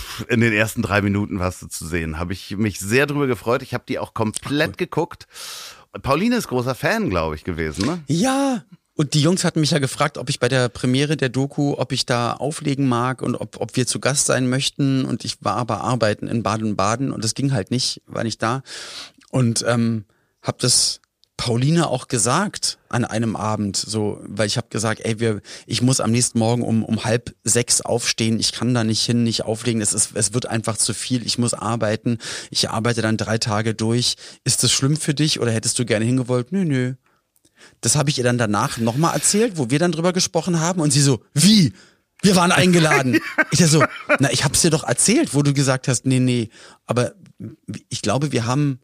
pff, 0.00 0.26
in 0.28 0.40
den 0.40 0.52
ersten 0.52 0.82
drei 0.82 1.02
Minuten 1.02 1.38
warst 1.38 1.62
du 1.62 1.66
zu 1.66 1.86
sehen. 1.86 2.18
Habe 2.18 2.32
ich 2.32 2.56
mich 2.56 2.78
sehr 2.78 3.06
drüber 3.06 3.26
gefreut. 3.26 3.62
Ich 3.62 3.74
habe 3.74 3.84
die 3.88 3.98
auch 3.98 4.14
komplett 4.14 4.78
geguckt. 4.78 5.26
Pauline 6.02 6.36
ist 6.36 6.48
großer 6.48 6.74
Fan, 6.74 7.10
glaube 7.10 7.34
ich, 7.34 7.44
gewesen. 7.44 7.86
Ne? 7.86 8.02
Ja. 8.06 8.64
Und 8.98 9.12
die 9.12 9.20
Jungs 9.20 9.44
hatten 9.44 9.60
mich 9.60 9.72
ja 9.72 9.78
gefragt, 9.78 10.16
ob 10.16 10.30
ich 10.30 10.40
bei 10.40 10.48
der 10.48 10.70
Premiere 10.70 11.18
der 11.18 11.28
Doku, 11.28 11.74
ob 11.76 11.92
ich 11.92 12.06
da 12.06 12.32
auflegen 12.32 12.88
mag 12.88 13.20
und 13.20 13.34
ob, 13.34 13.60
ob 13.60 13.76
wir 13.76 13.86
zu 13.86 14.00
Gast 14.00 14.26
sein 14.26 14.48
möchten. 14.48 15.04
Und 15.04 15.24
ich 15.24 15.44
war 15.44 15.56
aber 15.56 15.82
arbeiten 15.82 16.28
in 16.28 16.42
Baden-Baden 16.42 17.12
und 17.12 17.22
das 17.22 17.34
ging 17.34 17.52
halt 17.52 17.70
nicht, 17.70 18.00
war 18.06 18.24
nicht 18.24 18.42
da. 18.42 18.62
Und 19.30 19.64
ähm, 19.68 20.06
hab 20.40 20.58
das 20.60 21.00
Pauline 21.36 21.88
auch 21.88 22.08
gesagt 22.08 22.78
an 22.88 23.04
einem 23.04 23.36
Abend, 23.36 23.76
so, 23.76 24.20
weil 24.26 24.46
ich 24.46 24.56
habe 24.56 24.68
gesagt, 24.70 25.00
ey, 25.04 25.20
wir, 25.20 25.42
ich 25.66 25.82
muss 25.82 26.00
am 26.00 26.10
nächsten 26.10 26.38
Morgen 26.38 26.62
um, 26.62 26.82
um 26.82 27.04
halb 27.04 27.34
sechs 27.44 27.82
aufstehen, 27.82 28.40
ich 28.40 28.52
kann 28.52 28.72
da 28.72 28.84
nicht 28.84 29.04
hin, 29.04 29.22
nicht 29.22 29.44
auflegen, 29.44 29.82
es 29.82 29.92
ist, 29.92 30.10
es 30.14 30.32
wird 30.32 30.46
einfach 30.46 30.78
zu 30.78 30.94
viel, 30.94 31.26
ich 31.26 31.38
muss 31.38 31.52
arbeiten, 31.52 32.18
ich 32.50 32.70
arbeite 32.70 33.02
dann 33.02 33.18
drei 33.18 33.36
Tage 33.38 33.74
durch. 33.74 34.16
Ist 34.44 34.62
das 34.62 34.72
schlimm 34.72 34.96
für 34.96 35.14
dich 35.14 35.40
oder 35.40 35.52
hättest 35.52 35.78
du 35.78 35.84
gerne 35.84 36.04
hingewollt? 36.06 36.52
Nö, 36.52 36.64
nö. 36.64 36.94
Das 37.80 37.96
habe 37.96 38.08
ich 38.10 38.18
ihr 38.18 38.24
dann 38.24 38.38
danach 38.38 38.78
nochmal 38.78 39.14
erzählt, 39.14 39.56
wo 39.56 39.70
wir 39.70 39.78
dann 39.78 39.92
drüber 39.92 40.12
gesprochen 40.12 40.60
haben 40.60 40.80
und 40.80 40.90
sie 40.90 41.02
so, 41.02 41.22
wie? 41.34 41.72
Wir 42.22 42.36
waren 42.36 42.52
eingeladen. 42.52 43.20
Ich 43.52 43.64
so, 43.66 43.84
na, 44.18 44.30
ich 44.32 44.44
hab's 44.44 44.62
dir 44.62 44.70
doch 44.70 44.84
erzählt, 44.84 45.34
wo 45.34 45.42
du 45.42 45.54
gesagt 45.54 45.88
hast, 45.88 46.04
nee, 46.04 46.18
nee, 46.18 46.50
aber 46.84 47.14
ich 47.88 48.02
glaube, 48.02 48.32
wir 48.32 48.46
haben 48.46 48.80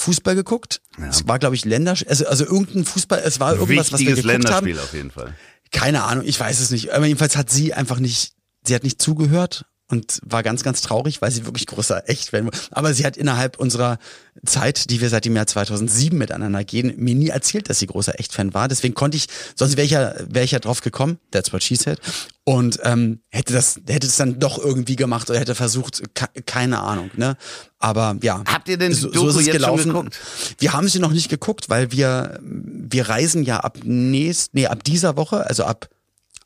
Fußball 0.00 0.34
geguckt. 0.34 0.80
Ja. 0.98 1.08
Es 1.08 1.28
war, 1.28 1.38
glaube 1.38 1.54
ich, 1.54 1.64
Länderspiel, 1.64 2.08
also, 2.08 2.26
also 2.26 2.44
irgendein 2.44 2.84
Fußball, 2.84 3.20
es 3.24 3.38
war 3.38 3.54
irgendwas, 3.54 3.92
Wichtiges 3.92 3.92
was 3.92 4.00
wir 4.00 4.14
geguckt 4.14 4.26
Länderspiel 4.26 4.76
haben. 4.76 4.84
auf 4.84 4.94
jeden 4.94 5.10
Fall. 5.10 5.34
Keine 5.70 6.02
Ahnung, 6.02 6.24
ich 6.26 6.40
weiß 6.40 6.58
es 6.60 6.70
nicht. 6.70 6.92
Aber 6.92 7.06
jedenfalls 7.06 7.36
hat 7.36 7.50
sie 7.50 7.74
einfach 7.74 8.00
nicht, 8.00 8.32
sie 8.64 8.74
hat 8.74 8.82
nicht 8.82 9.00
zugehört 9.00 9.66
und 9.90 10.20
war 10.24 10.42
ganz, 10.42 10.62
ganz 10.62 10.82
traurig, 10.82 11.20
weil 11.20 11.30
sie 11.30 11.44
wirklich 11.44 11.66
großer 11.66 12.08
Echt-Fan 12.08 12.46
war. 12.46 12.52
Aber 12.70 12.94
sie 12.94 13.04
hat 13.04 13.16
innerhalb 13.16 13.58
unserer 13.58 13.98
Zeit, 14.44 14.90
die 14.90 15.00
wir 15.00 15.08
seit 15.08 15.24
dem 15.24 15.34
Jahr 15.34 15.46
2007 15.46 16.16
miteinander 16.16 16.64
gehen, 16.64 16.94
mir 16.96 17.14
nie 17.14 17.28
erzählt, 17.28 17.68
dass 17.68 17.80
sie 17.80 17.86
großer 17.86 18.18
Echt-Fan 18.18 18.54
war. 18.54 18.68
Deswegen 18.68 18.94
konnte 18.94 19.16
ich, 19.16 19.26
sonst 19.56 19.76
wäre 19.76 19.84
ich 19.84 19.90
ja, 19.92 20.14
wäre 20.28 20.44
ich 20.44 20.52
ja 20.52 20.60
drauf 20.60 20.80
gekommen, 20.80 21.18
that's 21.32 21.52
what 21.52 21.62
she 21.62 21.74
said. 21.74 21.98
Und 22.44 22.78
ähm, 22.84 23.20
hätte 23.28 23.52
das, 23.52 23.80
hätte 23.88 24.06
es 24.06 24.16
dann 24.16 24.38
doch 24.38 24.58
irgendwie 24.58 24.96
gemacht 24.96 25.28
oder 25.28 25.38
hätte 25.38 25.54
versucht, 25.54 26.02
keine 26.46 26.80
Ahnung, 26.80 27.10
ne? 27.16 27.36
Aber 27.78 28.16
ja. 28.22 28.42
Habt 28.46 28.68
ihr 28.68 28.76
denn 28.76 28.94
so, 28.94 29.12
so 29.12 29.28
ist 29.28 29.36
es 29.36 29.46
gelaufen. 29.46 30.10
Wir 30.58 30.72
haben 30.72 30.88
sie 30.88 30.98
noch 31.00 31.12
nicht 31.12 31.28
geguckt, 31.28 31.68
weil 31.68 31.92
wir, 31.92 32.38
wir 32.42 33.08
reisen 33.08 33.44
ja 33.44 33.60
ab 33.60 33.78
nächst, 33.84 34.54
nee, 34.54 34.66
ab 34.66 34.84
dieser 34.84 35.16
Woche, 35.16 35.46
also 35.46 35.64
ab 35.64 35.88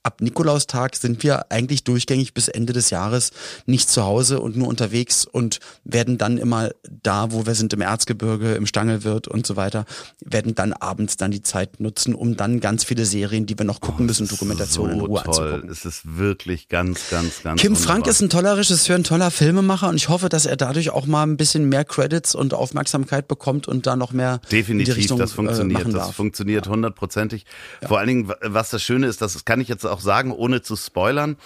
ab 0.04 0.20
Nikolaustag 0.20 0.94
sind 0.96 1.22
wir 1.22 1.50
eigentlich 1.50 1.82
durchgängig 1.82 2.34
bis 2.34 2.48
Ende 2.48 2.72
des 2.72 2.90
Jahres 2.90 3.32
nicht 3.66 3.88
zu 3.88 4.04
Hause 4.04 4.40
und 4.40 4.56
nur 4.56 4.68
unterwegs 4.68 5.24
und 5.24 5.60
werden 5.84 6.18
dann 6.18 6.38
immer 6.38 6.70
da, 7.02 7.32
wo 7.32 7.46
wir 7.46 7.54
sind, 7.54 7.72
im 7.72 7.80
Erzgebirge, 7.80 8.54
im 8.54 8.66
Stangelwirt 8.66 9.26
und 9.26 9.46
so 9.46 9.56
weiter, 9.56 9.86
werden 10.24 10.54
dann 10.54 10.72
abends 10.74 11.16
dann 11.16 11.30
die 11.30 11.42
Zeit 11.42 11.80
nutzen, 11.80 12.14
um 12.14 12.36
dann 12.36 12.60
ganz 12.60 12.84
viele 12.84 13.06
Serien, 13.06 13.46
die 13.46 13.58
wir 13.58 13.64
noch 13.64 13.80
gucken 13.80 14.04
oh, 14.04 14.06
müssen, 14.06 14.28
Dokumentationen 14.28 14.98
so 14.98 15.04
in 15.04 15.10
Ruhe 15.10 15.22
toll. 15.22 15.34
anzugucken. 15.34 15.70
Es 15.70 15.84
ist 15.84 16.16
wirklich 16.18 16.68
ganz, 16.68 17.10
ganz, 17.10 17.42
ganz 17.42 17.60
Kim 17.60 17.70
wunderbar. 17.72 17.94
Frank 17.94 18.06
ist 18.06 18.20
ein 18.20 18.30
toller 18.30 18.56
Regisseur, 18.58 18.96
ein 18.96 19.04
toller 19.04 19.30
Filmemacher 19.30 19.88
und 19.88 19.96
ich 19.96 20.10
hoffe, 20.10 20.28
dass 20.28 20.44
er 20.44 20.56
dadurch 20.56 20.90
auch 20.90 21.06
mal 21.06 21.22
ein 21.22 21.38
bisschen 21.38 21.68
mehr 21.68 21.84
Credits 21.84 22.34
und 22.34 22.52
Aufmerksamkeit 22.52 23.26
bekommt 23.26 23.68
und 23.68 23.86
da 23.86 23.96
noch 23.96 24.12
mehr 24.12 24.38
Definitiv, 24.52 24.70
in 24.70 24.78
die 24.78 24.90
Richtung, 24.90 25.18
das 25.18 25.32
funktioniert. 25.32 25.86
Äh, 25.86 25.92
das 25.92 26.10
funktioniert 26.10 26.68
hundertprozentig. 26.68 27.46
Ja. 27.80 27.88
Vor 27.88 27.98
allen 27.98 28.08
Dingen, 28.08 28.32
was 28.42 28.70
das 28.70 28.82
Schöne 28.82 29.06
ist, 29.06 29.22
das 29.22 29.44
kann 29.44 29.60
ich 29.60 29.68
jetzt 29.68 29.86
auch 29.86 29.93
sagen, 30.00 30.32
ohne 30.32 30.62
zu 30.62 30.76
spoilern. 30.76 31.36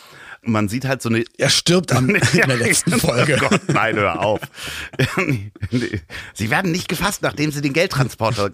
Man 0.43 0.69
sieht 0.69 0.85
halt 0.85 1.03
so 1.03 1.09
eine. 1.09 1.25
Er 1.37 1.51
stirbt 1.51 1.93
am, 1.93 2.09
in 2.15 2.21
der 2.33 2.57
letzten 2.57 2.99
Folge. 2.99 3.39
Oh 3.43 3.49
Gott, 3.49 3.61
nein, 3.69 3.97
hör 3.97 4.21
auf. 4.21 4.41
sie 6.35 6.51
werden 6.51 6.73
nicht 6.73 6.89
gefasst, 6.89 7.23
nachdem 7.23 7.51
sie 7.51 7.61
den 7.61 7.73
Geldtransporter 7.73 8.51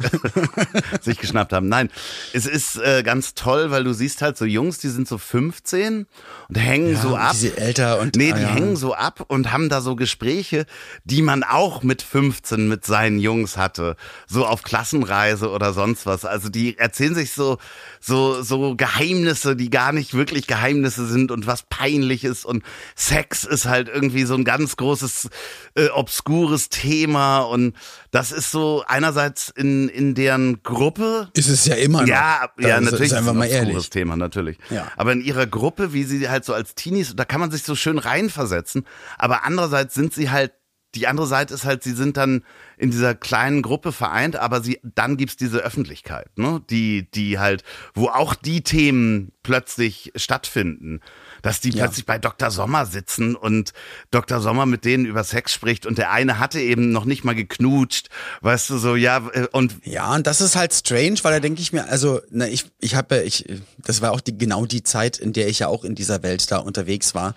sich 1.02 1.18
geschnappt 1.18 1.52
haben. 1.52 1.68
Nein, 1.68 1.90
es 2.32 2.46
ist 2.46 2.76
äh, 2.76 3.02
ganz 3.02 3.34
toll, 3.34 3.70
weil 3.70 3.84
du 3.84 3.92
siehst 3.92 4.22
halt 4.22 4.36
so 4.36 4.44
Jungs, 4.44 4.78
die 4.78 4.88
sind 4.88 5.06
so 5.06 5.18
15 5.18 6.06
und 6.48 6.56
hängen 6.56 6.94
Ja, 6.94 7.00
so 7.00 7.16
ab. 7.16 7.32
Die 7.32 7.38
sind 7.38 7.58
älter 7.58 8.00
und 8.00 8.16
Nee, 8.16 8.32
ah, 8.32 8.36
die 8.36 8.42
ja. 8.42 8.48
hängen 8.48 8.76
so 8.76 8.94
ab 8.94 9.24
und 9.28 9.52
haben 9.52 9.68
da 9.68 9.80
so 9.80 9.96
Gespräche, 9.96 10.66
die 11.04 11.22
man 11.22 11.42
auch 11.42 11.82
mit 11.82 12.02
15 12.02 12.68
mit 12.68 12.84
seinen 12.84 13.18
Jungs 13.18 13.56
hatte. 13.56 13.96
So 14.26 14.46
auf 14.46 14.62
Klassenreise 14.62 15.50
oder 15.50 15.72
sonst 15.72 16.06
was. 16.06 16.24
Also 16.24 16.48
die 16.48 16.78
erzählen 16.78 17.14
sich 17.14 17.32
so, 17.32 17.58
so, 18.00 18.42
so 18.42 18.76
Geheimnisse, 18.76 19.56
die 19.56 19.70
gar 19.70 19.92
nicht 19.92 20.14
wirklich 20.14 20.46
Geheimnisse 20.46 21.06
sind 21.06 21.30
und 21.30 21.46
was 21.46 21.62
peinlich 21.78 22.24
ist. 22.24 22.44
Und 22.44 22.62
Sex 22.94 23.44
ist 23.44 23.66
halt 23.66 23.88
irgendwie 23.88 24.24
so 24.24 24.34
ein 24.34 24.44
ganz 24.44 24.76
großes, 24.76 25.28
äh, 25.74 25.88
obskures 25.88 26.68
Thema. 26.68 27.40
Und 27.40 27.74
das 28.10 28.32
ist 28.32 28.50
so 28.50 28.84
einerseits 28.86 29.48
in, 29.50 29.88
in 29.88 30.14
deren 30.14 30.62
Gruppe, 30.62 31.30
Ist 31.34 31.48
es 31.48 31.64
ja 31.66 31.74
immer 31.74 32.02
noch. 32.02 32.08
ja, 32.08 32.48
Da 32.58 32.68
ja, 32.68 32.76
ist- 32.78 32.84
natürlich. 32.84 33.12
Ist 33.12 33.18
einfach 33.18 33.32
ein 33.32 33.38
mal 33.38 33.48
obskures 33.48 33.68
ehrlich. 33.68 33.90
Thema, 33.90 34.16
natürlich. 34.16 34.58
Ja. 34.70 34.90
Aber 34.96 35.12
in 35.12 35.20
ihrer 35.20 35.46
Gruppe, 35.46 35.92
wie 35.92 36.04
sie 36.04 36.28
halt 36.28 36.44
so 36.44 36.54
als 36.54 36.74
Teenies, 36.74 37.14
da 37.16 37.24
kann 37.24 37.40
man 37.40 37.50
sich 37.50 37.62
so 37.62 37.74
schön 37.74 37.98
reinversetzen. 37.98 38.84
Aber 39.18 39.44
andererseits 39.44 39.94
sind 39.94 40.12
sie 40.14 40.30
halt, 40.30 40.52
die 40.94 41.08
andere 41.08 41.26
Seite 41.26 41.52
ist 41.52 41.64
halt, 41.64 41.82
sie 41.82 41.90
sind 41.92 42.16
dann 42.16 42.44
in 42.78 42.92
dieser 42.92 43.16
kleinen 43.16 43.62
Gruppe 43.62 43.90
vereint, 43.90 44.36
aber 44.36 44.62
sie, 44.62 44.78
dann 44.84 45.16
gibt's 45.16 45.36
diese 45.36 45.58
Öffentlichkeit, 45.58 46.28
ne? 46.38 46.62
Die, 46.70 47.10
die 47.10 47.40
halt, 47.40 47.64
wo 47.94 48.06
auch 48.10 48.36
die 48.36 48.62
Themen 48.62 49.32
plötzlich 49.42 50.12
stattfinden. 50.14 51.00
Dass 51.44 51.60
die 51.60 51.68
Ja. 51.70 51.84
plötzlich 51.84 52.06
bei 52.06 52.16
Dr. 52.16 52.50
Sommer 52.50 52.86
sitzen 52.86 53.36
und 53.36 53.74
Dr. 54.10 54.40
Sommer 54.40 54.64
mit 54.64 54.86
denen 54.86 55.04
über 55.04 55.22
Sex 55.24 55.52
spricht 55.52 55.84
und 55.84 55.98
der 55.98 56.10
eine 56.10 56.38
hatte 56.38 56.58
eben 56.58 56.90
noch 56.90 57.04
nicht 57.04 57.22
mal 57.22 57.34
geknutscht, 57.34 58.08
weißt 58.40 58.70
du, 58.70 58.78
so, 58.78 58.96
ja, 58.96 59.18
äh, 59.34 59.46
und 59.52 59.74
Ja, 59.84 60.14
und 60.14 60.26
das 60.26 60.40
ist 60.40 60.56
halt 60.56 60.72
strange, 60.72 61.16
weil 61.20 61.34
da 61.34 61.40
denke 61.40 61.60
ich 61.60 61.70
mir, 61.70 61.86
also, 61.90 62.22
na, 62.30 62.48
ich, 62.48 62.64
ich 62.80 62.94
habe, 62.94 63.22
ich, 63.24 63.44
das 63.76 64.00
war 64.00 64.12
auch 64.12 64.22
die, 64.22 64.38
genau 64.38 64.64
die 64.64 64.82
Zeit, 64.82 65.18
in 65.18 65.34
der 65.34 65.48
ich 65.48 65.58
ja 65.58 65.68
auch 65.68 65.84
in 65.84 65.94
dieser 65.94 66.22
Welt 66.22 66.50
da 66.50 66.56
unterwegs 66.56 67.14
war. 67.14 67.34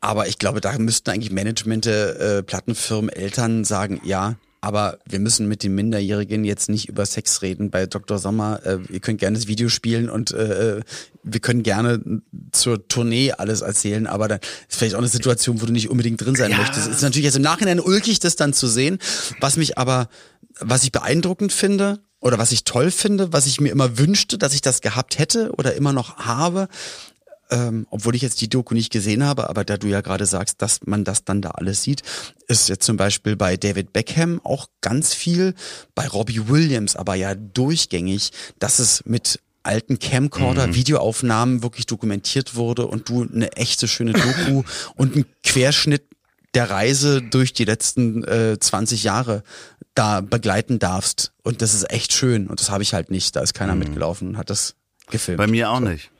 Aber 0.00 0.28
ich 0.28 0.38
glaube, 0.38 0.60
da 0.60 0.78
müssten 0.78 1.10
eigentlich 1.10 1.32
Management, 1.32 1.86
äh, 1.86 2.44
Plattenfirmen, 2.44 3.10
Eltern 3.10 3.64
sagen, 3.64 4.00
ja, 4.04 4.36
aber 4.60 4.98
wir 5.08 5.18
müssen 5.20 5.48
mit 5.48 5.62
den 5.62 5.74
Minderjährigen 5.74 6.44
jetzt 6.44 6.68
nicht 6.68 6.88
über 6.88 7.06
Sex 7.06 7.42
reden 7.42 7.70
bei 7.70 7.86
Dr. 7.86 8.18
Sommer. 8.18 8.60
Äh, 8.64 8.78
ihr 8.90 9.00
könnt 9.00 9.18
gerne 9.20 9.38
das 9.38 9.46
Video 9.46 9.68
spielen 9.68 10.10
und 10.10 10.32
äh, 10.32 10.80
wir 11.22 11.40
können 11.40 11.62
gerne 11.62 12.22
zur 12.52 12.86
Tournee 12.88 13.32
alles 13.32 13.60
erzählen, 13.62 14.06
aber 14.06 14.28
dann 14.28 14.40
ist 14.68 14.78
vielleicht 14.78 14.94
auch 14.94 15.00
eine 15.00 15.08
Situation, 15.08 15.60
wo 15.62 15.66
du 15.66 15.72
nicht 15.72 15.88
unbedingt 15.90 16.20
drin 16.20 16.34
sein 16.36 16.50
Ja. 16.50 16.58
möchtest. 16.58 16.88
Es 16.88 16.96
ist 16.96 17.02
natürlich 17.02 17.24
jetzt 17.24 17.36
im 17.36 17.42
Nachhinein 17.42 17.80
ulkig, 17.80 18.18
das 18.20 18.36
dann 18.36 18.52
zu 18.52 18.66
sehen. 18.66 18.98
Was 19.40 19.56
mich 19.56 19.78
aber, 19.78 20.08
was 20.58 20.84
ich 20.84 20.92
beeindruckend 20.92 21.52
finde, 21.52 22.00
oder 22.22 22.38
was 22.38 22.52
ich 22.52 22.64
toll 22.64 22.90
finde, 22.90 23.32
was 23.32 23.46
ich 23.46 23.62
mir 23.62 23.70
immer 23.70 23.96
wünschte, 23.96 24.36
dass 24.36 24.52
ich 24.52 24.60
das 24.60 24.82
gehabt 24.82 25.18
hätte 25.18 25.52
oder 25.52 25.74
immer 25.74 25.94
noch 25.94 26.18
habe, 26.18 26.68
ähm, 27.50 27.86
obwohl 27.90 28.14
ich 28.14 28.22
jetzt 28.22 28.40
die 28.40 28.48
Doku 28.48 28.74
nicht 28.74 28.92
gesehen 28.92 29.24
habe, 29.24 29.48
aber 29.48 29.64
da 29.64 29.76
du 29.76 29.88
ja 29.88 30.00
gerade 30.00 30.26
sagst, 30.26 30.62
dass 30.62 30.80
man 30.86 31.04
das 31.04 31.24
dann 31.24 31.42
da 31.42 31.50
alles 31.50 31.82
sieht, 31.82 32.02
ist 32.48 32.68
jetzt 32.68 32.84
zum 32.84 32.96
Beispiel 32.96 33.36
bei 33.36 33.56
David 33.56 33.92
Beckham 33.92 34.40
auch 34.44 34.68
ganz 34.80 35.14
viel, 35.14 35.54
bei 35.94 36.06
Robbie 36.06 36.48
Williams 36.48 36.96
aber 36.96 37.14
ja 37.14 37.34
durchgängig, 37.34 38.30
dass 38.58 38.78
es 38.78 39.04
mit 39.06 39.40
alten 39.62 39.98
Camcorder 39.98 40.74
Videoaufnahmen 40.74 41.62
wirklich 41.62 41.86
dokumentiert 41.86 42.54
wurde 42.54 42.86
und 42.86 43.08
du 43.08 43.24
eine 43.24 43.52
echte 43.52 43.88
schöne 43.88 44.12
Doku 44.12 44.62
und 44.96 45.14
einen 45.14 45.26
Querschnitt 45.44 46.04
der 46.54 46.70
Reise 46.70 47.22
durch 47.22 47.52
die 47.52 47.64
letzten 47.64 48.24
äh, 48.24 48.58
20 48.58 49.04
Jahre 49.04 49.42
da 49.94 50.20
begleiten 50.20 50.78
darfst. 50.78 51.32
Und 51.42 51.62
das 51.62 51.74
ist 51.74 51.90
echt 51.90 52.12
schön. 52.12 52.48
Und 52.48 52.60
das 52.60 52.70
habe 52.70 52.82
ich 52.82 52.94
halt 52.94 53.10
nicht. 53.10 53.36
Da 53.36 53.40
ist 53.40 53.54
keiner 53.54 53.74
mitgelaufen 53.74 54.28
und 54.28 54.36
hat 54.36 54.50
das 54.50 54.74
gefilmt. 55.10 55.38
bei 55.38 55.46
mir 55.46 55.70
auch 55.70 55.80
nicht. 55.80 56.10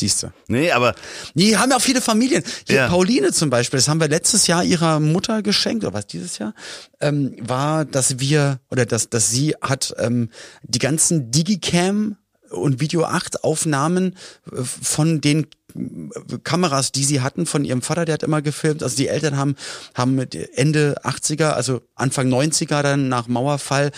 Siehst 0.00 0.22
du. 0.22 0.32
Nee, 0.48 0.72
aber 0.72 0.94
Nee, 1.34 1.56
haben 1.56 1.70
ja 1.70 1.76
auch 1.76 1.82
viele 1.82 2.00
Familien. 2.00 2.42
Hier 2.66 2.76
Ja. 2.76 2.88
Pauline 2.88 3.32
zum 3.32 3.50
Beispiel, 3.50 3.78
das 3.78 3.86
haben 3.86 4.00
wir 4.00 4.08
letztes 4.08 4.46
Jahr 4.46 4.64
ihrer 4.64 4.98
Mutter 4.98 5.42
geschenkt, 5.42 5.84
oder 5.84 5.92
was 5.92 6.06
dieses 6.06 6.38
Jahr, 6.38 6.54
ähm, 7.00 7.36
war, 7.38 7.84
dass 7.84 8.18
wir, 8.18 8.60
oder 8.70 8.86
dass, 8.86 9.10
dass 9.10 9.28
sie 9.28 9.54
hat 9.60 9.94
ähm, 9.98 10.30
die 10.62 10.78
ganzen 10.78 11.30
Digicam 11.30 12.16
und 12.48 12.80
Video 12.80 13.04
8 13.04 13.44
Aufnahmen 13.44 14.16
äh, 14.50 14.62
von 14.62 15.20
den 15.20 15.46
äh, 15.74 16.38
Kameras, 16.44 16.92
die 16.92 17.04
sie 17.04 17.20
hatten 17.20 17.44
von 17.44 17.66
ihrem 17.66 17.82
Vater, 17.82 18.06
der 18.06 18.14
hat 18.14 18.22
immer 18.22 18.40
gefilmt. 18.40 18.82
Also 18.82 18.96
die 18.96 19.08
Eltern 19.08 19.36
haben, 19.36 19.54
haben 19.94 20.14
mit 20.14 20.34
Ende 20.56 20.96
80er, 21.04 21.50
also 21.50 21.82
Anfang 21.94 22.32
90er 22.32 22.82
dann 22.82 23.08
nach 23.08 23.28
Mauerfall 23.28 23.90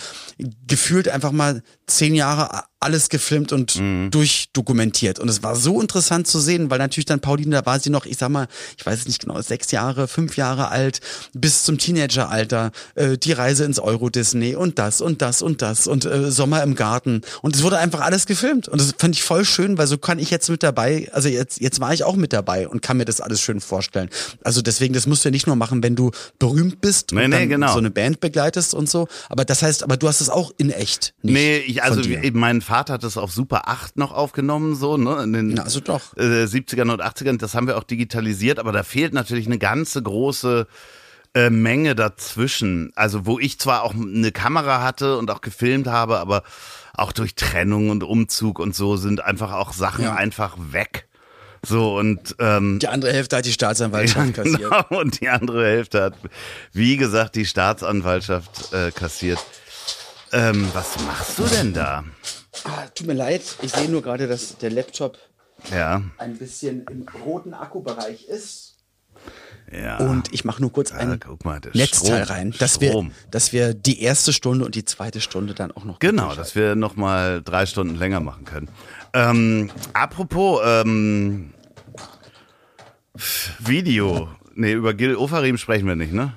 gefühlt 0.67 1.07
einfach 1.07 1.31
mal 1.31 1.63
zehn 1.87 2.13
Jahre 2.13 2.65
alles 2.83 3.09
gefilmt 3.09 3.51
und 3.51 3.79
durchdokumentiert. 4.11 5.19
Und 5.19 5.29
es 5.29 5.43
war 5.43 5.55
so 5.55 5.81
interessant 5.81 6.27
zu 6.27 6.39
sehen, 6.39 6.69
weil 6.69 6.79
natürlich 6.79 7.05
dann 7.05 7.19
Pauline, 7.19 7.55
da 7.55 7.65
war 7.65 7.79
sie 7.79 7.89
noch, 7.89 8.05
ich 8.05 8.17
sag 8.17 8.29
mal, 8.29 8.47
ich 8.77 8.85
weiß 8.85 8.99
es 8.99 9.07
nicht 9.07 9.21
genau, 9.21 9.41
sechs 9.41 9.71
Jahre, 9.71 10.07
fünf 10.07 10.37
Jahre 10.37 10.69
alt, 10.69 10.99
bis 11.33 11.63
zum 11.63 11.77
Teenageralter, 11.77 12.71
äh, 12.95 13.17
die 13.17 13.31
Reise 13.31 13.65
ins 13.65 13.79
Euro-Disney 13.79 14.55
und 14.55 14.79
das 14.79 15.01
und 15.01 15.21
das 15.21 15.41
und 15.41 15.61
das 15.61 15.87
und 15.87 16.05
äh, 16.05 16.31
Sommer 16.31 16.63
im 16.63 16.75
Garten. 16.75 17.21
Und 17.41 17.55
es 17.55 17.63
wurde 17.63 17.77
einfach 17.77 18.01
alles 18.01 18.25
gefilmt. 18.25 18.67
Und 18.67 18.79
das 18.79 18.93
fand 18.97 19.15
ich 19.15 19.23
voll 19.23 19.45
schön, 19.45 19.77
weil 19.77 19.87
so 19.87 19.97
kann 19.97 20.19
ich 20.19 20.29
jetzt 20.29 20.49
mit 20.49 20.63
dabei, 20.63 21.09
also 21.13 21.29
jetzt, 21.29 21.61
jetzt 21.61 21.79
war 21.79 21.93
ich 21.93 22.03
auch 22.03 22.15
mit 22.15 22.33
dabei 22.33 22.67
und 22.67 22.81
kann 22.81 22.97
mir 22.97 23.05
das 23.05 23.21
alles 23.21 23.41
schön 23.41 23.61
vorstellen. 23.61 24.09
Also 24.43 24.61
deswegen, 24.61 24.93
das 24.93 25.07
musst 25.07 25.23
du 25.23 25.29
ja 25.29 25.31
nicht 25.31 25.47
nur 25.47 25.55
machen, 25.55 25.81
wenn 25.83 25.95
du 25.95 26.11
berühmt 26.39 26.81
bist 26.81 27.11
Nee, 27.11 27.25
und 27.25 27.29
nee, 27.29 27.37
dann 27.37 27.49
genau. 27.49 27.73
so 27.73 27.79
eine 27.79 27.91
Band 27.91 28.19
begleitest 28.19 28.73
und 28.73 28.89
so. 28.89 29.07
Aber 29.29 29.45
das 29.45 29.61
heißt, 29.61 29.83
aber 29.83 29.97
du 29.97 30.07
hast 30.07 30.21
es 30.21 30.29
auch 30.29 30.51
in 30.57 30.69
echt. 30.69 31.13
Nicht 31.21 31.33
nee, 31.33 31.57
ich, 31.57 31.81
also 31.83 32.01
mein 32.33 32.61
Vater 32.61 32.72
hat 32.89 33.03
es 33.03 33.17
auf 33.17 33.31
Super 33.31 33.67
8 33.67 33.97
noch 33.97 34.11
aufgenommen, 34.11 34.75
so, 34.75 34.97
ne? 34.97 35.23
In 35.23 35.33
den 35.33 35.47
Na, 35.49 35.63
also 35.63 35.79
doch. 35.79 36.15
äh, 36.17 36.43
70ern 36.45 36.91
und 36.91 37.01
80ern, 37.03 37.37
das 37.37 37.55
haben 37.55 37.67
wir 37.67 37.77
auch 37.77 37.83
digitalisiert, 37.83 38.59
aber 38.59 38.71
da 38.71 38.83
fehlt 38.83 39.13
natürlich 39.13 39.45
eine 39.45 39.57
ganze 39.57 40.01
große 40.01 40.67
äh, 41.35 41.49
Menge 41.49 41.95
dazwischen. 41.95 42.91
Also 42.95 43.25
wo 43.25 43.39
ich 43.39 43.59
zwar 43.59 43.83
auch 43.83 43.93
eine 43.93 44.31
Kamera 44.31 44.81
hatte 44.83 45.17
und 45.17 45.31
auch 45.31 45.41
gefilmt 45.41 45.87
habe, 45.87 46.19
aber 46.19 46.43
auch 46.93 47.11
durch 47.11 47.35
Trennung 47.35 47.89
und 47.89 48.03
Umzug 48.03 48.59
und 48.59 48.75
so 48.75 48.97
sind 48.97 49.23
einfach 49.23 49.51
auch 49.53 49.73
Sachen 49.73 50.03
Ja. 50.05 50.13
einfach 50.13 50.55
weg. 50.71 51.07
So 51.65 51.97
und 51.97 52.35
ähm, 52.39 52.77
Die 52.79 52.87
andere 52.89 53.13
Hälfte 53.13 53.37
hat 53.37 53.45
die 53.45 53.53
Staatsanwaltschaft 53.53 54.33
kassiert. 54.35 54.59
genau, 54.61 54.83
und 55.01 55.21
die 55.21 55.29
andere 55.29 55.65
Hälfte 55.65 56.01
hat, 56.03 56.13
wie 56.73 56.97
gesagt, 56.97 57.35
die 57.35 57.45
Staatsanwaltschaft 57.45 58.73
äh, 58.73 58.91
kassiert. 58.91 59.39
Ähm, 60.33 60.67
was 60.73 60.99
machst 61.05 61.39
du 61.39 61.43
denn 61.43 61.73
da? 61.73 62.03
Ah, 62.65 62.87
tut 62.95 63.07
mir 63.07 63.13
leid, 63.13 63.41
ich 63.61 63.71
sehe 63.73 63.89
nur 63.89 64.01
gerade, 64.01 64.27
dass 64.27 64.57
der 64.57 64.71
Laptop 64.71 65.17
Ja, 65.71 66.01
ein 66.17 66.37
bisschen 66.37 66.85
im 66.89 67.05
roten 67.25 67.53
Akkubereich 67.53 68.25
ist. 68.25 68.77
ja. 69.71 69.97
Und 69.97 70.33
ich 70.33 70.45
mache 70.45 70.61
nur 70.61 70.71
kurz 70.71 70.91
ein 70.91 71.11
Ah, 71.13 71.17
guck 71.19 71.43
mal, 71.45 71.59
Netzteil 71.73 72.23
Strom, 72.23 72.35
rein, 72.35 72.55
dass 72.59 72.79
wir, 72.81 73.09
dass 73.31 73.51
wir 73.53 73.73
die 73.73 74.01
erste 74.01 74.31
Stunde 74.33 74.65
und 74.65 74.75
die 74.75 74.85
zweite 74.85 75.19
Stunde 75.21 75.53
dann 75.53 75.71
auch 75.71 75.83
noch 75.83 75.99
Genau, 75.99 76.33
dass 76.35 76.55
wir 76.55 76.75
noch 76.75 76.95
mal 76.95 77.41
drei 77.41 77.65
Stunden 77.65 77.95
länger 77.95 78.19
machen 78.21 78.45
können. 78.45 78.69
Ähm, 79.13 79.69
apropos 79.93 80.61
ähm, 80.65 81.53
Video. 83.59 84.29
Nee, 84.55 84.73
über 84.73 84.93
Gil 84.93 85.15
Ofarim 85.15 85.57
sprechen 85.57 85.87
wir 85.87 85.95
nicht, 85.95 86.13
ne? 86.13 86.33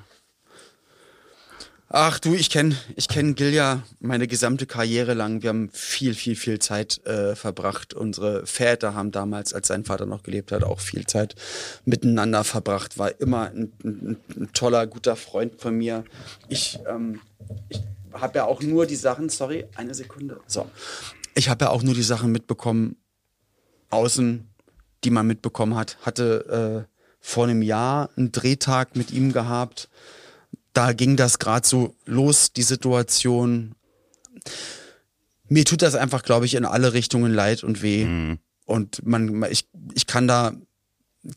Ach 1.89 2.19
du, 2.19 2.35
ich 2.35 2.51
kenne 2.51 2.77
ich 2.97 3.07
kenn 3.07 3.37
Gil 3.37 3.53
ja 3.53 3.83
meine 4.01 4.27
gesamte 4.27 4.67
Karriere 4.67 5.15
lang. 5.15 5.43
Wir 5.43 5.51
haben 5.51 5.71
viel, 5.73 6.15
viel, 6.15 6.35
viel 6.35 6.59
Zeit 6.59 7.05
äh, 7.07 7.37
verbracht. 7.37 7.95
Unsere 7.95 8.45
Väter 8.45 8.95
haben 8.95 9.13
damals, 9.13 9.55
als 9.55 9.69
sein 9.69 9.85
Vater 9.85 10.05
noch 10.05 10.25
gelebt 10.25 10.51
hat, 10.51 10.65
auch 10.65 10.81
viel 10.81 11.07
Zeit 11.07 11.37
miteinander 11.85 12.43
verbracht. 12.43 12.99
War 12.99 13.21
immer 13.21 13.51
ein, 13.51 13.73
ein, 13.85 14.17
ein 14.37 14.51
toller, 14.53 14.89
guter 14.89 15.15
Freund 15.15 15.61
von 15.61 15.77
mir. 15.79 16.05
Ich, 16.49 16.81
ähm, 16.89 17.21
ich 17.69 17.81
habe 18.13 18.39
ja 18.39 18.47
auch 18.47 18.63
nur 18.63 18.87
die 18.87 18.97
Sachen, 18.97 19.29
sorry, 19.29 19.67
eine 19.77 19.95
Sekunde. 19.95 20.41
So. 20.49 20.69
Ich 21.37 21.49
habe 21.49 21.67
ja 21.67 21.71
auch 21.71 21.85
nur 21.85 21.95
die 21.95 22.03
Sachen 22.03 22.33
mitbekommen, 22.33 22.97
außen, 23.91 24.49
die 25.05 25.11
man 25.11 25.27
mitbekommen 25.29 25.77
hat. 25.77 25.99
Hatte 26.03 26.87
äh, 26.89 26.93
vor 27.21 27.45
einem 27.45 27.63
Jahr 27.63 28.11
einen 28.17 28.33
Drehtag 28.33 28.97
mit 28.97 29.13
ihm 29.13 29.33
gehabt 29.33 29.89
da 30.77 30.93
ging 30.93 31.17
das 31.17 31.39
gerade 31.39 31.67
so 31.67 31.95
los, 32.05 32.53
die 32.53 32.63
Situation. 32.63 33.75
Mir 35.49 35.65
tut 35.65 35.83
das 35.83 35.95
einfach, 35.95 36.23
glaube 36.23 36.47
ich, 36.47 36.55
in 36.55 36.65
alle 36.65 36.93
Richtungen 36.93 37.33
leid 37.33 37.63
und 37.65 37.83
weh. 37.83 38.37
Und 38.65 39.07
man, 39.07 39.45
ich, 39.51 39.69
ich 39.95 40.07
kann 40.07 40.27
da, 40.27 40.53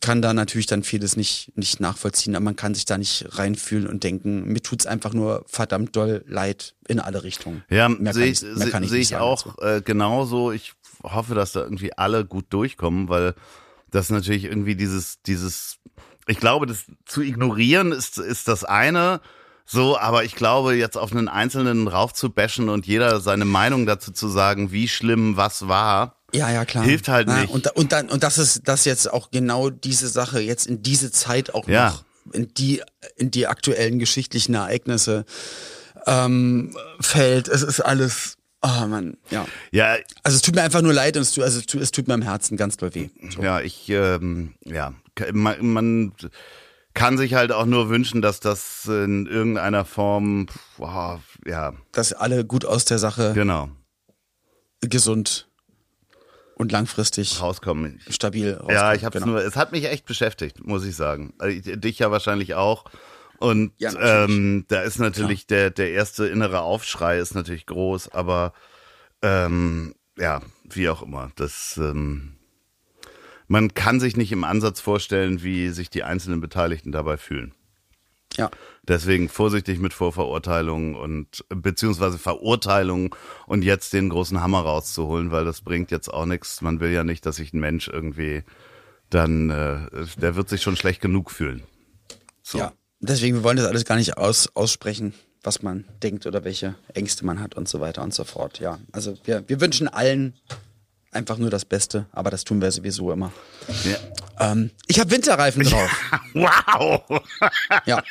kann 0.02 0.22
da 0.22 0.34
natürlich 0.34 0.66
dann 0.66 0.84
vieles 0.84 1.16
nicht, 1.16 1.52
nicht 1.56 1.80
nachvollziehen, 1.80 2.36
aber 2.36 2.44
man 2.46 2.56
kann 2.56 2.74
sich 2.74 2.86
da 2.86 2.98
nicht 2.98 3.26
reinfühlen 3.38 3.88
und 3.88 4.04
denken, 4.04 4.46
mir 4.52 4.62
tut's 4.62 4.86
einfach 4.88 5.14
nur 5.14 5.46
verdammt 5.48 5.96
doll 5.96 6.24
leid 6.28 6.76
in 6.88 7.00
alle 7.00 7.24
Richtungen. 7.24 7.64
Ja, 7.70 7.88
Mehr 7.90 8.14
sehe 8.14 8.32
kann 8.72 8.84
ich, 8.84 8.90
ich- 8.90 8.90
seh, 8.90 9.00
ich 9.02 9.08
seh 9.10 9.16
ich 9.16 9.16
auch 9.18 9.58
äh, 9.60 9.82
genauso. 9.82 10.52
Ich 10.52 10.74
hoffe, 11.04 11.36
dass 11.36 11.52
da 11.54 11.62
irgendwie 11.62 11.94
alle 11.94 12.26
gut 12.26 12.48
durchkommen, 12.50 13.10
weil 13.10 13.36
das 13.92 14.10
natürlich 14.10 14.44
irgendwie 14.46 14.76
dieses, 14.76 15.22
dieses, 15.24 15.78
ich 16.30 16.40
glaube, 16.40 16.66
das 16.68 16.86
zu 17.06 17.22
ignorieren 17.22 17.92
ist, 17.92 18.18
ist 18.18 18.48
das 18.48 18.64
eine. 18.64 19.20
So, 19.66 19.98
aber 20.00 20.24
ich 20.24 20.34
glaube, 20.36 20.76
jetzt 20.76 20.98
auf 20.98 21.12
einen 21.12 21.28
Einzelnen 21.28 21.88
rauf 21.88 22.14
zu 22.14 22.30
bashen 22.32 22.70
und 22.70 22.88
jeder 22.88 23.20
seine 23.20 23.46
Meinung 23.46 23.86
dazu 23.86 24.12
zu 24.12 24.28
sagen, 24.28 24.72
wie 24.72 24.88
schlimm 24.88 25.38
was 25.38 25.68
war, 25.68 26.16
Ja, 26.34 26.50
ja, 26.52 26.66
klar. 26.66 26.84
Hilft 26.84 27.08
halt 27.08 27.28
Na, 27.28 27.42
nicht. 27.42 27.52
Und, 27.54 27.68
und 27.76 27.92
dann, 27.92 28.10
und 28.10 28.24
das 28.24 28.38
ist, 28.40 28.62
das 28.68 28.86
jetzt 28.86 29.12
auch 29.12 29.30
genau 29.32 29.70
diese 29.70 30.08
Sache 30.08 30.40
jetzt 30.40 30.66
in 30.68 30.82
diese 30.82 31.12
Zeit 31.12 31.54
auch 31.54 31.68
Ja. 31.68 31.90
noch, 31.90 32.04
in 32.34 32.52
die, 32.56 32.82
in 33.16 33.30
die 33.32 33.46
aktuellen 33.48 34.00
geschichtlichen 34.00 34.56
Ereignisse, 34.56 35.26
ähm, 36.08 36.76
fällt. 37.00 37.48
Es 37.48 37.62
ist 37.62 37.80
alles, 37.80 38.38
oh 38.62 38.88
man, 38.88 39.18
ja. 39.30 39.46
ja, 39.72 39.96
Also 40.24 40.36
es 40.38 40.42
tut 40.42 40.56
mir 40.56 40.62
einfach 40.64 40.82
nur 40.82 40.94
leid 40.94 41.16
und 41.16 41.24
es 41.24 41.32
tut, 41.32 41.44
also 41.44 41.60
es 41.80 41.92
tut, 41.92 42.08
mir 42.08 42.14
im 42.14 42.22
Herzen 42.22 42.58
ganz 42.58 42.78
doll 42.78 42.94
weh. 42.96 43.10
So. 43.30 43.42
Ja, 43.42 43.62
ich, 43.62 43.90
ähm, 43.90 44.56
ja, 44.66 44.94
man, 45.34 45.66
man 45.66 46.14
kann 46.94 47.18
sich 47.18 47.34
halt 47.36 47.52
auch 47.52 47.66
nur 47.66 47.90
wünschen, 47.90 48.22
dass 48.22 48.40
das 48.40 48.86
in 48.86 49.26
irgendeiner 49.28 49.86
Form, 49.86 50.48
boah, 50.78 51.22
ja, 51.46 51.74
Dass 51.92 52.14
alle 52.14 52.44
gut 52.46 52.66
aus 52.66 52.86
der 52.86 53.00
Sache 53.00 53.34
genau, 53.34 53.70
gesund 54.82 55.48
und 56.56 56.72
langfristig 56.72 57.42
rauskommen. 57.42 58.00
stabil 58.10 58.52
rauskommen. 58.54 58.76
Ja, 58.76 58.94
ich 58.94 59.06
hab's 59.06 59.14
Genau. 59.14 59.28
nur, 59.28 59.42
es 59.44 59.56
hat 59.56 59.72
mich 59.72 59.86
echt 59.86 60.06
beschäftigt, 60.06 60.66
muss 60.66 60.84
ich 60.86 60.96
sagen. 60.96 61.34
Ich- 61.48 61.64
Dich 61.80 62.00
ja 62.00 62.12
wahrscheinlich 62.12 62.56
auch. 62.56 62.86
Und 63.40 63.72
Ja, 63.78 63.92
ähm, 64.26 64.66
da 64.68 64.82
ist 64.82 65.00
natürlich 65.00 65.48
der, 65.48 65.70
der 65.70 65.92
erste 65.92 66.28
innere 66.28 66.62
Aufschrei 66.62 67.20
ist 67.20 67.36
natürlich 67.36 67.66
groß, 67.66 68.10
aber 68.10 68.54
ähm, 69.22 69.96
ja, 70.18 70.42
wie 70.70 70.90
auch 70.90 71.02
immer. 71.02 71.32
Das 71.36 71.78
ähm, 71.78 72.40
man 73.50 73.74
kann 73.74 74.00
sich 74.00 74.16
nicht 74.16 74.32
im 74.32 74.44
Ansatz 74.44 74.80
vorstellen, 74.80 75.42
wie 75.42 75.70
sich 75.70 75.90
die 75.90 76.04
einzelnen 76.04 76.40
Beteiligten 76.40 76.92
dabei 76.92 77.18
fühlen. 77.18 77.54
Ja. 78.38 78.52
Deswegen 78.84 79.28
vorsichtig 79.28 79.80
mit 79.80 79.92
Vorverurteilungen 79.92 80.96
und 80.96 81.44
beziehungsweise 81.50 82.20
Verurteilungen 82.20 83.10
und 83.48 83.64
jetzt 83.64 83.92
den 83.94 84.10
großen 84.10 84.40
Hammer 84.40 84.62
rauszuholen, 84.62 85.32
weil 85.32 85.46
das 85.46 85.62
bringt 85.62 85.90
jetzt 85.90 86.14
auch 86.14 86.26
nichts. 86.26 86.62
Man 86.62 86.80
will 86.80 86.92
ja 86.92 87.04
nicht, 87.04 87.26
dass 87.26 87.38
sich 87.38 87.52
ein 87.52 87.60
Mensch 87.60 87.88
irgendwie 87.88 88.44
dann, 89.10 89.50
äh, 89.50 90.06
der 90.22 90.36
wird 90.36 90.48
sich 90.48 90.62
schon 90.62 90.76
schlecht 90.76 91.02
genug 91.02 91.32
fühlen. 91.32 91.64
So. 92.44 92.60
Ja. 92.60 92.74
Deswegen, 93.00 93.38
wir 93.38 93.44
wollen 93.44 93.58
das 93.58 93.66
alles 93.66 93.86
gar 93.86 93.96
nicht 93.96 94.18
aus, 94.18 94.50
aussprechen, 94.56 95.14
was 95.42 95.62
man 95.62 95.86
denkt 96.04 96.26
oder 96.26 96.44
welche 96.44 96.76
Ängste 96.94 97.26
man 97.26 97.40
hat 97.40 97.56
und 97.56 97.68
so 97.70 97.80
weiter 97.80 98.04
und 98.04 98.14
so 98.14 98.24
fort. 98.24 98.60
Ja. 98.60 98.80
Also 98.92 99.18
wir, 99.24 99.48
wir 99.48 99.62
wünschen 99.62 99.88
allen 99.88 100.34
einfach 101.12 101.38
nur 101.38 101.50
das 101.50 101.66
Beste, 101.66 102.06
aber 102.12 102.30
das 102.30 102.44
tun 102.44 102.62
wir 102.62 102.72
sowieso 102.72 103.12
immer. 103.12 103.32
Ja. 103.84 104.52
Ähm, 104.52 104.72
ich 104.88 105.00
habe 105.00 105.12
Winterreifen 105.12 105.64
drauf. 105.64 105.90
Wow! 106.34 107.22
Ja. 107.86 108.04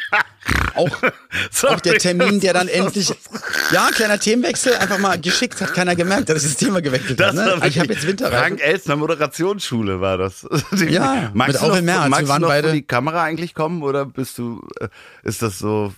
Auch, 0.78 1.68
auch 1.70 1.80
der 1.80 1.98
Termin, 1.98 2.40
der 2.40 2.52
dann 2.54 2.68
endlich. 2.68 3.12
Ja, 3.70 3.90
kleiner 3.92 4.18
Themenwechsel, 4.18 4.74
einfach 4.76 4.96
mal 4.98 5.20
geschickt, 5.20 5.60
hat 5.60 5.74
keiner 5.74 5.94
gemerkt, 5.94 6.30
dass 6.30 6.42
das 6.42 6.56
Thema 6.56 6.80
gewechselt 6.80 7.18
war 7.20 7.34
Ne? 7.34 7.60
Ich 7.66 7.78
habe 7.78 7.92
jetzt 7.92 8.06
Winterreifen. 8.06 8.38
Frank 8.38 8.60
Elstner 8.62 8.96
Moderationsschule 8.96 10.00
war 10.00 10.16
das. 10.16 10.46
Ja, 10.88 11.30
magst 11.34 11.52
mit 11.52 11.56
du 11.62 11.66
noch, 11.66 11.72
Auwel 11.74 11.82
Merz. 11.82 12.04
Wir 12.04 12.08
magst 12.08 12.28
waren 12.28 12.40
du 12.40 12.46
noch 12.46 12.54
beide- 12.54 12.72
die 12.72 12.82
Kamera 12.82 13.22
eigentlich 13.24 13.54
kommen 13.54 13.82
oder 13.82 14.06
bist 14.06 14.38
du, 14.38 14.66
äh, 14.80 14.88
ist 15.22 15.42
das 15.42 15.58
so? 15.58 15.92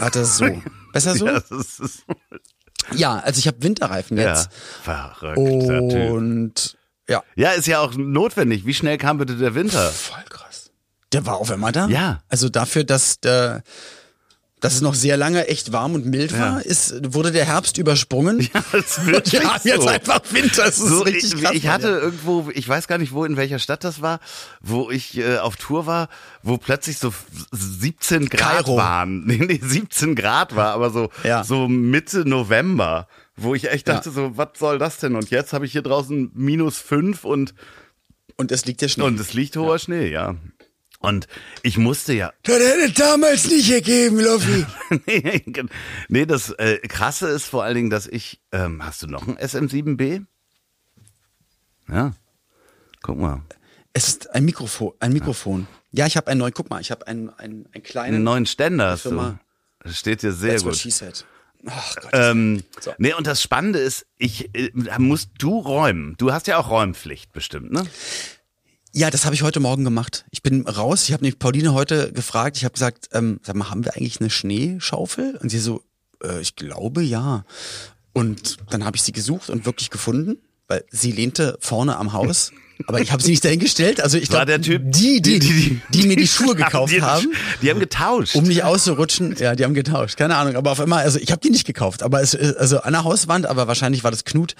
Hat 0.00 0.16
das 0.16 0.38
so. 0.38 0.62
Besser 0.94 1.14
so? 1.14 1.26
Ja, 1.26 1.32
Ja, 1.34 1.40
das 1.50 1.78
ist, 1.80 2.04
also 3.24 3.38
ich 3.38 3.46
habe 3.46 3.62
Winterreifen 3.62 4.16
ja, 4.16 4.30
jetzt. 4.30 4.48
verrückter 4.82 5.88
Typ. 5.88 6.10
Und 6.12 6.76
ja, 7.08 7.22
Ja, 7.36 7.50
ist 7.50 7.66
ja 7.66 7.80
auch 7.80 7.94
notwendig. 7.96 8.64
Wie 8.66 8.74
schnell 8.74 8.96
kam 8.98 9.18
bitte 9.18 9.36
der 9.36 9.54
Winter? 9.54 9.90
voll 9.90 10.22
krass. 10.28 10.70
Der 11.12 11.26
war 11.26 11.36
auf 11.36 11.50
einmal 11.50 11.72
da? 11.72 11.86
Ja. 11.88 12.22
Also 12.28 12.48
dafür, 12.48 12.84
dass 12.84 13.20
der, 13.20 13.62
dass 14.60 14.74
es 14.74 14.80
noch 14.82 14.94
sehr 14.94 15.16
lange 15.16 15.48
echt 15.48 15.72
warm 15.72 15.94
und 15.94 16.06
mild 16.06 16.32
war, 16.32 16.56
Ja. 16.56 16.58
ist, 16.58 17.14
wurde 17.14 17.32
der 17.32 17.46
Herbst 17.46 17.78
übersprungen. 17.78 18.40
Ja, 18.54 18.62
das 18.72 19.04
wirklich 19.06 19.32
wir 19.42 19.50
haben 19.52 19.60
jetzt 19.64 19.82
so. 19.82 19.88
einfach 19.88 20.20
Winter. 20.30 20.64
Das 20.64 20.78
ist 20.78 20.88
So, 20.88 21.02
richtig 21.02 21.34
ich, 21.34 21.42
krass. 21.42 21.54
ich 21.54 21.66
hatte 21.68 21.88
irgendwo, 21.88 22.50
ich 22.54 22.68
weiß 22.68 22.86
gar 22.88 22.98
nicht 22.98 23.12
wo, 23.12 23.24
in 23.24 23.36
welcher 23.36 23.58
Stadt 23.58 23.84
das 23.84 24.02
war, 24.02 24.20
wo 24.60 24.90
ich 24.90 25.16
äh, 25.18 25.38
auf 25.38 25.56
Tour 25.56 25.86
war, 25.86 26.08
wo 26.42 26.58
plötzlich 26.58 26.98
so 26.98 27.12
17 27.52 28.28
Grad 28.28 28.64
Kairo. 28.64 28.76
waren. 28.76 29.24
Nee, 29.26 29.36
nee, 29.46 29.60
17 29.62 30.14
Grad 30.14 30.54
war, 30.56 30.72
aber 30.74 30.90
so, 30.90 31.10
Ja. 31.24 31.44
so 31.44 31.68
Mitte 31.68 32.28
November, 32.28 33.06
wo 33.36 33.54
ich 33.54 33.70
echt 33.70 33.88
Ja. 33.88 33.94
dachte 33.94 34.10
so, 34.10 34.36
was 34.36 34.48
soll 34.58 34.78
das 34.78 34.98
denn? 34.98 35.14
Und 35.16 35.30
jetzt 35.30 35.52
habe 35.52 35.64
ich 35.66 35.72
hier 35.72 35.82
draußen 35.82 36.30
minus 36.34 36.78
fünf 36.78 37.24
und, 37.24 37.54
und 38.36 38.52
es 38.52 38.64
liegt 38.66 38.80
der 38.82 38.88
Schnee. 38.88 39.04
und 39.04 39.18
es 39.20 39.32
liegt 39.32 39.56
hoher 39.56 39.78
Schnee, 39.78 40.08
ja. 40.10 40.34
Und 41.00 41.28
ich 41.62 41.78
musste 41.78 42.12
ja, 42.12 42.32
das 42.42 42.56
hätte 42.58 42.92
damals 42.92 43.48
nicht 43.48 43.68
gegeben, 43.70 44.20
Loffi. 44.20 44.66
nee, 45.06 45.42
nee, 46.08 46.26
das 46.26 46.50
äh, 46.50 46.76
Krasse 46.86 47.28
ist 47.28 47.46
vor 47.46 47.64
allen 47.64 47.74
Dingen, 47.74 47.90
dass 47.90 48.06
ich, 48.06 48.40
ähm, 48.52 48.84
hast 48.84 49.02
du 49.02 49.06
noch 49.06 49.26
ein 49.26 49.38
SM7B? 49.38 50.26
Ja, 51.88 52.12
guck 53.02 53.16
mal. 53.18 53.40
Es 53.94 54.08
ist 54.08 54.30
ein 54.34 54.44
Mikrofon. 54.44 54.92
Ein 55.00 55.12
Mikrofon. 55.14 55.66
Ja, 55.90 56.06
ich 56.06 56.16
habe 56.16 56.28
einen 56.28 56.38
neuen. 56.38 56.52
Guck 56.54 56.68
mal, 56.70 56.80
ich 56.80 56.90
habe 56.90 57.06
einen, 57.06 57.30
einen, 57.30 57.66
einen 57.72 57.82
kleinen. 57.82 58.16
Einen 58.16 58.24
neuen 58.24 58.46
Ständer 58.46 58.90
hast 58.90 59.06
du. 59.06 59.38
Das 59.82 59.98
steht 59.98 60.22
dir 60.22 60.32
sehr 60.32 60.52
That's 60.52 60.64
what 60.64 60.72
gut. 60.72 60.80
she 60.80 60.90
said. 60.90 61.24
Ach 61.66 61.94
Gott. 61.96 62.10
Ähm, 62.12 62.62
So. 62.78 62.92
Nee, 62.98 63.14
und 63.14 63.26
das 63.26 63.42
Spannende 63.42 63.78
ist, 63.80 64.06
ich 64.16 64.54
äh, 64.54 64.70
musst 64.98 65.30
du 65.38 65.58
räumen. 65.58 66.14
Du 66.18 66.32
hast 66.32 66.46
ja 66.46 66.58
auch 66.58 66.70
Räumpflicht 66.70 67.32
bestimmt, 67.32 67.72
ne? 67.72 67.84
Ja, 68.92 69.08
das 69.10 69.24
habe 69.24 69.34
ich 69.36 69.42
heute 69.42 69.60
Morgen 69.60 69.84
gemacht. 69.84 70.24
Ich 70.30 70.42
bin 70.42 70.66
raus. 70.66 71.04
Ich 71.04 71.12
habe 71.12 71.22
nämlich 71.22 71.38
Pauline 71.38 71.74
heute 71.74 72.12
gefragt. 72.12 72.56
Ich 72.56 72.64
habe 72.64 72.72
gesagt, 72.72 73.08
ähm, 73.12 73.38
sag 73.42 73.54
mal, 73.54 73.70
haben 73.70 73.84
wir 73.84 73.96
eigentlich 73.96 74.20
eine 74.20 74.30
Schneeschaufel? 74.30 75.36
Und 75.40 75.48
sie 75.48 75.60
so, 75.60 75.84
äh, 76.24 76.40
ich 76.40 76.56
glaube 76.56 77.02
ja. 77.02 77.44
Und 78.12 78.56
dann 78.70 78.84
habe 78.84 78.96
ich 78.96 79.02
sie 79.02 79.12
gesucht 79.12 79.48
und 79.48 79.64
wirklich 79.64 79.90
gefunden, 79.90 80.38
weil 80.66 80.84
sie 80.90 81.12
lehnte 81.12 81.56
vorne 81.60 81.96
am 81.98 82.12
Haus 82.12 82.50
Aber 82.86 83.00
ich 83.00 83.12
habe 83.12 83.22
sie 83.22 83.30
nicht 83.30 83.44
dahingestellt. 83.44 84.00
Also 84.00 84.18
ich 84.18 84.28
glaube, 84.28 84.58
die, 84.58 84.78
die, 85.20 85.20
die- 85.38 85.80
die- 85.92 86.06
mir 86.06 86.16
die 86.16 86.26
Schuhe 86.26 86.54
gekauft 86.56 87.00
haben, 87.00 87.26
Die 87.62 87.70
haben 87.70 87.80
getauscht. 87.80 88.34
um 88.34 88.44
nicht 88.44 88.64
auszurutschen. 88.64 89.36
Ja, 89.38 89.54
die 89.54 89.64
haben 89.64 89.74
getauscht. 89.74 90.16
Keine 90.16 90.36
Ahnung. 90.36 90.56
Aber 90.56 90.72
auf 90.72 90.80
einmal, 90.80 91.02
also 91.04 91.18
ich 91.18 91.30
habe 91.30 91.40
die 91.40 91.50
nicht 91.50 91.66
gekauft. 91.66 92.02
Aber 92.02 92.20
es, 92.22 92.34
also 92.34 92.80
an 92.80 92.92
der 92.92 93.04
Hauswand, 93.04 93.46
aber 93.46 93.66
wahrscheinlich 93.68 94.04
war 94.04 94.10
das 94.10 94.24
Knut, 94.24 94.54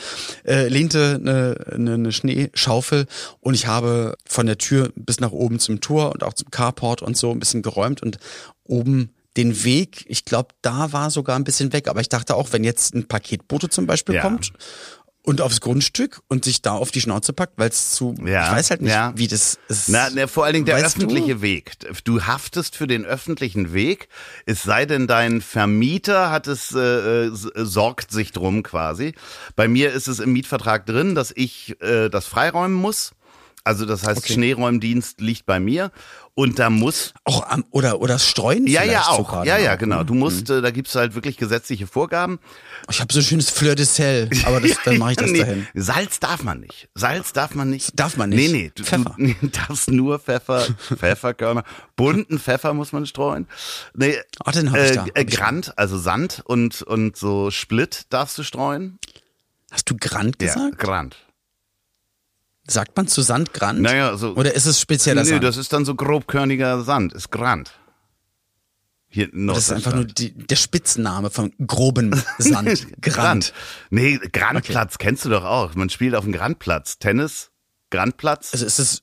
äh, 0.45 0.69
lehnte 0.69 1.19
eine, 1.21 1.57
eine, 1.75 1.95
eine 1.95 2.13
Schneeschaufel 2.13 3.07
und 3.41 3.55
ich 3.55 3.67
habe 3.67 4.17
von 4.27 4.47
der 4.47 4.59
Tür 4.59 4.91
bis 4.97 5.21
nach 5.21 5.33
oben 5.33 5.59
zum 5.59 5.81
Tor 5.81 6.13
und 6.13 6.23
auch 6.23 6.35
zum 6.35 6.51
Carport 6.51 7.03
und 7.03 7.17
so 7.17 7.31
ein 7.31 7.39
bisschen 7.41 7.63
geräumt 7.63 8.03
und 8.03 8.19
oben 8.65 9.11
den 9.37 9.63
Weg, 9.63 10.05
ich 10.09 10.25
glaube, 10.25 10.49
da 10.61 10.93
war 10.93 11.11
sogar 11.11 11.37
ein 11.37 11.45
bisschen 11.45 11.73
weg. 11.73 11.87
Aber 11.89 12.01
ich 12.01 12.09
dachte 12.09 12.35
auch, 12.35 12.49
wenn 12.53 12.65
jetzt 12.65 12.95
ein 12.95 13.07
Paketbote 13.07 13.69
zum 13.69 13.87
Beispiel 13.87 14.17
Ja. 14.17 14.23
kommt 14.23 14.53
und 15.23 15.41
aufs 15.43 15.61
Grundstück 15.61 16.21
und 16.29 16.45
sich 16.45 16.63
da 16.63 16.73
auf 16.73 16.91
die 16.91 17.01
Schnauze 17.01 17.33
packt, 17.33 17.55
weil 17.59 17.69
es 17.69 17.93
zu, 17.93 18.15
Ja, 18.25 18.47
ich 18.47 18.53
weiß 18.57 18.71
halt 18.71 18.81
nicht, 18.83 18.91
ja. 18.93 19.13
wie 19.17 19.29
das 19.29 19.59
ist. 19.69 19.89
Na, 19.91 20.09
na, 20.15 20.27
vor 20.27 20.45
allen 20.45 20.55
Dingen 20.55 20.65
der 20.67 20.77
öffentliche 20.79 21.35
du? 21.37 21.43
Weg. 21.43 21.73
Du 22.05 22.23
haftest 22.23 22.75
für 22.75 22.87
den 22.87 23.05
öffentlichen 23.05 23.73
Weg, 23.75 24.09
es 24.47 24.63
sei 24.63 24.87
denn, 24.87 25.07
dein 25.07 25.41
Vermieter 25.43 26.31
hat 26.31 26.47
es, 26.47 26.75
äh, 26.75 27.27
äh, 27.27 27.31
sorgt 27.33 28.11
sich 28.11 28.33
drum 28.33 28.63
quasi. 28.63 29.13
Bei 29.57 29.69
mir 29.69 29.93
ist 29.93 30.09
es 30.09 30.21
im 30.21 30.33
Mietvertrag 30.33 30.87
drin, 30.87 31.15
dass 31.15 31.33
ich 31.37 31.77
äh, 31.83 32.09
das 32.09 32.27
freiräumen 32.27 32.77
muss. 32.77 33.13
Also 33.63 33.85
das 33.85 34.07
heißt, 34.07 34.21
Okay. 34.25 34.33
Schneeräumdienst 34.33 35.21
liegt 35.21 35.45
bei 35.45 35.61
mir 35.61 35.93
und 36.35 36.59
da 36.59 36.71
muss 36.71 37.13
Auch 37.25 37.47
am, 37.49 37.65
oder, 37.71 38.01
oder 38.01 38.19
streuen 38.19 38.67
ja 38.67 38.83
ja 38.85 39.03
auch 39.09 39.19
sogar 39.29 39.45
ja 39.47 39.59
ja 39.59 39.73
noch. 39.73 39.79
genau 39.79 40.05
du 40.05 40.15
musst 40.15 40.49
äh, 40.51 40.61
da 40.63 40.71
gibt's 40.71 40.95
halt 40.95 41.15
wirklich 41.15 41.37
gesetzliche 41.37 41.87
Vorgaben 41.87 42.39
Ich 42.91 43.01
habe 43.01 43.13
so 43.13 43.21
ein 43.21 43.25
schönes 43.25 43.51
Fleur 43.51 43.75
de 43.75 43.85
Sel, 43.85 44.31
aber 44.45 44.61
das, 44.61 44.77
dann 44.85 44.99
mache 44.99 45.13
ich 45.13 45.17
das 45.17 45.31
Nee, 45.33 45.41
dahin. 45.41 45.67
Salz 45.75 46.19
darf 46.21 46.43
man 46.43 46.61
nicht. 46.61 46.89
Salz 46.95 47.33
darf 47.33 47.55
man 47.55 47.69
nicht. 47.71 47.99
Darf 47.99 48.17
man 48.17 48.31
nicht? 48.31 48.51
Nee, 48.53 48.59
nee. 48.59 48.73
Du, 48.75 48.85
Pfeffer. 48.85 49.15
Du, 49.17 49.23
nee, 49.23 49.37
darfst 49.69 49.91
nur 49.91 50.19
Pfeffer, 50.19 50.67
Pfefferkörner. 50.97 51.65
Bunten 51.97 52.39
Pfeffer 52.39 52.73
muss 52.75 52.93
man 52.93 53.07
streuen. 53.07 53.47
Nee, 53.95 54.17
Ah, 54.45 54.53
den 54.53 54.71
hab 54.73 54.79
ich 54.79 54.91
äh, 54.91 54.95
da. 54.95 55.07
äh, 55.15 55.25
Grant, 55.25 55.77
also 55.79 55.99
Sand 55.99 56.43
und, 56.45 56.83
und 56.83 57.17
so 57.17 57.51
Split 57.51 58.07
darfst 58.11 58.39
du 58.39 58.43
streuen. 58.43 58.99
Hast 59.71 59.89
du 59.91 59.97
Grant 59.99 60.37
Ja, 60.43 60.53
gesagt? 60.55 60.79
Sagt 62.67 62.97
man 62.97 63.09
zu 63.09 63.23
Sand 63.23 63.53
Grant? 63.53 63.81
Naja, 63.81 64.17
so. 64.17 64.35
Oder 64.35 64.55
ist 64.55 64.67
es 64.67 64.81
spezieller 64.81 65.23
nee, 65.23 65.29
Sand? 65.31 65.45
das 65.45 65.57
ist 65.57 65.73
dann 65.73 65.85
so 65.85 65.95
grobkörniger 65.95 66.83
Sand. 66.83 67.13
Ist 67.13 67.31
Grant. 67.31 67.73
Hier 69.13 69.33
in 69.33 69.49
das 69.49 69.59
ist 69.59 69.73
einfach 69.73 69.93
nur 69.95 70.05
die, 70.05 70.33
der 70.33 70.55
Spitzname 70.55 71.31
von 71.31 71.53
groben 71.67 72.23
Sand. 72.39 72.87
Grant. 73.03 73.53
Nee, 73.91 74.19
Grandplatz 74.33 74.99
kennst 74.99 75.25
du 75.25 75.31
doch 75.31 75.45
auch. 75.45 75.75
Man 75.75 75.91
spielt 75.91 76.15
auf 76.15 76.23
dem 76.25 76.33
Grandplatz. 76.33 76.99
Tennis, 76.99 77.51
Grandplatz. 77.91 78.51
Also 78.53 78.67
ist 78.67 78.79
es, 78.79 79.03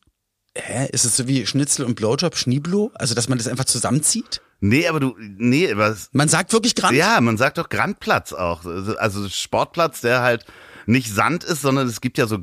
hä, 0.55 0.87
ist 0.93 1.03
es 1.03 1.17
so 1.17 1.27
wie 1.27 1.45
Schnitzel 1.45 1.83
und 1.85 1.95
Blowjob, 1.95 2.37
Schnieblo? 2.37 2.91
Also, 2.95 3.15
dass 3.15 3.27
man 3.27 3.37
das 3.37 3.47
einfach 3.47 3.65
zusammenzieht? 3.65 4.41
nee, 4.59 4.87
aber 4.87 4.99
du, 5.01 5.13
nee, 5.19 5.69
aber 5.71 5.89
es- 5.89 6.09
Man 6.13 6.29
sagt 6.29 6.51
wirklich 6.53 6.73
Grant? 6.73 6.95
Ja, 6.95 7.19
man 7.19 7.37
sagt 7.37 7.57
doch 7.57 7.67
Grandplatz 7.69 8.31
auch. 8.33 8.65
Also 8.97 9.27
Sportplatz, 9.29 9.99
der 10.01 10.21
halt 10.21 10.45
nicht 10.85 11.13
Sand 11.13 11.43
ist, 11.43 11.61
sondern 11.61 11.85
es 11.87 11.99
gibt 12.01 12.17
ja 12.17 12.27
so 12.27 12.39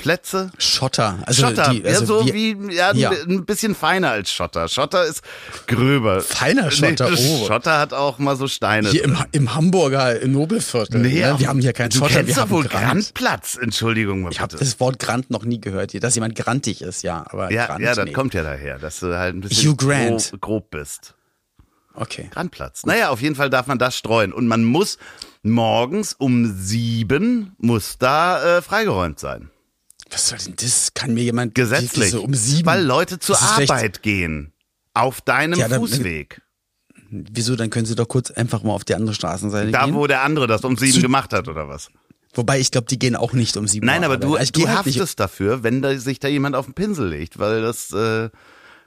Grandplätze. 0.00 0.50
Schotter. 0.58 1.18
Also 1.26 1.46
Schotter, 1.46 1.70
die, 1.70 1.84
also 1.84 2.20
ja, 2.20 2.24
so 2.24 2.34
wie, 2.34 2.74
ja, 2.74 2.92
ja. 2.94 3.10
ein 3.10 3.44
bisschen 3.44 3.74
feiner 3.74 4.10
als 4.10 4.32
Schotter. 4.32 4.68
Schotter 4.68 5.04
ist 5.04 5.22
gröber. 5.66 6.20
Feiner 6.20 6.70
Schotter, 6.70 7.10
oh. 7.12 7.46
Schotter 7.46 7.78
hat 7.78 7.92
auch 7.92 8.18
mal 8.18 8.36
so 8.36 8.48
Steine. 8.48 8.88
Hier 8.88 9.04
im, 9.04 9.16
im 9.32 9.54
Hamburger 9.54 10.20
im 10.20 10.32
Nobelviertel. 10.32 11.00
Nee, 11.00 11.20
ne? 11.20 11.38
Wir 11.38 11.48
haben 11.48 11.60
hier 11.60 11.72
keinen 11.72 11.90
du 11.90 11.98
Schotter, 11.98 12.14
kennst 12.14 12.28
wir 12.28 12.34
doch 12.34 12.42
haben 12.42 12.50
wohl. 12.50 12.64
Grandplatz. 12.64 13.58
Entschuldigung 13.60 14.22
mal 14.22 14.32
Ich 14.32 14.40
habe 14.40 14.56
das 14.56 14.80
Wort 14.80 14.98
Grant 14.98 15.30
noch 15.30 15.44
nie 15.44 15.60
gehört, 15.60 15.90
dass 16.02 16.14
jemand 16.14 16.34
grantig 16.34 16.82
ist, 16.82 17.02
ja. 17.02 17.24
Aber 17.28 17.52
ja, 17.52 17.66
Grant, 17.66 17.80
ja, 17.80 17.94
das 17.94 18.04
nee. 18.04 18.12
kommt 18.12 18.34
ja 18.34 18.42
daher, 18.42 18.78
dass 18.78 19.00
du 19.00 19.16
halt 19.16 19.34
ein 19.34 19.40
bisschen. 19.40 19.76
Grob, 19.76 20.40
grob 20.40 20.70
bist. 20.70 21.14
Okay. 21.94 22.28
Grandplatz. 22.32 22.86
Naja, 22.86 23.10
auf 23.10 23.20
jeden 23.20 23.34
Fall 23.34 23.50
darf 23.50 23.66
man 23.66 23.78
das 23.78 23.96
streuen. 23.96 24.32
Und 24.32 24.46
man 24.46 24.64
muss 24.64 24.98
morgens 25.42 26.14
um 26.14 26.46
sieben 26.46 27.54
muss 27.58 27.98
da 27.98 28.58
äh, 28.58 28.62
freigeräumt 28.62 29.18
sein. 29.18 29.50
Was 30.10 30.28
soll 30.28 30.38
denn 30.38 30.54
das? 30.56 30.92
Kann 30.94 31.14
mir 31.14 31.22
jemand 31.22 31.54
Gesetzlich. 31.54 32.10
so 32.10 32.22
um 32.22 32.34
sieben? 32.34 32.66
Weil 32.66 32.82
Leute 32.84 33.18
zur. 33.18 33.40
Arbeit 33.40 34.02
gehen. 34.02 34.52
Auf 34.94 35.20
deinem 35.20 35.58
Ja, 35.58 35.68
dann- 35.68 35.80
Fußweg. 35.80 36.40
Wieso? 37.10 37.56
Dann 37.56 37.70
können 37.70 37.86
Sie 37.86 37.94
doch 37.94 38.06
kurz 38.08 38.30
einfach 38.30 38.62
mal 38.62 38.72
auf 38.72 38.84
die 38.84 38.94
andere 38.94 39.14
Straßenseite 39.14 39.70
Da, 39.70 39.84
gehen. 39.84 39.94
wo 39.94 40.06
der 40.06 40.22
andere 40.22 40.46
das 40.46 40.62
um 40.64 40.76
sieben 40.76 40.92
Zu- 40.94 41.00
gemacht 41.02 41.32
hat, 41.32 41.48
oder 41.48 41.68
was? 41.68 41.88
Wobei 42.34 42.60
ich 42.60 42.70
glaube, 42.70 42.86
die 42.86 42.98
gehen 42.98 43.16
auch 43.16 43.32
nicht 43.32 43.56
um 43.56 43.66
sieben. 43.66 43.86
Nein, 43.86 44.04
aber 44.04 44.16
du, 44.16 44.36
ich 44.36 44.52
du 44.52 44.60
geh 44.60 44.68
halt 44.68 44.78
haftest 44.86 45.18
dafür, 45.18 45.64
wenn 45.64 45.82
da, 45.82 45.98
sich 45.98 46.20
da 46.20 46.28
jemand 46.28 46.54
auf 46.54 46.66
den 46.66 46.74
Pinsel 46.74 47.08
legt, 47.08 47.40
weil 47.40 47.60
das 47.62 47.90
äh, 47.92 48.30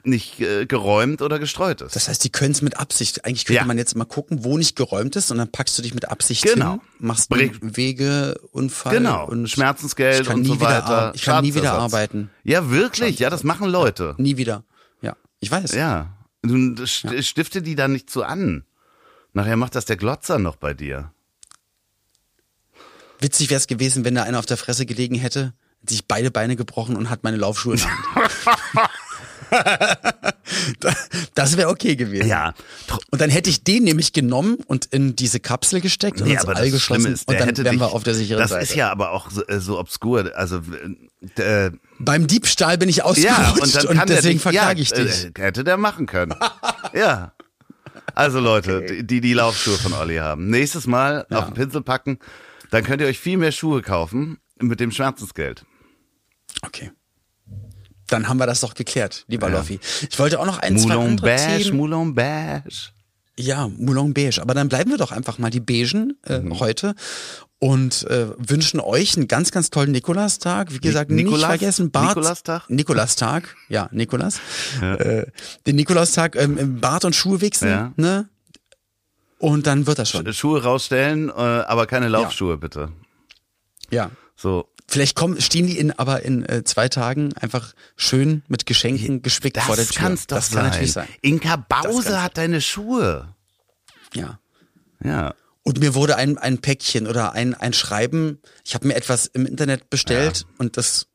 nicht 0.05 0.39
äh, 0.41 0.65
geräumt 0.65 1.21
oder 1.21 1.39
gestreut 1.39 1.81
ist. 1.81 1.95
Das 1.95 2.07
heißt, 2.09 2.23
die 2.23 2.29
können 2.31 2.51
es 2.51 2.61
mit 2.61 2.77
Absicht. 2.77 3.25
Eigentlich 3.25 3.45
könnte 3.45 3.61
Ja. 3.61 3.65
man 3.65 3.77
jetzt 3.77 3.95
mal 3.95 4.05
gucken, 4.05 4.43
wo 4.43 4.57
nicht 4.57 4.75
geräumt 4.75 5.15
ist, 5.15 5.31
und 5.31 5.37
dann 5.37 5.51
packst 5.51 5.77
du 5.77 5.81
dich 5.81 5.93
mit 5.93 6.09
Absicht 6.09 6.43
Genau. 6.43 6.71
hin, 6.73 6.81
machst 6.99 7.29
Bring- 7.29 7.59
einen 7.61 7.77
Wegeunfall 7.77 8.93
genau. 8.93 9.27
und 9.27 9.47
Schmerzensgeld 9.49 10.21
ich 10.21 10.27
kann 10.27 10.35
und 10.37 10.41
nie 10.41 10.47
so 10.49 10.55
wieder 10.59 10.69
weiter. 10.69 11.11
ich 11.15 11.21
kann 11.23 11.43
nie 11.43 11.55
wieder 11.55 11.73
arbeiten. 11.73 12.29
Ja, 12.43 12.69
wirklich. 12.69 13.19
Ja, 13.19 13.29
das 13.29 13.43
machen 13.43 13.69
Leute. 13.69 14.15
nie 14.17 14.35
wieder. 14.37 14.63
Ja, 15.01 15.15
ich 15.39 15.49
weiß. 15.49 15.73
Ja. 15.73 16.17
Du 16.41 16.55
st- 16.83 17.23
stifte 17.23 17.61
die 17.61 17.75
dann 17.75 17.93
nicht 17.93 18.09
so 18.09 18.23
an. 18.23 18.65
Nachher 19.31 19.55
macht 19.55 19.75
das 19.75 19.85
der 19.85 19.95
Glotzer 19.95 20.37
noch 20.37 20.57
bei 20.57 20.73
dir. 20.73 21.11
Witzig 23.19 23.49
wäre 23.49 23.57
es 23.57 23.67
gewesen, 23.67 24.03
wenn 24.03 24.15
da 24.15 24.23
einer 24.23 24.39
auf 24.39 24.45
der 24.45 24.57
Fresse 24.57 24.85
gelegen 24.85 25.15
hätte, 25.15 25.53
sich 25.87 26.07
beide 26.07 26.29
Beine 26.31 26.55
gebrochen 26.55 26.95
und 26.97 27.09
hat 27.09 27.23
meine 27.23 27.37
Laufschuhe 27.37 27.75
in 27.75 27.79
der 27.79 28.15
Hand. 28.15 28.31
das 31.35 31.57
wäre 31.57 31.69
okay 31.69 31.95
gewesen. 31.95 32.27
Ja. 32.27 32.53
Und 33.11 33.21
dann 33.21 33.29
hätte 33.29 33.49
ich 33.49 33.63
den 33.63 33.83
nämlich 33.83 34.13
genommen 34.13 34.57
und 34.67 34.85
in 34.85 35.15
diese 35.15 35.39
Kapsel 35.39 35.81
gesteckt 35.81 36.21
und 36.21 36.27
Nee, 36.27 36.33
ins 36.33 36.43
aber 36.43 36.57
All 36.57 36.71
das 36.71 36.81
Schlimme 36.81 37.09
ist, 37.09 37.27
und 37.27 37.39
dann 37.39 37.47
hätte 37.47 37.63
wären 37.63 37.79
wir 37.79 37.91
auf 37.91 38.03
der 38.03 38.13
sicheren 38.15 38.41
Das 38.41 38.51
Seite. 38.51 38.63
ist 38.63 38.75
ja 38.75 38.91
aber 38.91 39.11
auch 39.11 39.29
so, 39.31 39.45
äh, 39.45 39.59
so 39.59 39.79
obskur. 39.79 40.31
Also 40.35 40.61
äh, 41.37 41.71
Beim 41.99 42.27
Diebstahl 42.27 42.77
bin 42.77 42.89
ich 42.89 42.97
ja, 42.97 43.05
ausgerutscht 43.05 43.61
und 43.61 43.75
dann 43.75 43.87
und, 43.87 43.97
der 43.97 44.05
deswegen 44.17 44.39
verklage 44.39 44.81
ja, 44.81 44.83
ich 44.83 44.91
dich. 44.91 45.25
Äh, 45.25 45.41
hätte 45.41 45.63
der 45.63 45.77
machen 45.77 46.05
können. 46.05 46.35
ja. 46.93 47.33
Also 48.15 48.39
Leute, 48.39 49.03
die 49.03 49.21
die 49.21 49.33
Laufschuhe 49.33 49.77
von 49.77 49.93
Olli 49.93 50.17
haben. 50.17 50.49
Nächstes 50.49 50.87
Mal 50.87 51.25
auf 51.29 51.45
den 51.45 51.53
Pinsel 51.53 51.81
packen, 51.81 52.19
dann 52.69 52.83
könnt 52.83 53.01
ihr 53.01 53.07
euch 53.07 53.19
viel 53.19 53.37
mehr 53.37 53.51
Schuhe 53.51 53.81
kaufen 53.81 54.37
mit 54.59 54.79
dem 54.79 54.91
Schmerzensgeld. 54.91 55.65
Okay. 56.61 56.91
Dann 58.07 58.27
haben 58.27 58.37
wir 58.37 58.45
das 58.45 58.59
doch 58.61 58.73
geklärt, 58.73 59.23
lieber 59.27 59.49
Loffi. 59.49 59.79
Ich 60.09 60.19
wollte 60.19 60.39
auch 60.39 60.45
noch 60.45 60.59
ein, 60.59 60.77
zwei 60.77 60.95
Moulin 60.95 61.09
andere 61.11 61.25
Beige, 61.27 61.63
Themen. 61.63 61.77
Moulin 61.77 62.15
Beige. 62.15 62.89
Ja, 63.37 63.67
Moulin 63.67 64.13
Beige. 64.13 64.41
Aber 64.41 64.53
dann 64.53 64.69
bleiben 64.69 64.91
wir 64.91 64.97
doch 64.97 65.11
einfach 65.11 65.37
mal 65.39 65.49
die 65.49 65.59
Beigen 65.61 66.17
äh, 66.25 66.39
Mhm. 66.39 66.59
heute 66.59 66.95
und 67.59 68.03
äh, 68.09 68.27
wünschen 68.37 68.79
euch 68.81 69.15
einen 69.15 69.27
ganz, 69.29 69.51
ganz 69.51 69.69
tollen 69.69 69.91
Nikolastag. 69.91 70.71
Wie 70.73 70.79
gesagt, 70.79 71.09
nicht 71.11 71.23
Nikolas? 71.25 71.47
vergessen, 71.47 71.91
Bart. 71.91 72.09
Nikolastag? 72.17 72.69
Nikolastag, 72.69 73.55
ja, 73.69 73.89
Nikolas. 73.93 74.39
Äh, 74.81 75.25
den 75.65 75.75
Nikolastag 75.77 76.35
ähm, 76.35 76.57
im 76.57 76.81
Bart 76.81 77.05
und 77.05 77.15
Schuhe 77.15 77.39
wichsen, 77.41 77.69
Ja. 77.69 77.93
ne? 77.95 78.27
Und 79.39 79.65
dann 79.67 79.87
wird 79.87 79.99
das 79.99 80.09
schon. 80.09 80.31
Schuhe 80.33 80.61
rausstellen, 80.63 81.29
äh, 81.29 81.31
aber 81.33 81.85
keine 81.85 82.07
Laufschuhe 82.09 82.57
bitte. 82.57 82.89
Ja. 83.91 84.11
So. 84.35 84.67
Vielleicht 84.87 85.15
kommen, 85.15 85.39
stehen 85.41 85.65
die 85.67 85.77
in, 85.77 85.91
aber 85.91 86.23
in 86.23 86.43
äh, 86.47 86.63
zwei 86.63 86.89
Tagen 86.89 87.33
einfach 87.39 87.73
schön 87.95 88.43
mit 88.47 88.65
Geschenken 88.65 89.21
gespickt 89.21 89.57
Das 89.57 89.65
vor 89.65 89.75
der 89.75 89.85
Tür. 89.87 90.01
kann's 90.01 90.27
doch 90.27 90.37
das 90.37 90.49
sein. 90.49 90.61
kann 90.63 90.69
natürlich 90.71 90.91
sein. 90.93 91.07
Inka 91.21 91.55
Bause 91.55 92.21
hat 92.21 92.37
deine 92.37 92.61
Schuhe. 92.61 93.33
Ja. 94.13 94.39
Ja. 95.03 95.33
Und 95.63 95.79
mir 95.79 95.95
wurde 95.95 96.17
ein, 96.17 96.37
ein 96.37 96.59
Päckchen 96.59 97.07
oder 97.07 97.31
ein, 97.33 97.53
ein 97.53 97.71
Schreiben, 97.73 98.39
ich 98.65 98.75
habe 98.75 98.87
mir 98.87 98.95
etwas 98.95 99.27
im 99.27 99.45
Internet 99.45 99.89
bestellt 99.89 100.45
und 100.57 100.75
das 100.77 101.07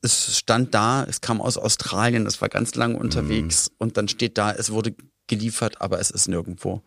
es 0.00 0.38
stand 0.38 0.74
da, 0.74 1.02
es 1.02 1.20
kam 1.20 1.40
aus 1.40 1.56
Australien, 1.56 2.24
es 2.24 2.40
war 2.40 2.48
ganz 2.48 2.76
lange 2.76 2.96
unterwegs 2.96 3.72
und 3.78 3.96
dann 3.96 4.06
steht 4.06 4.38
da, 4.38 4.52
es 4.52 4.70
wurde 4.70 4.94
geliefert, 5.26 5.80
aber 5.80 5.98
es 5.98 6.10
ist 6.12 6.28
nirgendwo. 6.28 6.82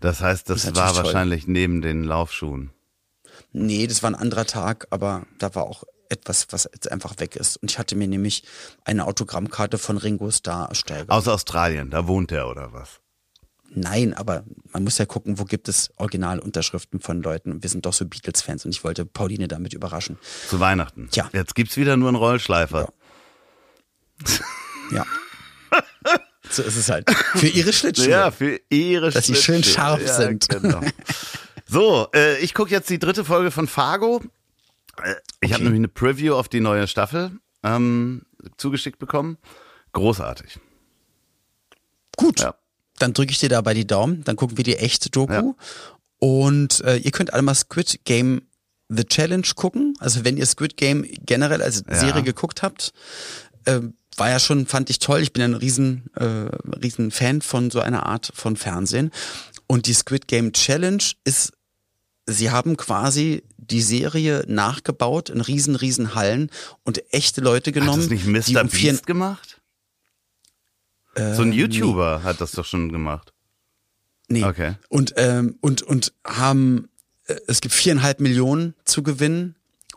Das 0.00 0.20
heißt, 0.20 0.50
das, 0.50 0.64
Das 0.64 0.74
war 0.74 0.82
natürlich 0.82 0.94
toll. 0.96 1.04
wahrscheinlich 1.06 1.46
neben 1.46 1.80
den 1.80 2.04
Laufschuhen. 2.04 2.70
Nee, 3.52 3.86
das 3.86 4.02
war 4.02 4.10
ein 4.10 4.14
anderer 4.14 4.46
Tag, 4.46 4.86
aber 4.90 5.26
da 5.38 5.54
war 5.54 5.64
auch 5.64 5.84
etwas, 6.08 6.46
was 6.50 6.68
jetzt 6.72 6.90
einfach 6.90 7.18
weg 7.18 7.36
ist. 7.36 7.56
Und 7.56 7.70
ich 7.70 7.78
hatte 7.78 7.96
mir 7.96 8.08
nämlich 8.08 8.44
eine 8.84 9.06
Autogrammkarte 9.06 9.78
von 9.78 9.96
Ringo 9.96 10.30
Starr 10.30 10.68
erstellt. 10.68 11.10
Aus 11.10 11.28
Australien, 11.28 11.90
da 11.90 12.06
wohnt 12.06 12.32
er 12.32 12.48
oder 12.48 12.72
was? 12.72 13.00
Nein, 13.76 14.14
aber 14.14 14.44
man 14.72 14.84
muss 14.84 14.98
ja 14.98 15.06
gucken, 15.06 15.38
wo 15.38 15.44
gibt 15.44 15.68
es 15.68 15.90
Originalunterschriften 15.96 17.00
von 17.00 17.22
Leuten. 17.22 17.50
Und 17.50 17.62
wir 17.62 17.70
sind 17.70 17.86
doch 17.86 17.92
so 17.92 18.04
Beatles-Fans 18.04 18.64
und 18.64 18.70
ich 18.70 18.84
wollte 18.84 19.04
Pauline 19.04 19.48
damit 19.48 19.74
überraschen. 19.74 20.16
Zu 20.48 20.60
Weihnachten. 20.60 21.08
Tja. 21.10 21.28
Jetzt 21.32 21.56
gibt's 21.56 21.76
wieder 21.76 21.96
nur 21.96 22.08
einen 22.08 22.16
Rollschleifer. 22.16 22.92
Ja. 24.92 25.04
so 26.50 26.62
ist 26.62 26.76
es 26.76 26.88
halt. 26.88 27.10
Für 27.10 27.48
ihre 27.48 27.72
Schlittschuhe. 27.72 28.08
Ja, 28.08 28.30
für 28.30 28.60
ihre 28.70 29.10
Dass 29.10 29.26
sie 29.26 29.34
schön 29.34 29.64
Schlittschuhe. 29.64 29.74
scharf 29.74 30.06
ja, 30.06 30.14
sind. 30.14 30.48
Genau. 30.48 30.80
So, 31.66 32.08
äh, 32.14 32.38
ich 32.38 32.54
gucke 32.54 32.70
jetzt 32.70 32.90
die 32.90 32.98
dritte 32.98 33.24
Folge 33.24 33.50
von 33.50 33.66
Fargo. 33.66 34.22
Äh, 35.02 35.14
Ich 35.40 35.52
habe 35.52 35.64
nämlich 35.64 35.80
eine 35.80 35.88
Preview 35.88 36.34
auf 36.34 36.48
die 36.48 36.60
neue 36.60 36.86
Staffel 36.86 37.32
ähm, 37.62 38.22
zugeschickt 38.56 38.98
bekommen. 38.98 39.38
Großartig. 39.92 40.58
Gut. 42.16 42.40
Ja. 42.40 42.54
Dann 42.98 43.12
drücke 43.12 43.32
ich 43.32 43.38
dir 43.40 43.48
dabei 43.48 43.74
die 43.74 43.86
Daumen, 43.86 44.22
dann 44.24 44.36
gucken 44.36 44.56
wir 44.56 44.64
die 44.64 44.76
echte 44.76 45.10
Doku. 45.10 45.32
Ja. 45.32 45.54
Und 46.20 46.80
äh, 46.82 46.96
ihr 46.96 47.10
könnt 47.10 47.32
alle 47.32 47.42
mal 47.42 47.54
Squid 47.54 48.04
Game 48.04 48.42
The 48.88 49.04
Challenge 49.04 49.46
gucken. 49.56 49.94
Also 49.98 50.24
wenn 50.24 50.36
ihr 50.36 50.46
Squid 50.46 50.76
Game 50.76 51.04
generell 51.26 51.60
als 51.62 51.82
Ja. 51.88 51.94
Serie 51.96 52.22
geguckt 52.22 52.62
habt, 52.62 52.92
äh, 53.64 53.80
war 54.16 54.30
ja 54.30 54.38
schon, 54.38 54.66
fand 54.66 54.90
ich 54.90 55.00
toll. 55.00 55.22
Ich 55.22 55.32
bin 55.32 55.40
ja 55.40 55.48
ein 55.48 55.54
riesen, 55.54 56.08
äh, 56.14 56.24
riesen 56.24 57.10
Fan 57.10 57.42
von 57.42 57.70
so 57.72 57.80
einer 57.80 58.06
Art 58.06 58.30
von 58.34 58.54
Fernsehen. 58.56 59.10
Und 59.66 59.86
die 59.86 59.94
Squid 59.94 60.28
Game 60.28 60.52
Challenge 60.52 61.02
ist, 61.24 61.52
sie 62.26 62.50
haben 62.50 62.76
quasi 62.76 63.42
die 63.56 63.82
Serie 63.82 64.44
nachgebaut 64.46 65.30
in 65.30 65.40
riesen, 65.40 65.76
riesen 65.76 66.14
Hallen 66.14 66.50
und 66.82 67.02
echte 67.12 67.40
Leute 67.40 67.70
Hat 67.70 67.74
genommen. 67.74 68.00
das 68.00 68.10
nicht 68.10 68.26
Mr. 68.54 68.62
um 68.62 68.68
Beast 68.68 69.06
gemacht? 69.06 69.60
so 71.16 71.42
ein 71.42 71.52
YouTuber 71.52 72.24
hat 72.24 72.40
das 72.40 72.50
doch 72.52 72.64
schon 72.64 72.90
gemacht. 72.90 73.32
Nee. 74.26 74.42
Okay. 74.42 74.74
Und, 74.88 75.14
ähm, 75.16 75.56
und, 75.60 75.82
und 75.82 76.12
haben, 76.26 76.88
äh, 77.26 77.36
es 77.46 77.60
gibt 77.60 77.72
viereinhalb 77.74 78.18
Millionen 78.20 78.74
zu 78.84 79.02
gewinnen. 79.04 79.54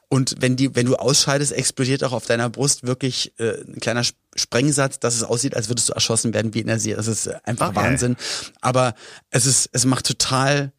Und 0.10 0.36
wenn 0.40 0.56
die, 0.56 0.76
wenn 0.76 0.86
du 0.86 0.96
ausscheidest, 0.96 1.54
explodiert 1.54 2.04
auch 2.04 2.12
auf 2.12 2.26
deiner 2.28 2.50
Brust 2.52 2.86
wirklich 2.86 3.34
äh, 3.40 3.62
ein 3.64 3.80
kleiner 3.80 4.02
Sp- 4.06 4.16
Sprengsatz, 4.36 5.00
dass 5.00 5.16
es 5.16 5.24
aussieht, 5.24 5.56
als 5.56 5.70
würdest 5.70 5.90
du 5.90 5.94
erschossen 5.94 6.34
werden 6.36 6.54
wie 6.54 6.60
in 6.62 6.68
der 6.68 6.80
Serie. 6.80 6.98
Das 6.98 7.08
ist 7.08 7.26
äh, 7.26 7.38
einfach 7.44 7.70
Okay. 7.70 7.78
Wahnsinn. 7.78 8.16
Aber 8.62 8.94
es 9.32 9.46
ist, 9.48 9.70
es 9.74 9.86
macht 9.86 10.06
total 10.06 10.72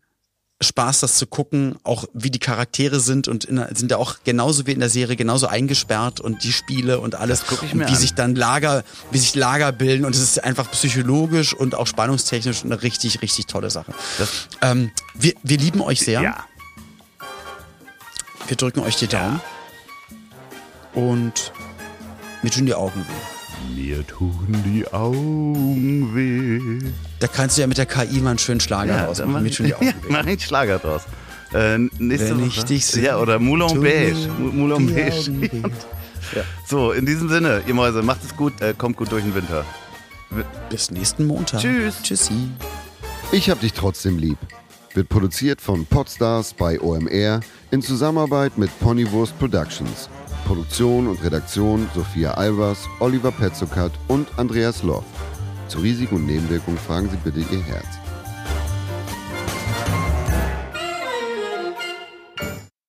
Spaß, 0.60 1.00
das 1.00 1.14
zu 1.14 1.26
gucken, 1.26 1.76
auch 1.84 2.06
wie 2.14 2.30
die 2.30 2.40
Charaktere 2.40 2.98
sind 2.98 3.28
und 3.28 3.44
in, 3.44 3.64
sind 3.74 3.92
ja 3.92 3.96
auch 3.96 4.16
genauso 4.24 4.66
wie 4.66 4.72
in 4.72 4.80
der 4.80 4.88
Serie 4.88 5.14
genauso 5.14 5.46
eingesperrt 5.46 6.20
und 6.20 6.42
die 6.42 6.52
Spiele 6.52 6.98
und 6.98 7.14
alles. 7.14 7.44
Und 7.44 7.78
wie 7.78 7.84
an. 7.84 7.94
sich 7.94 8.14
dann 8.14 8.34
Lager, 8.34 8.82
wie 9.12 9.18
sich 9.18 9.36
Lager 9.36 9.70
bilden 9.70 10.04
und 10.04 10.16
es 10.16 10.20
ist 10.20 10.42
einfach 10.42 10.68
psychologisch 10.72 11.54
und 11.54 11.76
auch 11.76 11.86
spannungstechnisch 11.86 12.64
eine 12.64 12.82
richtig, 12.82 13.22
richtig 13.22 13.46
tolle 13.46 13.70
Sache. 13.70 13.94
Ähm, 14.60 14.90
wir, 15.14 15.34
wir 15.44 15.58
lieben 15.58 15.80
euch 15.80 16.00
sehr. 16.00 16.22
Ja. 16.22 16.44
Wir 18.48 18.56
drücken 18.56 18.80
euch 18.80 18.96
die 18.96 19.06
Daumen. 19.06 19.40
Und 20.94 21.52
mir 22.42 22.50
tun 22.50 22.66
die 22.66 22.74
Augen 22.74 23.00
weh. 23.00 23.37
Mir 23.74 24.06
tun 24.06 24.62
die 24.66 24.86
Augen 24.92 26.14
weh. 26.14 26.90
Da 27.20 27.26
kannst 27.28 27.56
du 27.56 27.60
ja 27.62 27.66
mit 27.66 27.78
der 27.78 27.86
KI 27.86 28.20
mal 28.20 28.30
einen 28.30 28.38
schönen 28.38 28.60
Schlager 28.60 29.04
rausmachen. 29.04 29.32
mach, 29.32 29.40
Mir 29.40 29.50
tun 29.50 29.66
die 29.66 29.74
Augen 29.74 29.86
ja, 29.86 29.92
weh. 29.92 30.06
mach 30.12 30.26
einen 30.26 30.38
Schlager 30.40 30.78
draus. 30.78 31.02
Äh, 31.52 31.78
nächste 31.78 32.30
Wenn 32.30 32.38
Woche. 32.40 32.46
ich 32.48 32.64
dich 32.64 32.86
sehe, 32.86 33.04
ja, 33.04 33.18
oder 33.18 33.38
Moulin 33.38 33.80
Beige. 33.80 34.28
Moulin 34.38 34.94
Beige. 34.94 35.70
Ja. 36.34 36.42
So, 36.66 36.92
in 36.92 37.06
diesem 37.06 37.30
Sinne, 37.30 37.62
ihr 37.66 37.72
Mäuse, 37.72 38.02
macht 38.02 38.22
es 38.22 38.36
gut, 38.36 38.60
äh, 38.60 38.74
kommt 38.76 38.98
gut 38.98 39.10
durch 39.10 39.24
den 39.24 39.34
Winter. 39.34 39.64
Bis 40.68 40.90
nächsten 40.90 41.26
Montag. 41.26 41.60
Tschüss. 41.62 42.02
Tschüssi. 42.02 42.34
Ich 43.32 43.48
hab 43.48 43.60
dich 43.60 43.72
trotzdem 43.72 44.18
lieb. 44.18 44.36
Wird 44.92 45.08
produziert 45.08 45.62
von 45.62 45.86
Podstars 45.86 46.52
bei 46.52 46.78
OMR 46.82 47.40
in 47.70 47.80
Zusammenarbeit 47.80 48.58
mit 48.58 48.68
Ponywurst 48.80 49.38
Productions. 49.38 50.10
Produktion 50.48 51.08
und 51.08 51.22
Redaktion 51.22 51.90
Sophia 51.94 52.30
Albers, 52.32 52.88
Oliver 53.00 53.30
Petzokat 53.30 53.92
und 54.08 54.26
Andreas 54.38 54.82
Loff. 54.82 55.04
Zu 55.68 55.80
Risiken 55.80 56.14
und 56.14 56.26
Nebenwirkungen 56.26 56.78
fragen 56.78 57.10
Sie 57.10 57.18
bitte 57.18 57.40
Ihr 57.54 57.62
Herz. 57.62 57.97